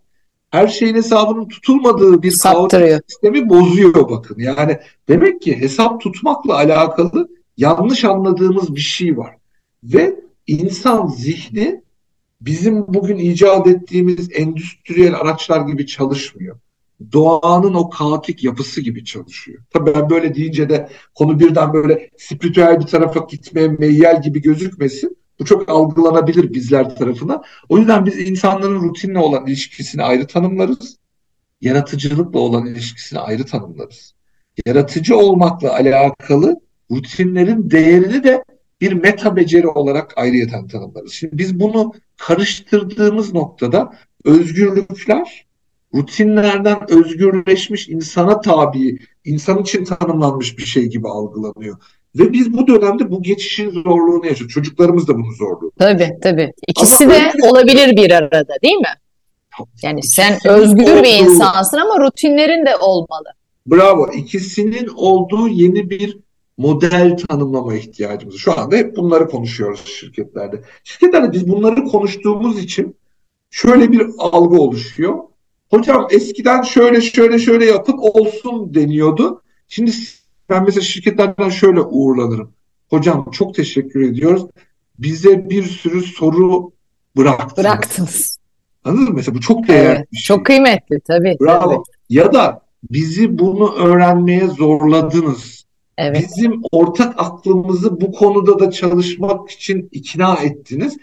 her 0.52 0.68
şeyin 0.68 0.94
hesabının 0.94 1.48
tutulmadığı 1.48 2.22
bir 2.22 2.38
kaotik 2.42 3.02
sistemi 3.08 3.48
bozuyor 3.48 4.10
bakın. 4.10 4.36
Yani 4.38 4.78
demek 5.08 5.42
ki 5.42 5.60
hesap 5.60 6.00
tutmakla 6.00 6.54
alakalı 6.54 7.28
yanlış 7.56 8.04
anladığımız 8.04 8.74
bir 8.74 8.80
şey 8.80 9.16
var. 9.16 9.36
Ve 9.84 10.20
insan 10.52 11.06
zihni 11.06 11.82
bizim 12.40 12.86
bugün 12.88 13.18
icat 13.18 13.66
ettiğimiz 13.66 14.28
endüstriyel 14.32 15.14
araçlar 15.14 15.60
gibi 15.60 15.86
çalışmıyor. 15.86 16.58
Doğanın 17.12 17.74
o 17.74 17.90
kaotik 17.90 18.44
yapısı 18.44 18.80
gibi 18.80 19.04
çalışıyor. 19.04 19.62
Tabii 19.70 19.94
ben 19.94 20.10
böyle 20.10 20.34
deyince 20.34 20.68
de 20.68 20.88
konu 21.14 21.40
birden 21.40 21.72
böyle 21.72 22.10
spiritüel 22.18 22.80
bir 22.80 22.86
tarafa 22.86 23.26
gitmeye 23.30 23.68
meyyal 23.68 24.22
gibi 24.22 24.42
gözükmesin. 24.42 25.16
Bu 25.40 25.44
çok 25.44 25.68
algılanabilir 25.68 26.54
bizler 26.54 26.96
tarafından. 26.96 27.42
O 27.68 27.78
yüzden 27.78 28.06
biz 28.06 28.18
insanların 28.18 28.82
rutinle 28.82 29.18
olan 29.18 29.46
ilişkisini 29.46 30.02
ayrı 30.02 30.26
tanımlarız. 30.26 30.96
Yaratıcılıkla 31.60 32.38
olan 32.38 32.66
ilişkisini 32.66 33.20
ayrı 33.20 33.46
tanımlarız. 33.46 34.14
Yaratıcı 34.66 35.16
olmakla 35.16 35.72
alakalı 35.72 36.60
rutinlerin 36.90 37.70
değerini 37.70 38.24
de 38.24 38.44
bir 38.82 38.92
meta 38.92 39.36
beceri 39.36 39.68
olarak 39.68 40.18
ayrıyeten 40.18 40.66
tanımlarız. 40.66 41.12
Şimdi 41.12 41.38
biz 41.38 41.60
bunu 41.60 41.92
karıştırdığımız 42.16 43.34
noktada 43.34 43.92
özgürlükler 44.24 45.46
rutinlerden 45.94 46.90
özgürleşmiş 46.90 47.88
insana 47.88 48.40
tabi, 48.40 48.98
insan 49.24 49.62
için 49.62 49.84
tanımlanmış 49.84 50.58
bir 50.58 50.62
şey 50.62 50.86
gibi 50.86 51.08
algılanıyor. 51.08 51.76
Ve 52.18 52.32
biz 52.32 52.52
bu 52.52 52.66
dönemde 52.66 53.10
bu 53.10 53.22
geçişin 53.22 53.70
zorluğunu 53.70 54.26
yaşıyoruz. 54.26 54.54
Çocuklarımız 54.54 55.08
da 55.08 55.14
bunun 55.14 55.34
zorluğu. 55.34 55.72
Tabii 55.78 56.10
tabii. 56.22 56.52
İkisi 56.68 57.04
ama 57.04 57.14
de 57.14 57.18
öyle... 57.18 57.48
olabilir 57.50 57.96
bir 57.96 58.10
arada 58.10 58.54
değil 58.62 58.76
mi? 58.76 58.94
Yani 59.82 59.98
İkisinin 59.98 60.38
sen 60.38 60.52
özgür 60.52 60.82
olduğu... 60.82 61.02
bir 61.02 61.18
insansın 61.18 61.76
ama 61.76 62.04
rutinlerin 62.04 62.66
de 62.66 62.76
olmalı. 62.76 63.28
Bravo. 63.66 64.10
İkisinin 64.12 64.88
olduğu 64.96 65.48
yeni 65.48 65.90
bir 65.90 66.18
model 66.62 67.16
tanımlama 67.16 67.74
ihtiyacımız. 67.74 68.36
Şu 68.36 68.60
anda 68.60 68.76
hep 68.76 68.96
bunları 68.96 69.28
konuşuyoruz 69.28 69.84
şirketlerde. 69.86 70.62
Şirketlerde 70.84 71.32
biz 71.32 71.48
bunları 71.48 71.84
konuştuğumuz 71.84 72.58
için 72.58 72.96
şöyle 73.50 73.92
bir 73.92 74.06
algı 74.18 74.56
oluşuyor. 74.60 75.18
hocam 75.70 76.06
eskiden 76.10 76.62
şöyle 76.62 77.00
şöyle 77.00 77.38
şöyle 77.38 77.64
yapın 77.64 77.98
olsun 77.98 78.74
deniyordu. 78.74 79.42
Şimdi 79.68 79.90
ben 80.48 80.64
mesela 80.64 80.82
şirketlerden 80.82 81.48
şöyle 81.48 81.80
uğurlanırım. 81.80 82.52
Hocam 82.90 83.30
çok 83.30 83.54
teşekkür 83.54 84.02
ediyoruz. 84.02 84.46
Bize 84.98 85.50
bir 85.50 85.64
sürü 85.64 86.02
soru 86.02 86.72
bıraktınız. 87.16 87.56
Bıraktınız. 87.56 88.38
Anladın 88.84 89.04
mı? 89.04 89.12
Mesela 89.14 89.34
bu 89.34 89.40
çok 89.40 89.68
değerli 89.68 89.86
Evet, 89.88 90.08
şey. 90.14 90.36
çok 90.36 90.46
kıymetli 90.46 91.00
tabii. 91.00 91.36
Bravo. 91.40 91.70
tabii. 91.70 91.82
Ya 92.08 92.32
da 92.32 92.62
bizi 92.90 93.38
bunu 93.38 93.74
öğrenmeye 93.74 94.46
zorladınız. 94.46 95.64
Evet, 95.98 96.24
Bizim 96.36 96.62
ortak 96.72 97.14
aklımızı 97.16 98.00
bu 98.00 98.12
konuda 98.12 98.58
da 98.58 98.70
çalışmak 98.70 99.50
için 99.50 99.88
ikna 99.92 100.34
ettiniz. 100.34 100.98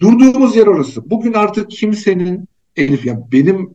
Durduğumuz 0.00 0.56
yer 0.56 0.66
orası. 0.66 1.10
Bugün 1.10 1.32
artık 1.32 1.70
kimsenin 1.70 2.48
Elif 2.76 3.06
ya 3.06 3.28
benim 3.32 3.74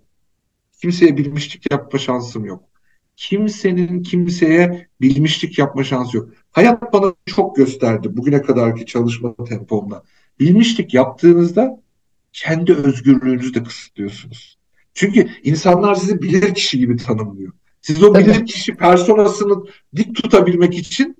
kimseye 0.81 1.17
bilmişlik 1.17 1.71
yapma 1.71 1.99
şansım 1.99 2.45
yok. 2.45 2.63
Kimsenin 3.15 4.03
kimseye 4.03 4.87
bilmişlik 5.01 5.59
yapma 5.59 5.83
şansı 5.83 6.17
yok. 6.17 6.29
Hayat 6.51 6.93
bana 6.93 7.13
çok 7.25 7.55
gösterdi 7.55 8.17
bugüne 8.17 8.41
kadarki 8.41 8.85
çalışma 8.85 9.35
tempomla. 9.35 10.03
Bilmişlik 10.39 10.93
yaptığınızda 10.93 11.81
kendi 12.33 12.73
özgürlüğünüzü 12.73 13.53
de 13.53 13.63
kısıtlıyorsunuz. 13.63 14.57
Çünkü 14.93 15.27
insanlar 15.43 15.95
sizi 15.95 16.21
bilir 16.21 16.53
kişi 16.53 16.79
gibi 16.79 16.97
tanımlıyor. 16.97 17.53
Siz 17.85 18.03
o 18.03 18.13
Tabii. 18.13 18.25
bilir 18.25 18.45
kişi 18.45 18.75
personasını 18.75 19.63
dik 19.95 20.15
tutabilmek 20.15 20.77
için 20.77 21.15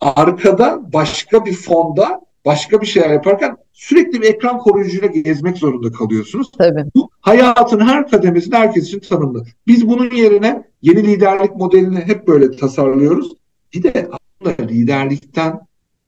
arkada 0.00 0.92
başka 0.92 1.44
bir 1.44 1.52
fonda 1.52 2.20
başka 2.44 2.80
bir 2.80 2.86
şeyler 2.86 3.10
yaparken 3.10 3.56
sürekli 3.72 4.22
bir 4.22 4.26
ekran 4.26 4.58
koruyucuyla 4.58 5.06
gezmek 5.06 5.56
zorunda 5.58 5.92
kalıyorsunuz. 5.92 6.50
tabii. 6.58 6.84
Bu 6.94 7.10
hayatın 7.20 7.80
her 7.80 8.08
kademesinde 8.08 8.56
herkes 8.56 8.84
için 8.84 9.00
tanımlı. 9.00 9.44
Biz 9.66 9.88
bunun 9.88 10.10
yerine 10.10 10.62
yeni 10.82 11.06
liderlik 11.06 11.56
modelini 11.56 12.00
hep 12.00 12.28
böyle 12.28 12.56
tasarlıyoruz. 12.56 13.32
Bir 13.74 13.82
de 13.82 14.08
aslında 14.10 14.62
liderlikten 14.62 15.60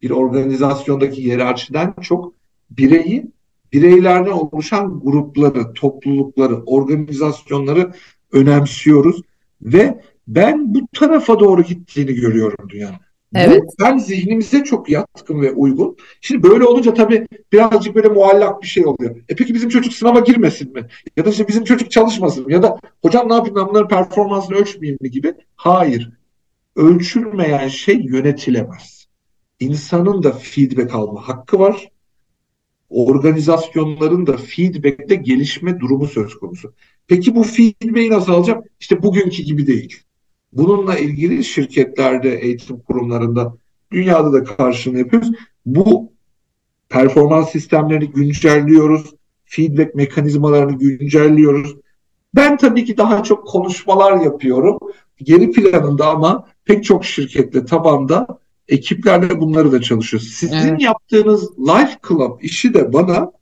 bir 0.03 0.11
organizasyondaki 0.11 1.25
hiyerarşiden 1.25 1.95
çok 2.01 2.33
bireyi, 2.71 3.27
bireylerden 3.73 4.31
oluşan 4.33 5.01
grupları, 5.05 5.73
toplulukları, 5.73 6.63
organizasyonları 6.65 7.93
önemsiyoruz 8.33 9.23
ve 9.63 10.01
ben 10.29 10.75
bu 10.75 10.81
tarafa 10.93 11.41
doğru 11.41 11.63
gittiğini 11.63 12.15
görüyorum 12.15 12.69
dünyanın. 12.69 12.99
Bu 13.33 13.39
Evet. 13.39 13.63
ben 13.81 13.99
zihnimize 13.99 14.65
çok 14.65 14.91
yatkın 14.91 15.43
ve 15.43 15.53
uygun. 15.53 15.97
Şimdi 16.21 16.43
böyle 16.43 16.65
olunca 16.65 16.95
tabii 16.95 17.27
birazcık 17.53 17.95
böyle 17.95 18.09
muallak 18.09 18.63
bir 18.63 18.67
şey 18.67 18.87
oluyor. 18.87 19.17
E 19.29 19.37
peki 19.37 19.55
bizim 19.55 19.69
çocuk 19.69 19.93
sınava 19.93 20.21
girmesin 20.21 20.73
mi? 20.73 20.87
Ya 21.17 21.25
da 21.25 21.31
işte 21.31 21.49
bizim 21.49 21.65
çocuk 21.65 21.91
çalışmasın 21.91 22.45
mı? 22.45 22.53
Ya 22.53 22.63
da 22.63 22.79
hocam 23.03 23.29
ne 23.29 23.35
yapayım 23.35 23.57
ben 23.57 23.69
bunların 23.69 23.89
performansını 23.89 24.57
ölçmeyeyim 24.57 24.99
mi 25.01 25.11
gibi? 25.11 25.35
Hayır. 25.57 26.11
Ölçülmeyen 26.77 27.69
şey 27.69 27.97
yönetilemez. 27.97 29.07
İnsanın 29.61 30.23
da 30.23 30.33
feedback 30.33 30.95
alma 30.95 31.29
hakkı 31.29 31.59
var. 31.59 31.89
Organizasyonların 32.91 34.27
da 34.27 34.37
feedback'te 34.37 35.15
gelişme 35.15 35.81
durumu 35.81 36.07
söz 36.07 36.35
konusu. 36.35 36.75
Peki 37.11 37.35
bu 37.35 37.43
feedback'i 37.43 38.11
nasıl 38.11 38.33
alacağım? 38.33 38.63
İşte 38.81 39.03
bugünkü 39.03 39.43
gibi 39.43 39.67
değil. 39.67 40.03
Bununla 40.53 40.99
ilgili 40.99 41.45
şirketlerde, 41.45 42.39
eğitim 42.39 42.81
kurumlarında, 42.81 43.57
dünyada 43.93 44.33
da 44.33 44.45
karşılığını 44.45 44.99
yapıyoruz. 44.99 45.31
Bu 45.67 46.13
performans 46.89 47.51
sistemlerini 47.51 48.11
güncelliyoruz. 48.11 49.15
Feedback 49.45 49.95
mekanizmalarını 49.95 50.79
güncelliyoruz. 50.79 51.77
Ben 52.35 52.57
tabii 52.57 52.85
ki 52.85 52.97
daha 52.97 53.23
çok 53.23 53.47
konuşmalar 53.47 54.21
yapıyorum. 54.21 54.79
Geri 55.23 55.51
planında 55.51 56.09
ama 56.09 56.47
pek 56.65 56.85
çok 56.85 57.05
şirketle 57.05 57.65
tabanda 57.65 58.27
ekiplerle 58.69 59.41
bunları 59.41 59.73
da 59.73 59.81
çalışıyoruz. 59.81 60.29
Sizin 60.29 60.69
Evet. 60.69 60.83
yaptığınız 60.83 61.59
Life 61.59 61.97
Club 62.09 62.41
işi 62.41 62.75
de 62.75 62.93
bana 62.93 63.33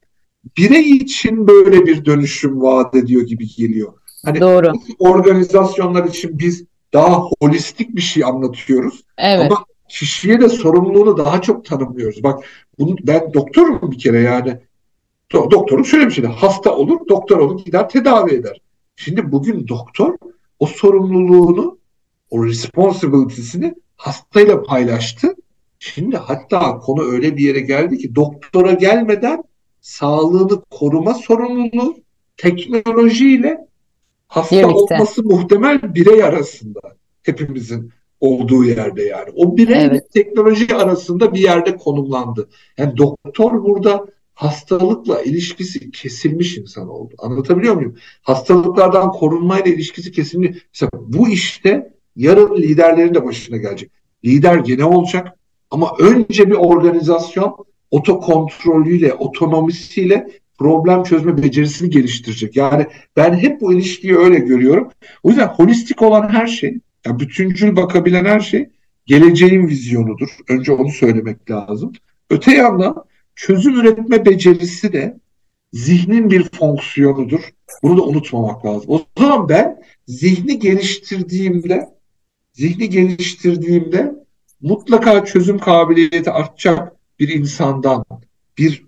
birey 0.59 0.91
için 0.91 1.47
böyle 1.47 1.87
bir 1.87 2.05
dönüşüm 2.05 2.63
vaat 2.63 2.95
ediyor 2.95 3.23
gibi 3.23 3.49
geliyor. 3.49 3.93
Hani 4.25 4.41
Doğru. 4.41 4.73
organizasyonlar 4.99 6.05
için 6.05 6.39
biz 6.39 6.65
daha 6.93 7.23
holistik 7.41 7.97
bir 7.97 8.01
şey 8.01 8.25
anlatıyoruz. 8.25 9.05
Evet. 9.19 9.53
Ama 9.53 9.65
kişiye 9.89 10.41
de 10.41 10.49
sorumluluğunu 10.49 11.17
daha 11.17 11.43
çok 11.43 11.65
tanımlıyoruz. 11.65 12.23
Bak 12.23 12.45
bunu 12.79 12.97
ben 13.03 13.35
doktorum 13.35 13.93
bir 13.93 13.99
kere 13.99 14.21
yani. 14.21 14.59
Do- 15.33 15.51
doktorun 15.51 15.83
şöyle 15.83 16.07
bir 16.07 16.11
şey 16.11 16.25
de 16.25 16.29
hasta 16.29 16.77
olur, 16.77 17.01
doktor 17.09 17.39
olur 17.39 17.65
gider 17.65 17.89
tedavi 17.89 18.35
eder. 18.35 18.61
Şimdi 18.97 19.33
bugün 19.33 19.69
doktor 19.69 20.17
o 20.59 20.67
sorumluluğunu, 20.67 21.79
o 22.31 22.47
responsibility'sini 22.47 23.75
hastayla 23.97 24.63
paylaştı. 24.63 25.35
Şimdi 25.79 26.17
hatta 26.17 26.79
konu 26.79 27.03
öyle 27.03 27.37
bir 27.37 27.43
yere 27.43 27.61
geldi 27.61 27.99
ki 27.99 28.15
doktora 28.15 28.73
gelmeden 28.73 29.43
sağlığını 29.89 30.63
koruma 30.71 31.15
sorumluluğu 31.15 31.97
teknolojiyle 32.37 33.69
hasta 34.29 34.57
Birlikte. 34.57 34.95
olması 34.95 35.23
muhtemel 35.23 35.95
birey 35.95 36.25
arasında 36.25 36.81
hepimizin 37.23 37.93
olduğu 38.21 38.65
yerde 38.65 39.03
yani. 39.03 39.31
O 39.37 39.57
birey 39.57 39.85
Evet. 39.85 39.93
ve 39.93 40.07
teknoloji 40.23 40.75
arasında 40.75 41.35
bir 41.35 41.39
yerde 41.39 41.77
konumlandı. 41.77 42.49
Yani 42.79 42.97
doktor 42.97 43.65
burada 43.65 44.07
hastalıkla 44.35 45.23
ilişkisi 45.23 45.91
kesilmiş 45.91 46.59
insan 46.59 46.89
oldu. 46.89 47.15
Anlatabiliyor 47.19 47.75
muyum? 47.75 47.97
Hastalıklardan 48.23 49.11
korunmayla 49.11 49.73
ilişkisi 49.73 50.13
kesilmiş. 50.13 50.57
Mesela 50.75 50.91
bu 50.95 51.29
işte 51.29 51.93
yarın 52.17 52.57
liderlerin 52.57 53.15
de 53.15 53.25
başına 53.25 53.57
gelecek. 53.57 53.91
Lider 54.25 54.57
gene 54.57 54.85
olacak 54.85 55.39
ama 55.71 55.93
önce 55.99 56.51
bir 56.51 56.55
organizasyon 56.55 57.68
otokontrolüyle, 57.91 59.15
otonomisiyle 59.15 60.29
problem 60.59 61.03
çözme 61.03 61.43
becerisini 61.43 61.91
geliştirecek. 61.91 62.57
Yani 62.57 62.87
ben 63.17 63.35
hep 63.35 63.61
bu 63.61 63.73
ilişkiyi 63.73 64.17
öyle 64.17 64.39
görüyorum. 64.39 64.89
O 65.23 65.29
yüzden 65.29 65.47
holistik 65.47 66.03
olan 66.03 66.29
her 66.29 66.47
şey, 66.47 66.79
yani 67.07 67.21
bütüncül 67.21 67.77
bakabilen 67.77 68.25
her 68.25 68.41
şey 68.41 68.69
geleceğin 69.07 69.69
vizyonudur. 69.69 70.29
Önce 70.49 70.73
onu 70.73 70.91
söylemek 70.91 71.51
lazım. 71.51 71.93
Öte 72.31 72.55
yandan 72.55 73.05
çözüm 73.37 73.81
üretme 73.81 74.27
becerisi 74.27 74.93
de 74.93 75.19
zihnin 75.73 76.31
bir 76.31 76.43
fonksiyonudur. 76.43 77.41
Bunu 77.83 77.97
da 77.97 78.03
unutmamak 78.03 78.67
lazım. 78.67 78.91
O 78.91 79.03
zaman 79.19 79.49
ben 79.49 79.83
zihni 80.07 80.59
geliştirdiğimde 80.59 81.89
zihni 82.53 82.89
geliştirdiğimde 82.89 84.15
mutlaka 84.61 85.25
çözüm 85.25 85.59
kabiliyeti 85.59 86.31
artacak 86.31 86.98
bir 87.19 87.29
insandan, 87.29 88.05
bir 88.59 88.85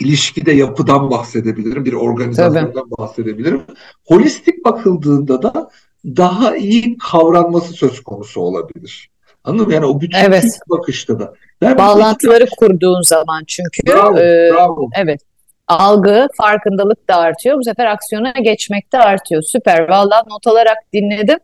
ilişkide 0.00 0.52
yapıdan 0.52 1.10
bahsedebilirim, 1.10 1.84
bir 1.84 1.92
organizasyondan 1.92 2.90
bahsedebilirim. 2.90 3.62
Holistik 4.06 4.64
bakıldığında 4.64 5.42
da 5.42 5.70
daha 6.04 6.56
iyi 6.56 6.98
kavranması 6.98 7.72
söz 7.72 8.02
konusu 8.02 8.40
olabilir. 8.40 9.10
Anladın 9.44 9.66
mı? 9.66 9.74
Yani 9.74 9.86
o 9.86 10.00
bütün 10.00 10.18
Evet. 10.18 10.58
bakışta 10.68 11.20
da. 11.20 11.34
Ben 11.62 11.78
Bağlantıları 11.78 12.46
kurduğun 12.58 13.02
zaman 13.02 13.44
çünkü 13.46 13.86
Bravo, 13.86 14.18
e, 14.18 14.50
bravo. 14.52 14.90
evet 14.96 15.20
algı, 15.68 16.28
farkındalık 16.36 17.08
da 17.08 17.16
artıyor. 17.16 17.58
Bu 17.58 17.64
sefer 17.64 17.86
aksiyona 17.86 18.30
geçmek 18.30 18.92
de 18.92 18.98
artıyor. 18.98 19.42
Süper. 19.42 19.88
Vallahi 19.88 20.28
not 20.28 20.46
alarak 20.46 20.78
dinledim. 20.92 21.38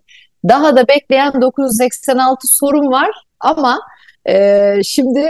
Daha 0.48 0.76
da 0.76 0.88
bekleyen 0.88 1.42
986 1.42 2.46
sorun 2.46 2.92
var 2.92 3.10
ama 3.40 3.80
e, 4.28 4.74
şimdi 4.84 5.28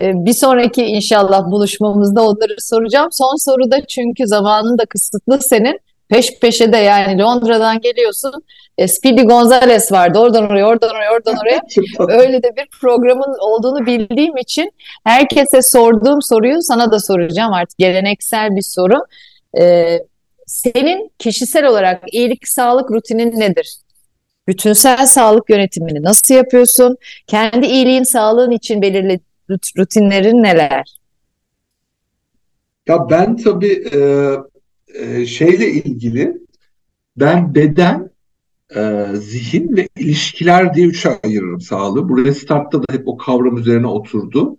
bir 0.00 0.32
sonraki 0.32 0.84
inşallah 0.84 1.50
buluşmamızda 1.50 2.22
onları 2.22 2.54
soracağım. 2.58 3.08
Son 3.12 3.44
soruda 3.44 3.86
çünkü 3.86 4.26
zamanın 4.26 4.78
da 4.78 4.84
kısıtlı 4.86 5.40
senin. 5.40 5.80
Peş 6.08 6.38
peşe 6.40 6.72
de 6.72 6.76
yani 6.76 7.22
Londra'dan 7.22 7.80
geliyorsun. 7.80 8.32
E, 8.78 8.88
Speedy 8.88 9.22
Gonzales 9.22 9.92
vardı. 9.92 10.18
Oradan 10.18 10.50
oraya, 10.50 10.66
oradan 10.66 10.90
oraya, 10.90 11.12
oradan 11.12 11.36
oraya. 11.42 11.60
Öyle 12.20 12.42
de 12.42 12.56
bir 12.56 12.66
programın 12.80 13.36
olduğunu 13.40 13.86
bildiğim 13.86 14.36
için 14.36 14.70
herkese 15.04 15.62
sorduğum 15.62 16.22
soruyu 16.22 16.62
sana 16.62 16.90
da 16.90 16.98
soracağım 16.98 17.52
artık 17.52 17.78
geleneksel 17.78 18.50
bir 18.50 18.62
soru. 18.62 19.04
Ee, 19.58 19.98
senin 20.46 21.12
kişisel 21.18 21.66
olarak 21.66 22.02
iyilik 22.12 22.48
sağlık 22.48 22.90
rutinin 22.90 23.40
nedir? 23.40 23.76
Bütünsel 24.48 25.06
sağlık 25.06 25.50
yönetimini 25.50 26.02
nasıl 26.02 26.34
yapıyorsun? 26.34 26.96
Kendi 27.26 27.66
iyiliğin 27.66 28.02
sağlığın 28.02 28.50
için 28.50 28.82
belirli 28.82 29.20
rut- 29.50 29.78
rutinlerin 29.78 30.42
neler? 30.42 31.00
Ya 32.88 33.10
ben 33.10 33.36
tabii 33.36 33.84
e, 33.92 33.98
e, 34.94 35.26
şeyle 35.26 35.70
ilgili 35.70 36.38
ben 37.16 37.54
beden, 37.54 38.10
e, 38.76 39.06
zihin 39.14 39.76
ve 39.76 39.88
ilişkiler 39.96 40.74
diye 40.74 40.86
üçe 40.86 41.20
ayırırım 41.24 41.60
sağlığı. 41.60 42.08
Bu 42.08 42.24
Restart'ta 42.24 42.82
da 42.82 42.84
hep 42.90 43.08
o 43.08 43.16
kavram 43.16 43.56
üzerine 43.56 43.86
oturdu. 43.86 44.56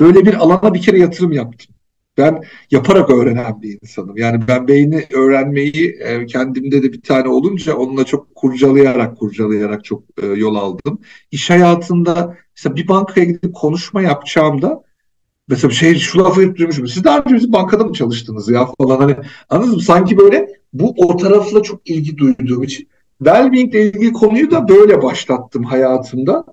Böyle 0.00 0.26
bir 0.26 0.34
alana 0.34 0.74
bir 0.74 0.82
kere 0.82 0.98
yatırım 0.98 1.32
yaptım. 1.32 1.73
Ben 2.18 2.42
yaparak 2.70 3.10
öğrenen 3.10 3.62
bir 3.62 3.78
insanım. 3.82 4.16
Yani 4.16 4.48
ben 4.48 4.68
beyni 4.68 5.06
öğrenmeyi 5.12 5.96
e, 6.00 6.26
kendimde 6.26 6.82
de 6.82 6.92
bir 6.92 7.02
tane 7.02 7.28
olunca 7.28 7.76
onunla 7.76 8.04
çok 8.04 8.34
kurcalayarak 8.34 9.18
kurcalayarak 9.18 9.84
çok 9.84 10.02
e, 10.22 10.26
yol 10.26 10.54
aldım. 10.54 11.00
İş 11.30 11.50
hayatında 11.50 12.36
mesela 12.56 12.76
bir 12.76 12.88
bankaya 12.88 13.24
gidip 13.24 13.54
konuşma 13.54 14.02
yapacağımda 14.02 14.82
mesela 15.48 15.70
şey 15.70 15.94
şu 15.94 16.18
lafı 16.18 16.42
hep 16.42 16.56
duymuşum. 16.56 16.88
Siz 16.88 17.04
daha 17.04 17.18
önce 17.18 17.52
bankada 17.52 17.84
mı 17.84 17.92
çalıştınız 17.92 18.48
ya 18.48 18.68
falan 18.80 19.00
hani 19.00 19.16
anladınız 19.48 19.76
mı? 19.76 19.82
Sanki 19.82 20.18
böyle 20.18 20.48
bu 20.72 20.94
o 20.96 21.16
tarafla 21.16 21.62
çok 21.62 21.90
ilgi 21.90 22.16
duyduğum 22.16 22.62
için 22.62 22.88
Wellbeing 23.18 23.74
ile 23.74 23.82
ilgili 23.82 24.12
konuyu 24.12 24.50
da 24.50 24.68
böyle 24.68 25.02
başlattım 25.02 25.64
hayatımda. 25.64 26.44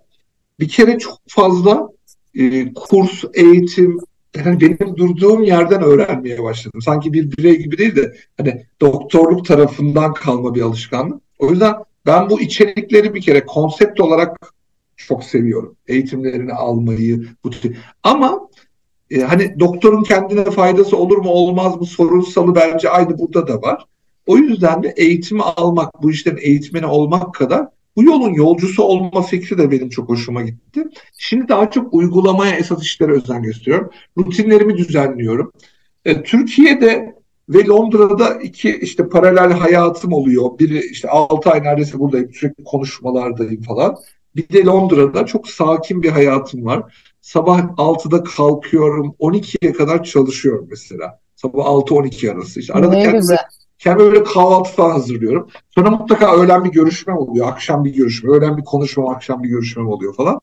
Bir 0.59 0.67
kere 0.67 0.99
çok 0.99 1.17
fazla 1.27 1.89
e, 2.35 2.73
kurs, 2.73 3.23
eğitim, 3.33 3.99
yani 4.35 4.61
benim 4.61 4.97
durduğum 4.97 5.43
yerden 5.43 5.81
öğrenmeye 5.81 6.43
başladım. 6.43 6.81
Sanki 6.81 7.13
bir 7.13 7.37
birey 7.37 7.57
gibi 7.57 7.77
değil 7.77 7.95
de 7.95 8.15
hani 8.37 8.65
doktorluk 8.81 9.45
tarafından 9.45 10.13
kalma 10.13 10.55
bir 10.55 10.61
alışkanlık. 10.61 11.21
O 11.39 11.49
yüzden 11.49 11.75
ben 12.05 12.29
bu 12.29 12.41
içerikleri 12.41 13.13
bir 13.13 13.21
kere 13.21 13.45
konsept 13.45 13.99
olarak 13.99 14.53
çok 14.97 15.23
seviyorum. 15.23 15.75
Eğitimlerini 15.87 16.53
almayı. 16.53 17.27
Bu 17.43 17.49
tür. 17.49 17.77
Ama 18.03 18.49
e, 19.11 19.21
hani 19.21 19.59
doktorun 19.59 20.03
kendine 20.03 20.43
faydası 20.43 20.97
olur 20.97 21.17
mu 21.17 21.29
olmaz 21.29 21.75
mı 21.81 21.85
sorunsalı 21.85 22.55
bence 22.55 22.89
aynı 22.89 23.17
burada 23.17 23.47
da 23.47 23.61
var. 23.61 23.85
O 24.25 24.37
yüzden 24.37 24.83
de 24.83 24.93
eğitimi 24.97 25.43
almak, 25.43 26.03
bu 26.03 26.11
işlerin 26.11 26.39
eğitmeni 26.41 26.85
olmak 26.85 27.33
kadar 27.33 27.67
bu 27.95 28.03
yolun 28.03 28.33
yolcusu 28.33 28.83
olma 28.83 29.21
fikri 29.21 29.57
de 29.57 29.71
benim 29.71 29.89
çok 29.89 30.09
hoşuma 30.09 30.41
gitti. 30.41 30.83
Şimdi 31.17 31.47
daha 31.47 31.71
çok 31.71 31.93
uygulamaya 31.93 32.55
esas 32.55 32.83
işlere 32.83 33.11
özen 33.11 33.43
gösteriyorum. 33.43 33.89
Rutinlerimi 34.17 34.77
düzenliyorum. 34.77 35.51
E, 36.05 36.23
Türkiye'de 36.23 37.15
ve 37.49 37.65
Londra'da 37.65 38.33
iki 38.33 38.79
işte 38.81 39.09
paralel 39.09 39.51
hayatım 39.51 40.13
oluyor. 40.13 40.59
Biri 40.59 40.79
işte 40.91 41.09
6 41.09 41.49
ay 41.49 41.63
neredeyse 41.63 41.99
buradayım. 41.99 42.33
Sürekli 42.33 42.63
konuşmalardayım 42.63 43.61
falan. 43.61 43.97
Bir 44.35 44.49
de 44.49 44.65
Londra'da 44.65 45.25
çok 45.25 45.47
sakin 45.47 46.03
bir 46.03 46.09
hayatım 46.09 46.65
var. 46.65 46.93
Sabah 47.21 47.59
6'da 47.59 48.23
kalkıyorum. 48.23 49.15
12'ye 49.19 49.73
kadar 49.73 50.03
çalışıyorum 50.03 50.67
mesela. 50.69 51.19
Sabah 51.35 51.65
6-12 51.65 52.31
arası. 52.31 52.59
İşte 52.59 52.73
arada 52.73 52.95
ne 52.95 53.11
güzel. 53.11 53.37
Kendime 53.81 54.11
böyle 54.11 54.23
kahvaltı 54.23 54.71
falan 54.71 54.91
hazırlıyorum. 54.91 55.49
Sonra 55.69 55.91
mutlaka 55.91 56.35
öğlen 56.35 56.63
bir 56.65 56.71
görüşme 56.71 57.13
oluyor. 57.13 57.47
Akşam 57.47 57.85
bir 57.85 57.93
görüşme. 57.93 58.31
Öğlen 58.31 58.57
bir 58.57 58.63
konuşma, 58.63 59.11
akşam 59.11 59.43
bir 59.43 59.49
görüşme 59.49 59.83
oluyor 59.83 60.15
falan. 60.15 60.41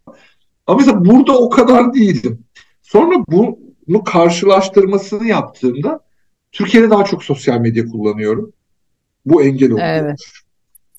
Ama 0.66 0.78
mesela 0.78 1.04
burada 1.04 1.38
o 1.38 1.50
kadar 1.50 1.94
değildim. 1.94 2.44
Sonra 2.82 3.14
bunu 3.28 4.04
karşılaştırmasını 4.04 5.26
yaptığımda 5.26 6.00
Türkiye'de 6.52 6.90
daha 6.90 7.04
çok 7.04 7.24
sosyal 7.24 7.60
medya 7.60 7.88
kullanıyorum. 7.88 8.52
Bu 9.26 9.42
engel 9.42 9.72
oluyor. 9.72 9.86
Evet. 9.88 10.18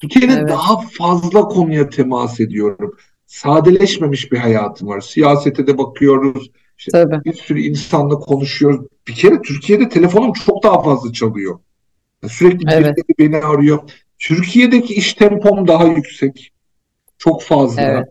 Türkiye'de 0.02 0.34
evet. 0.34 0.50
daha 0.50 0.82
fazla 0.98 1.42
konuya 1.42 1.90
temas 1.90 2.40
ediyorum. 2.40 2.96
Sadeleşmemiş 3.26 4.32
bir 4.32 4.38
hayatım 4.38 4.88
var. 4.88 5.02
Siyasete 5.02 5.68
de 5.68 5.78
bakıyoruz. 5.78 6.52
İşte 6.78 6.92
Tabii. 6.92 7.26
Bir 7.26 7.34
sürü 7.34 7.62
insanla 7.62 8.16
konuşuyoruz. 8.20 8.86
Bir 9.08 9.14
kere 9.14 9.42
Türkiye'de 9.42 9.90
telefonum 9.90 10.34
çok 10.34 10.64
daha 10.64 10.84
fazla 10.84 11.14
çalıyor. 11.14 11.60
Sürekli 12.28 12.72
evet. 12.72 12.98
beni 13.20 13.38
arıyor. 13.38 13.80
Türkiye'deki 14.20 14.94
iş 14.94 15.14
tempom 15.14 15.68
daha 15.68 15.84
yüksek. 15.84 16.52
Çok 17.18 17.44
fazla. 17.44 17.82
Evet. 17.82 18.08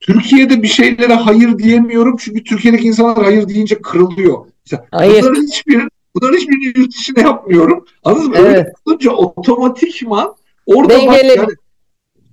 Türkiye'de 0.00 0.62
bir 0.62 0.68
şeylere 0.68 1.14
hayır 1.14 1.58
diyemiyorum 1.58 2.16
çünkü 2.20 2.44
Türkiye'deki 2.44 2.86
insanlar 2.86 3.24
hayır 3.24 3.48
deyince 3.48 3.82
kırılıyor. 3.82 4.46
Mesela 4.66 4.86
hayır. 4.90 5.22
Bunların 5.22 5.42
hiçbir 5.42 5.88
bunların 6.14 6.36
hiçbirini 6.36 6.78
yurt 6.78 6.92
dışında 6.92 7.20
yapmıyorum. 7.20 7.84
Anladın 8.04 8.28
mı? 8.28 8.36
Evet. 8.38 8.66
Öyle 8.86 9.10
olunca 9.10 9.10
otomatikman 9.10 10.34
orada 10.66 11.06
bak, 11.06 11.24
yani, 11.24 11.46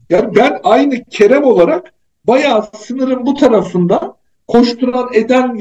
yani 0.09 0.35
ben 0.35 0.59
aynı 0.63 1.03
Kerem 1.03 1.43
olarak 1.43 1.93
bayağı 2.23 2.67
sınırın 2.77 3.25
bu 3.25 3.33
tarafında 3.33 4.17
koşturan 4.47 5.09
eden 5.13 5.59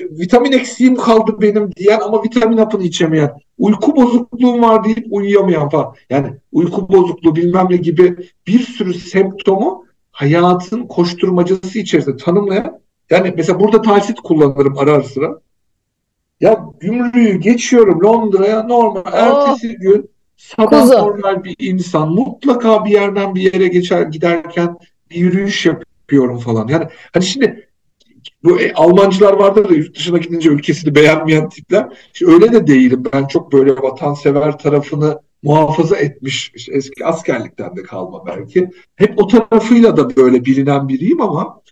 vitamin 0.00 0.52
eksiğim 0.52 0.96
kaldı 0.96 1.36
benim 1.40 1.72
diyen 1.72 2.00
ama 2.00 2.24
vitamin 2.24 2.56
hapını 2.56 2.82
içemeyen 2.82 3.30
uyku 3.58 3.96
bozukluğum 3.96 4.62
var 4.62 4.84
deyip 4.84 5.06
uyuyamayan 5.10 5.68
falan. 5.68 5.94
Yani 6.10 6.32
uyku 6.52 6.88
bozukluğu 6.88 7.36
bilmem 7.36 7.66
ne 7.70 7.76
gibi 7.76 8.16
bir 8.46 8.58
sürü 8.58 8.94
semptomu 8.94 9.84
hayatın 10.10 10.86
koşturmacası 10.86 11.78
içerisinde 11.78 12.16
tanımlayan 12.16 12.80
yani 13.10 13.34
mesela 13.36 13.60
burada 13.60 13.82
tasit 13.82 14.20
kullanırım 14.20 14.78
ara 14.78 15.02
sıra. 15.02 15.40
Ya 16.40 16.64
gümrüğü 16.80 17.36
geçiyorum 17.36 18.04
Londra'ya 18.04 18.62
normal 18.62 19.02
oh. 19.06 19.48
ertesi 19.48 19.76
gün 19.76 20.10
sabah 20.36 20.80
Kuzu. 20.80 20.92
normal 20.92 21.44
bir 21.44 21.56
insan 21.58 22.08
mutlaka 22.08 22.84
bir 22.84 22.90
yerden 22.90 23.34
bir 23.34 23.52
yere 23.54 23.68
geçer 23.68 24.02
giderken 24.02 24.78
bir 25.10 25.16
yürüyüş 25.16 25.66
yapıyorum 25.66 26.38
falan. 26.38 26.68
Yani 26.68 26.88
hani 27.12 27.24
şimdi 27.24 27.65
bu 28.46 28.60
e, 28.60 28.72
Almancılar 28.72 29.32
vardır 29.32 29.68
da 29.68 29.74
yurt 29.74 29.96
dışına 29.96 30.18
gidince 30.18 30.48
ülkesini 30.48 30.94
beğenmeyen 30.94 31.48
tipler. 31.48 31.88
İşte 32.14 32.26
öyle 32.26 32.52
de 32.52 32.66
değilim. 32.66 33.02
Ben 33.12 33.26
çok 33.26 33.52
böyle 33.52 33.72
vatansever 33.72 34.58
tarafını 34.58 35.20
muhafaza 35.42 35.96
etmiş 35.96 36.52
işte 36.54 36.72
eski 36.74 37.04
askerlikten 37.06 37.76
de 37.76 37.82
kalma 37.82 38.26
belki. 38.26 38.70
Hep 38.96 39.14
o 39.16 39.26
tarafıyla 39.26 39.96
da 39.96 40.16
böyle 40.16 40.44
bilinen 40.44 40.88
biriyim 40.88 41.20
ama 41.20 41.62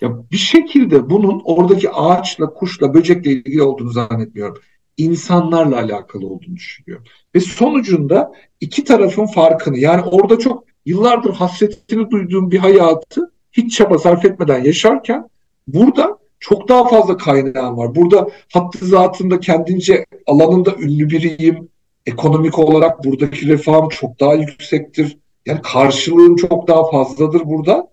ya 0.00 0.30
bir 0.30 0.36
şekilde 0.36 1.10
bunun 1.10 1.42
oradaki 1.44 1.90
ağaçla, 1.90 2.46
kuşla, 2.54 2.94
böcekle 2.94 3.30
ilgili 3.30 3.62
olduğunu 3.62 3.90
zannetmiyorum. 3.90 4.62
İnsanlarla 4.96 5.76
alakalı 5.76 6.26
olduğunu 6.26 6.56
düşünüyorum. 6.56 7.06
Ve 7.34 7.40
sonucunda 7.40 8.32
iki 8.60 8.84
tarafın 8.84 9.26
farkını 9.26 9.78
yani 9.78 10.02
orada 10.02 10.38
çok 10.38 10.64
yıllardır 10.86 11.34
hasretini 11.34 12.10
duyduğum 12.10 12.50
bir 12.50 12.58
hayatı 12.58 13.32
hiç 13.52 13.76
çaba 13.76 13.98
sarf 13.98 14.24
etmeden 14.24 14.64
yaşarken 14.64 15.28
Burada 15.66 16.18
çok 16.40 16.68
daha 16.68 16.88
fazla 16.88 17.16
kaynağım 17.16 17.76
var. 17.76 17.94
Burada 17.94 18.28
hattı 18.52 18.86
zatında 18.86 19.40
kendince 19.40 20.06
alanında 20.26 20.74
ünlü 20.80 21.10
biriyim. 21.10 21.68
Ekonomik 22.06 22.58
olarak 22.58 23.04
buradaki 23.04 23.48
refahım 23.48 23.88
çok 23.88 24.20
daha 24.20 24.34
yüksektir. 24.34 25.18
Yani 25.46 25.60
karşılığım 25.62 26.36
çok 26.36 26.68
daha 26.68 26.90
fazladır 26.90 27.42
burada. 27.44 27.88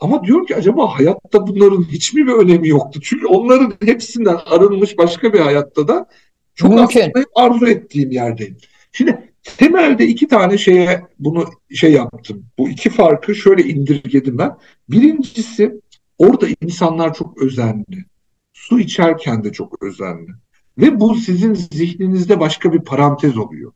Ama 0.00 0.24
diyorum 0.24 0.46
ki 0.46 0.56
acaba 0.56 0.98
hayatta 0.98 1.46
bunların 1.46 1.82
hiç 1.82 2.14
mi 2.14 2.26
bir 2.26 2.32
önemi 2.32 2.68
yoktu? 2.68 3.00
Çünkü 3.02 3.26
onların 3.26 3.72
hepsinden 3.84 4.36
arınmış 4.46 4.98
başka 4.98 5.32
bir 5.32 5.40
hayatta 5.40 5.88
da 5.88 6.06
çok 6.54 6.70
Mümkün. 6.70 7.00
aslında 7.00 7.24
arzu 7.34 7.66
ettiğim 7.66 8.10
yerdeyim. 8.10 8.56
Şimdi 8.92 9.32
temelde 9.58 10.06
iki 10.06 10.28
tane 10.28 10.58
şeye 10.58 11.02
bunu 11.18 11.44
şey 11.74 11.92
yaptım. 11.92 12.46
Bu 12.58 12.68
iki 12.68 12.90
farkı 12.90 13.34
şöyle 13.34 13.62
indirgedim 13.62 14.38
ben. 14.38 14.56
Birincisi 14.88 15.80
Orada 16.18 16.46
insanlar 16.60 17.14
çok 17.14 17.42
özenli. 17.42 18.04
Su 18.52 18.80
içerken 18.80 19.44
de 19.44 19.52
çok 19.52 19.82
özenli. 19.82 20.30
Ve 20.78 21.00
bu 21.00 21.14
sizin 21.14 21.54
zihninizde 21.54 22.40
başka 22.40 22.72
bir 22.72 22.80
parantez 22.80 23.38
oluyor. 23.38 23.72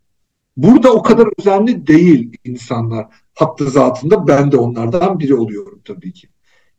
Burada 0.57 0.93
o 0.93 1.03
kadar 1.03 1.28
özenli 1.39 1.86
değil 1.86 2.36
insanlar. 2.45 3.07
Hattı 3.34 3.70
zatında 3.70 4.26
ben 4.26 4.53
de 4.53 4.57
onlardan 4.57 5.18
biri 5.18 5.34
oluyorum 5.34 5.80
tabii 5.84 6.12
ki. 6.12 6.28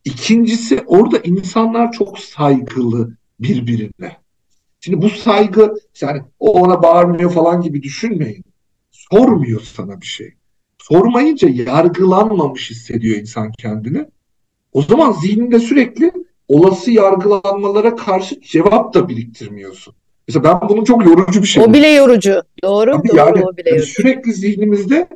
İkincisi 0.05 0.83
orada 0.87 1.19
insanlar 1.19 1.91
çok 1.91 2.19
saygılı 2.19 3.17
birbirine. 3.39 4.17
Şimdi 4.79 5.01
bu 5.01 5.09
saygı 5.09 5.75
yani 6.01 6.21
o 6.39 6.51
ona 6.61 6.83
bağırmıyor 6.83 7.31
falan 7.31 7.61
gibi 7.61 7.83
düşünmeyin. 7.83 8.45
Sormuyor 8.91 9.61
sana 9.61 10.01
bir 10.01 10.05
şey. 10.05 10.33
Sormayınca 10.77 11.49
yargılanmamış 11.49 12.69
hissediyor 12.71 13.17
insan 13.17 13.51
kendini. 13.51 14.05
O 14.73 14.81
zaman 14.81 15.11
zihninde 15.11 15.59
sürekli 15.59 16.11
olası 16.47 16.91
yargılanmalara 16.91 17.95
karşı 17.95 18.41
cevap 18.41 18.93
da 18.93 19.09
biriktirmiyorsun. 19.09 19.93
Mesela 20.27 20.43
ben 20.43 20.69
bunun 20.69 20.83
çok 20.83 21.05
yorucu 21.05 21.41
bir 21.41 21.47
şey. 21.47 21.63
O 21.63 21.73
bile 21.73 21.87
yorucu. 21.87 22.41
Doğru. 22.63 22.91
Tabii 22.91 23.07
doğru 23.07 23.17
yani, 23.17 23.45
o 23.45 23.57
bile 23.57 23.69
yani 23.69 23.81
Sürekli 23.81 24.33
zihnimizde 24.33 25.07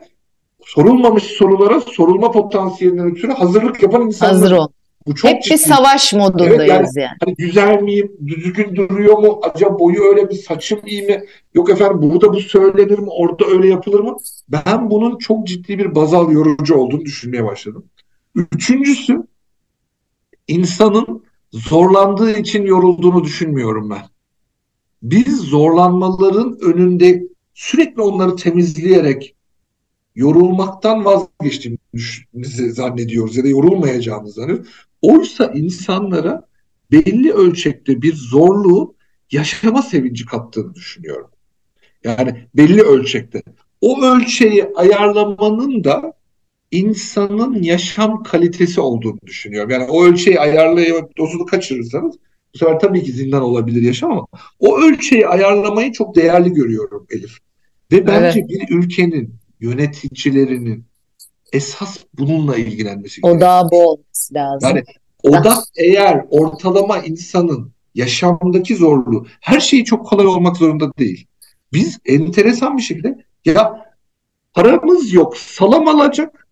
sorulmamış 0.65 1.23
sorulara 1.23 1.81
sorulma 1.81 2.31
potansiyelinden 2.31 3.11
ötürü 3.11 3.31
hazırlık 3.31 3.83
yapan 3.83 4.01
insanlar. 4.01 4.33
Hazır 4.33 4.51
ol. 4.51 4.67
Bu 5.07 5.15
çok 5.15 5.31
Hep 5.31 5.43
ciddi. 5.43 5.53
bir 5.53 5.59
savaş 5.59 6.13
modundayız 6.13 6.53
evet, 6.57 6.69
yani. 6.69 6.87
yani. 6.95 7.17
Hani 7.25 7.35
güzel 7.35 7.81
miyim? 7.81 8.11
Düzgün 8.27 8.75
duruyor 8.75 9.17
mu? 9.17 9.39
Acaba 9.43 9.79
boyu 9.79 10.03
öyle 10.03 10.23
mi? 10.23 10.35
Saçım 10.35 10.79
iyi 10.85 11.01
mi? 11.01 11.23
Yok 11.53 11.69
efendim 11.69 12.01
burada 12.01 12.33
bu 12.33 12.39
söylenir 12.39 12.99
mi? 12.99 13.09
Orada 13.09 13.45
öyle 13.45 13.67
yapılır 13.67 13.99
mı? 13.99 14.17
Ben 14.49 14.89
bunun 14.89 15.17
çok 15.17 15.47
ciddi 15.47 15.79
bir 15.79 15.95
bazal 15.95 16.31
yorucu 16.31 16.75
olduğunu 16.75 17.05
düşünmeye 17.05 17.43
başladım. 17.43 17.85
Üçüncüsü 18.35 19.23
insanın 20.47 21.23
zorlandığı 21.51 22.39
için 22.39 22.63
yorulduğunu 22.63 23.23
düşünmüyorum 23.23 23.89
ben. 23.89 24.03
Biz 25.03 25.37
zorlanmaların 25.37 26.57
önünde 26.61 27.23
sürekli 27.53 28.01
onları 28.01 28.35
temizleyerek 28.35 29.35
yorulmaktan 30.15 31.05
vazgeçtiğimizi 31.05 32.71
zannediyoruz 32.71 33.37
ya 33.37 33.43
da 33.43 33.47
yorulmayacağımızı 33.47 34.33
zannediyoruz. 34.33 34.71
Oysa 35.01 35.45
insanlara 35.45 36.47
belli 36.91 37.33
ölçekte 37.33 38.01
bir 38.01 38.15
zorluğu 38.15 38.95
yaşama 39.31 39.81
sevinci 39.81 40.25
kattığını 40.25 40.75
düşünüyorum. 40.75 41.29
Yani 42.03 42.47
belli 42.55 42.81
ölçekte. 42.81 43.43
O 43.81 44.03
ölçeği 44.03 44.65
ayarlamanın 44.75 45.83
da 45.83 46.13
insanın 46.73 47.63
yaşam 47.63 48.23
kalitesi 48.23 48.81
olduğunu 48.81 49.19
düşünüyorum. 49.25 49.69
Yani 49.69 49.83
o 49.83 50.05
ölçeği 50.05 50.39
ayarlayıp 50.39 51.17
dozunu 51.17 51.45
kaçırırsanız 51.45 52.15
bu 52.53 52.57
sefer 52.57 52.79
tabii 52.79 53.03
ki 53.03 53.11
zindan 53.11 53.41
olabilir 53.41 53.81
yaşam 53.81 54.11
ama 54.11 54.27
o 54.59 54.77
ölçeği 54.77 55.27
ayarlamayı 55.27 55.91
çok 55.91 56.15
değerli 56.15 56.53
görüyorum 56.53 57.07
Elif. 57.09 57.37
Ve 57.91 58.07
bence 58.07 58.39
evet. 58.39 58.49
bir 58.49 58.75
ülkenin 58.75 59.35
yöneticilerinin 59.59 60.85
esas 61.53 61.97
bununla 62.13 62.57
ilgilenmesi 62.57 63.21
gerekiyor. 63.21 63.37
Odağı 63.37 63.71
bu 63.71 63.89
olması 63.89 64.33
lazım. 64.33 64.69
Yani 64.69 64.83
odak 65.23 65.63
eğer 65.77 66.25
ortalama 66.29 66.97
insanın 66.99 67.71
yaşamdaki 67.95 68.75
zorluğu 68.75 69.25
her 69.41 69.59
şeyi 69.59 69.85
çok 69.85 70.05
kolay 70.05 70.25
olmak 70.25 70.57
zorunda 70.57 70.91
değil. 70.97 71.27
Biz 71.73 71.99
enteresan 72.05 72.77
bir 72.77 72.81
şekilde 72.81 73.25
ya 73.45 73.93
paramız 74.53 75.13
yok 75.13 75.37
salam 75.37 75.87
alacak 75.87 76.42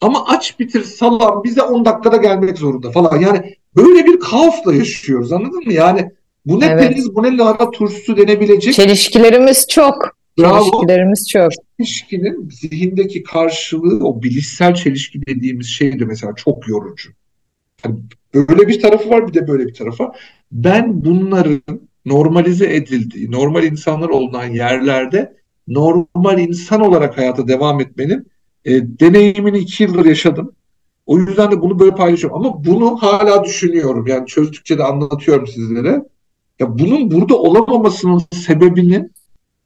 ama 0.00 0.26
aç 0.26 0.60
bitir 0.60 0.82
salam 0.82 1.44
bize 1.44 1.62
10 1.62 1.84
dakikada 1.84 2.16
gelmek 2.16 2.58
zorunda 2.58 2.90
falan. 2.90 3.20
Yani 3.20 3.54
böyle 3.76 4.06
bir 4.06 4.20
kaosla 4.20 4.74
yaşıyoruz 4.74 5.32
anladın 5.32 5.64
mı? 5.64 5.72
Yani 5.72 6.10
bu 6.46 6.60
ne 6.60 6.66
evet. 6.66 6.88
periz 6.88 7.14
bu 7.14 7.22
ne 7.22 7.36
lahana 7.36 7.70
turşusu 7.70 8.16
denebilecek. 8.16 8.74
Çelişkilerimiz 8.74 9.66
çok. 9.68 10.16
Bravo. 10.38 10.64
Çelişkilerimiz 10.64 11.28
çok. 11.28 11.50
Çelişkinin 11.78 12.48
zihindeki 12.50 13.22
karşılığı 13.22 14.06
o 14.06 14.22
bilişsel 14.22 14.74
çelişki 14.74 15.26
dediğimiz 15.26 15.66
şey 15.66 16.00
de 16.00 16.04
mesela 16.04 16.34
çok 16.34 16.68
yorucu. 16.68 17.10
Yani 17.84 17.96
böyle 18.34 18.68
bir 18.68 18.80
tarafı 18.80 19.10
var 19.10 19.28
bir 19.28 19.34
de 19.34 19.48
böyle 19.48 19.66
bir 19.66 19.74
tarafı 19.74 20.04
var. 20.04 20.20
Ben 20.52 21.04
bunların 21.04 21.62
normalize 22.04 22.74
edildiği, 22.74 23.30
normal 23.30 23.64
insanlar 23.64 24.08
olunan 24.08 24.46
yerlerde 24.46 25.36
normal 25.68 26.38
insan 26.38 26.80
olarak 26.80 27.18
hayata 27.18 27.48
devam 27.48 27.80
etmenin 27.80 28.26
e, 28.66 29.00
deneyimini 29.00 29.58
iki 29.58 29.82
yıldır 29.82 30.04
yaşadım. 30.04 30.52
O 31.06 31.18
yüzden 31.18 31.50
de 31.50 31.60
bunu 31.60 31.78
böyle 31.78 31.94
paylaşıyorum. 31.94 32.38
Ama 32.38 32.64
bunu 32.64 32.96
hala 32.96 33.44
düşünüyorum. 33.44 34.06
Yani 34.06 34.26
çözdükçe 34.26 34.78
de 34.78 34.84
anlatıyorum 34.84 35.46
sizlere. 35.46 36.02
Ya 36.58 36.78
bunun 36.78 37.10
burada 37.10 37.36
olamamasının 37.36 38.22
sebebinin 38.32 39.12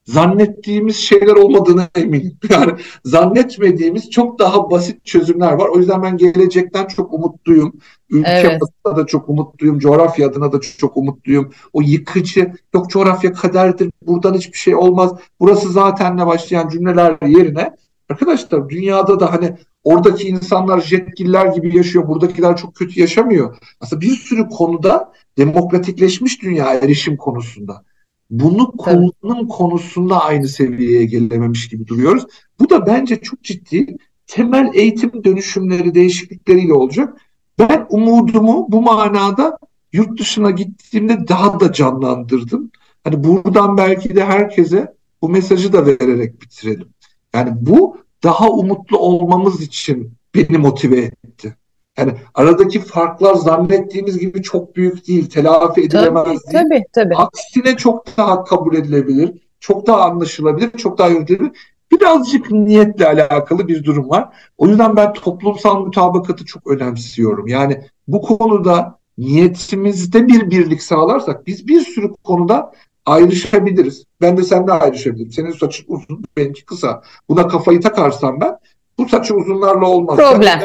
zannettiğimiz 0.04 0.96
şeyler 0.96 1.32
olmadığına 1.32 1.88
eminim. 1.94 2.38
Yani 2.50 2.72
zannetmediğimiz 3.04 4.10
çok 4.10 4.38
daha 4.38 4.70
basit 4.70 5.04
çözümler 5.04 5.52
var. 5.52 5.68
O 5.68 5.78
yüzden 5.78 6.02
ben 6.02 6.16
gelecekten 6.16 6.86
çok 6.86 7.12
umutluyum. 7.12 7.72
Ülke 8.10 8.30
evet. 8.30 8.60
adına 8.84 8.96
da 8.96 9.06
çok 9.06 9.28
umutluyum. 9.28 9.78
Coğrafya 9.78 10.28
adına 10.28 10.52
da 10.52 10.60
çok 10.60 10.96
umutluyum. 10.96 11.50
O 11.72 11.82
yıkıcı, 11.82 12.52
yok 12.74 12.90
coğrafya 12.90 13.32
kaderdir, 13.32 13.90
buradan 14.06 14.34
hiçbir 14.34 14.58
şey 14.58 14.74
olmaz. 14.74 15.12
Burası 15.40 15.72
zatenle 15.72 16.26
başlayan 16.26 16.68
cümleler 16.68 17.16
yerine 17.26 17.74
arkadaşlar 18.10 18.68
dünyada 18.68 19.20
da 19.20 19.32
hani 19.32 19.56
oradaki 19.84 20.28
insanlar 20.28 20.80
jetgiller 20.80 21.46
gibi 21.46 21.76
yaşıyor. 21.76 22.08
Buradakiler 22.08 22.56
çok 22.56 22.74
kötü 22.74 23.00
yaşamıyor. 23.00 23.56
Aslında 23.80 24.00
bir 24.00 24.16
sürü 24.16 24.48
konuda 24.48 25.12
demokratikleşmiş 25.38 26.42
dünya 26.42 26.74
erişim 26.74 27.16
konusunda 27.16 27.84
bunu 28.30 28.72
konunun 28.76 29.48
konusunda 29.48 30.24
aynı 30.24 30.48
seviyeye 30.48 31.04
gelememiş 31.04 31.68
gibi 31.68 31.86
duruyoruz. 31.86 32.26
Bu 32.60 32.70
da 32.70 32.86
bence 32.86 33.20
çok 33.20 33.42
ciddi 33.42 33.96
temel 34.26 34.70
eğitim 34.74 35.24
dönüşümleri 35.24 35.94
değişiklikleriyle 35.94 36.72
olacak. 36.72 37.20
Ben 37.58 37.86
umudumu 37.90 38.66
bu 38.68 38.82
manada 38.82 39.58
yurt 39.92 40.20
dışına 40.20 40.50
gittiğimde 40.50 41.28
daha 41.28 41.60
da 41.60 41.72
canlandırdım. 41.72 42.70
Hani 43.04 43.24
buradan 43.24 43.76
belki 43.76 44.16
de 44.16 44.24
herkese 44.24 44.94
bu 45.22 45.28
mesajı 45.28 45.72
da 45.72 45.86
vererek 45.86 46.42
bitirelim. 46.42 46.88
Yani 47.34 47.50
bu 47.60 47.96
daha 48.22 48.50
umutlu 48.50 48.98
olmamız 48.98 49.62
için 49.62 50.12
beni 50.34 50.58
motive 50.58 50.98
etti. 50.98 51.56
Yani 51.98 52.12
aradaki 52.34 52.80
farklar 52.80 53.34
zannettiğimiz 53.34 54.18
gibi 54.18 54.42
çok 54.42 54.76
büyük 54.76 55.08
değil, 55.08 55.30
telafi 55.30 55.80
edilemez 55.80 56.24
tabii, 56.24 56.52
değil. 56.52 56.64
Tabii, 56.70 56.84
tabii. 56.92 57.16
Aksine 57.16 57.76
çok 57.76 58.16
daha 58.16 58.44
kabul 58.44 58.74
edilebilir, 58.74 59.32
çok 59.60 59.86
daha 59.86 60.00
anlaşılabilir, 60.00 60.70
çok 60.70 60.98
daha 60.98 61.08
yönetilebilir. 61.08 61.52
Birazcık 61.92 62.50
niyetle 62.50 63.06
alakalı 63.06 63.68
bir 63.68 63.84
durum 63.84 64.10
var. 64.10 64.28
O 64.58 64.68
yüzden 64.68 64.96
ben 64.96 65.12
toplumsal 65.12 65.80
mutabakatı 65.80 66.44
çok 66.44 66.66
önemsiyorum. 66.66 67.46
Yani 67.46 67.84
bu 68.08 68.22
konuda 68.22 68.98
niyetimizde 69.18 70.28
bir 70.28 70.50
birlik 70.50 70.82
sağlarsak 70.82 71.46
biz 71.46 71.68
bir 71.68 71.80
sürü 71.80 72.14
konuda 72.24 72.72
ayrışabiliriz. 73.06 74.04
Ben 74.20 74.36
de 74.36 74.42
seninle 74.42 74.72
ayrışabilirim. 74.72 75.32
Senin 75.32 75.52
saçın 75.52 75.84
uzun, 75.88 76.24
benimki 76.36 76.64
kısa. 76.64 77.02
Buna 77.28 77.48
kafayı 77.48 77.80
takarsam 77.80 78.40
ben 78.40 78.58
bu 78.98 79.08
saçı 79.08 79.34
uzunlarla 79.34 79.86
olmaz. 79.86 80.16
Problem. 80.16 80.60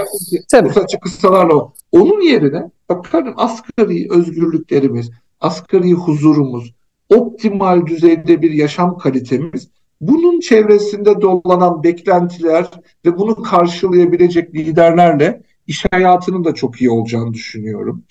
Tabii. 0.51 0.69
Bu 0.69 0.73
saçı 0.73 0.99
kısalarla 0.99 1.53
olmaz. 1.53 1.73
Onun 1.91 2.21
yerine 2.21 2.71
bakalım 2.89 3.33
asgari 3.37 4.07
özgürlüklerimiz, 4.11 5.11
asgari 5.41 5.93
huzurumuz, 5.93 6.73
optimal 7.09 7.85
düzeyde 7.85 8.41
bir 8.41 8.51
yaşam 8.51 8.97
kalitemiz, 8.97 9.67
bunun 10.01 10.39
çevresinde 10.39 11.21
dolanan 11.21 11.83
beklentiler 11.83 12.71
ve 13.05 13.17
bunu 13.17 13.43
karşılayabilecek 13.43 14.55
liderlerle 14.55 15.41
iş 15.67 15.85
hayatının 15.91 16.43
da 16.43 16.53
çok 16.53 16.81
iyi 16.81 16.89
olacağını 16.89 17.33
düşünüyorum. 17.33 18.03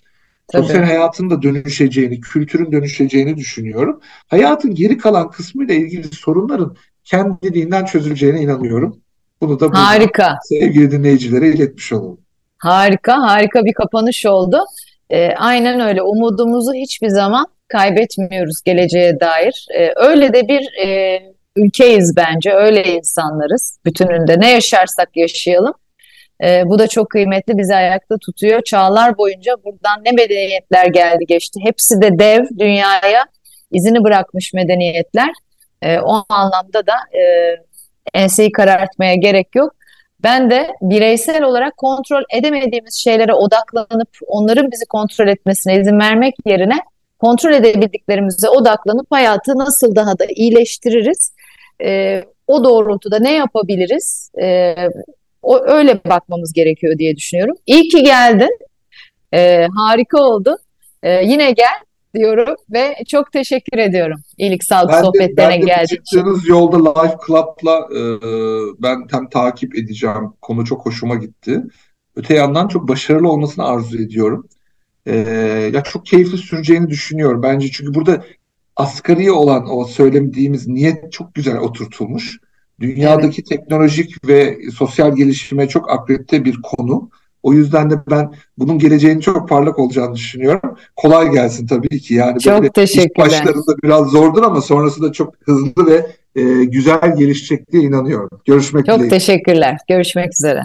Tabii. 0.53 0.63
Sosyal 0.63 0.83
hayatın 0.83 1.31
da 1.31 1.43
dönüşeceğini, 1.43 2.21
kültürün 2.21 2.73
dönüşeceğini 2.73 3.37
düşünüyorum. 3.37 4.01
Hayatın 4.27 4.75
geri 4.75 4.99
kalan 4.99 5.31
kısmıyla 5.31 5.75
ilgili 5.75 6.15
sorunların 6.15 6.77
kendiliğinden 7.05 7.85
çözüleceğine 7.85 8.41
inanıyorum. 8.41 9.01
Bunu 9.41 9.61
da 9.61 9.71
harika. 9.73 10.37
sevgili 10.43 10.91
dinleyicilere 10.91 11.49
iletmiş 11.49 11.93
olalım. 11.93 12.21
Harika, 12.59 13.23
harika 13.23 13.65
bir 13.65 13.73
kapanış 13.73 14.27
oldu. 14.27 14.65
Ee, 15.11 15.29
aynen 15.37 15.81
öyle. 15.81 16.03
Umudumuzu 16.03 16.75
hiçbir 16.75 17.09
zaman 17.09 17.47
kaybetmiyoruz 17.69 18.63
geleceğe 18.65 19.21
dair. 19.21 19.67
Ee, 19.79 19.93
öyle 19.97 20.33
de 20.33 20.49
bir 20.49 20.87
e, 20.87 21.21
ülkeyiz 21.57 22.17
bence. 22.17 22.53
Öyle 22.53 22.83
insanlarız 22.85 23.79
bütününde. 23.85 24.41
Ne 24.41 24.51
yaşarsak 24.51 25.17
yaşayalım. 25.17 25.75
Ee, 26.43 26.63
bu 26.67 26.79
da 26.79 26.89
çok 26.89 27.11
kıymetli. 27.11 27.59
Bizi 27.59 27.75
ayakta 27.75 28.19
tutuyor. 28.19 28.63
Çağlar 28.63 29.19
boyunca 29.19 29.53
buradan 29.65 30.05
ne 30.05 30.13
medeniyetler 30.13 30.87
geldi 30.87 31.25
geçti. 31.29 31.61
Hepsi 31.63 32.03
de 32.03 32.19
dev 32.19 32.45
dünyaya 32.59 33.25
izini 33.71 34.05
bırakmış 34.05 34.53
medeniyetler. 34.55 35.31
Ee, 35.83 35.99
o 35.99 36.25
anlamda 36.29 36.87
da 36.87 36.95
e, 37.19 37.23
enseyi 38.15 38.53
karartmaya 38.53 39.15
gerek 39.15 39.49
yok. 39.55 39.75
Ben 40.23 40.51
de 40.51 40.71
bireysel 40.83 41.43
olarak 41.43 41.77
kontrol 41.77 42.23
edemediğimiz 42.33 42.95
şeylere 42.95 43.35
odaklanıp 43.35 44.09
onların 44.27 44.73
bizi 44.73 44.87
kontrol 44.87 45.29
etmesine 45.29 45.81
izin 45.81 45.99
vermek 45.99 46.35
yerine 46.47 46.79
kontrol 47.19 47.53
edebildiklerimize 47.53 48.49
odaklanıp 48.49 49.07
hayatı 49.11 49.59
nasıl 49.59 49.95
daha 49.97 50.19
da 50.19 50.25
iyileştiririz, 50.37 51.33
e, 51.85 52.23
o 52.47 52.65
doğrultuda 52.65 53.19
ne 53.19 53.33
yapabiliriz, 53.33 54.31
e, 54.43 54.75
o 55.45 55.65
öyle 55.67 56.01
bakmamız 56.05 56.53
gerekiyor 56.53 56.99
diye 56.99 57.17
düşünüyorum. 57.17 57.57
İyi 57.67 57.89
ki 57.89 58.03
geldin, 58.03 58.59
e, 59.35 59.67
harika 59.77 60.23
oldu. 60.23 60.57
E, 61.03 61.25
yine 61.25 61.51
gel, 61.51 61.79
diyorum 62.15 62.55
ve 62.73 62.95
çok 63.09 63.33
teşekkür 63.33 63.79
ediyorum 63.79 64.21
iyilik 64.39 64.65
sağlık 64.65 64.93
ben 64.93 65.03
sohbetlerine 65.03 65.57
geldiğiniz 65.57 66.07
için. 66.07 66.41
Yolda 66.47 67.01
Life 67.01 67.17
Club'la 67.27 67.89
e, 67.91 68.01
ben 68.83 69.07
hem 69.11 69.29
takip 69.29 69.79
edeceğim. 69.79 70.33
Konu 70.41 70.65
çok 70.65 70.87
hoşuma 70.87 71.15
gitti. 71.15 71.63
Öte 72.17 72.35
yandan 72.35 72.69
çok 72.69 72.89
başarılı 72.89 73.29
olmasını 73.29 73.65
arzu 73.65 74.03
ediyorum. 74.03 74.49
E, 75.07 75.17
ya 75.75 75.83
çok 75.83 76.07
keyifli 76.07 76.39
süreceğini 76.39 76.89
düşünüyorum 76.91 77.43
bence. 77.43 77.71
Çünkü 77.71 77.95
burada 77.95 78.25
asgari 78.77 79.33
olan 79.33 79.67
o 79.71 79.85
söylemediğimiz 79.85 80.69
niyet 80.69 81.13
çok 81.13 81.35
güzel 81.35 81.59
oturtulmuş. 81.59 82.39
Dünyadaki 82.89 83.41
evet. 83.41 83.47
teknolojik 83.47 84.29
ve 84.29 84.59
sosyal 84.75 85.17
gelişime 85.17 85.69
çok 85.69 85.91
akredite 85.91 86.45
bir 86.45 86.59
konu. 86.63 87.11
O 87.43 87.53
yüzden 87.53 87.91
de 87.91 87.95
ben 88.11 88.33
bunun 88.59 88.79
geleceğinin 88.79 89.21
çok 89.21 89.49
parlak 89.49 89.79
olacağını 89.79 90.15
düşünüyorum. 90.15 90.77
Kolay 90.97 91.31
gelsin 91.31 91.67
tabii 91.67 92.01
ki. 92.01 92.15
Yani 92.15 92.41
çok 92.41 92.55
böyle 92.55 92.73
teşekkürler. 92.73 93.27
başlarında 93.27 93.77
biraz 93.83 94.07
zordur 94.07 94.43
ama 94.43 94.61
sonrasında 94.61 95.13
çok 95.13 95.35
hızlı 95.41 95.87
ve 95.87 96.07
e, 96.37 96.65
güzel 96.65 97.17
gelişecek 97.19 97.73
diye 97.73 97.83
inanıyorum. 97.83 98.41
Görüşmek. 98.45 98.87
Çok 98.87 98.95
dileğiyle. 98.95 99.19
teşekkürler. 99.19 99.79
Görüşmek 99.89 100.33
üzere. 100.33 100.63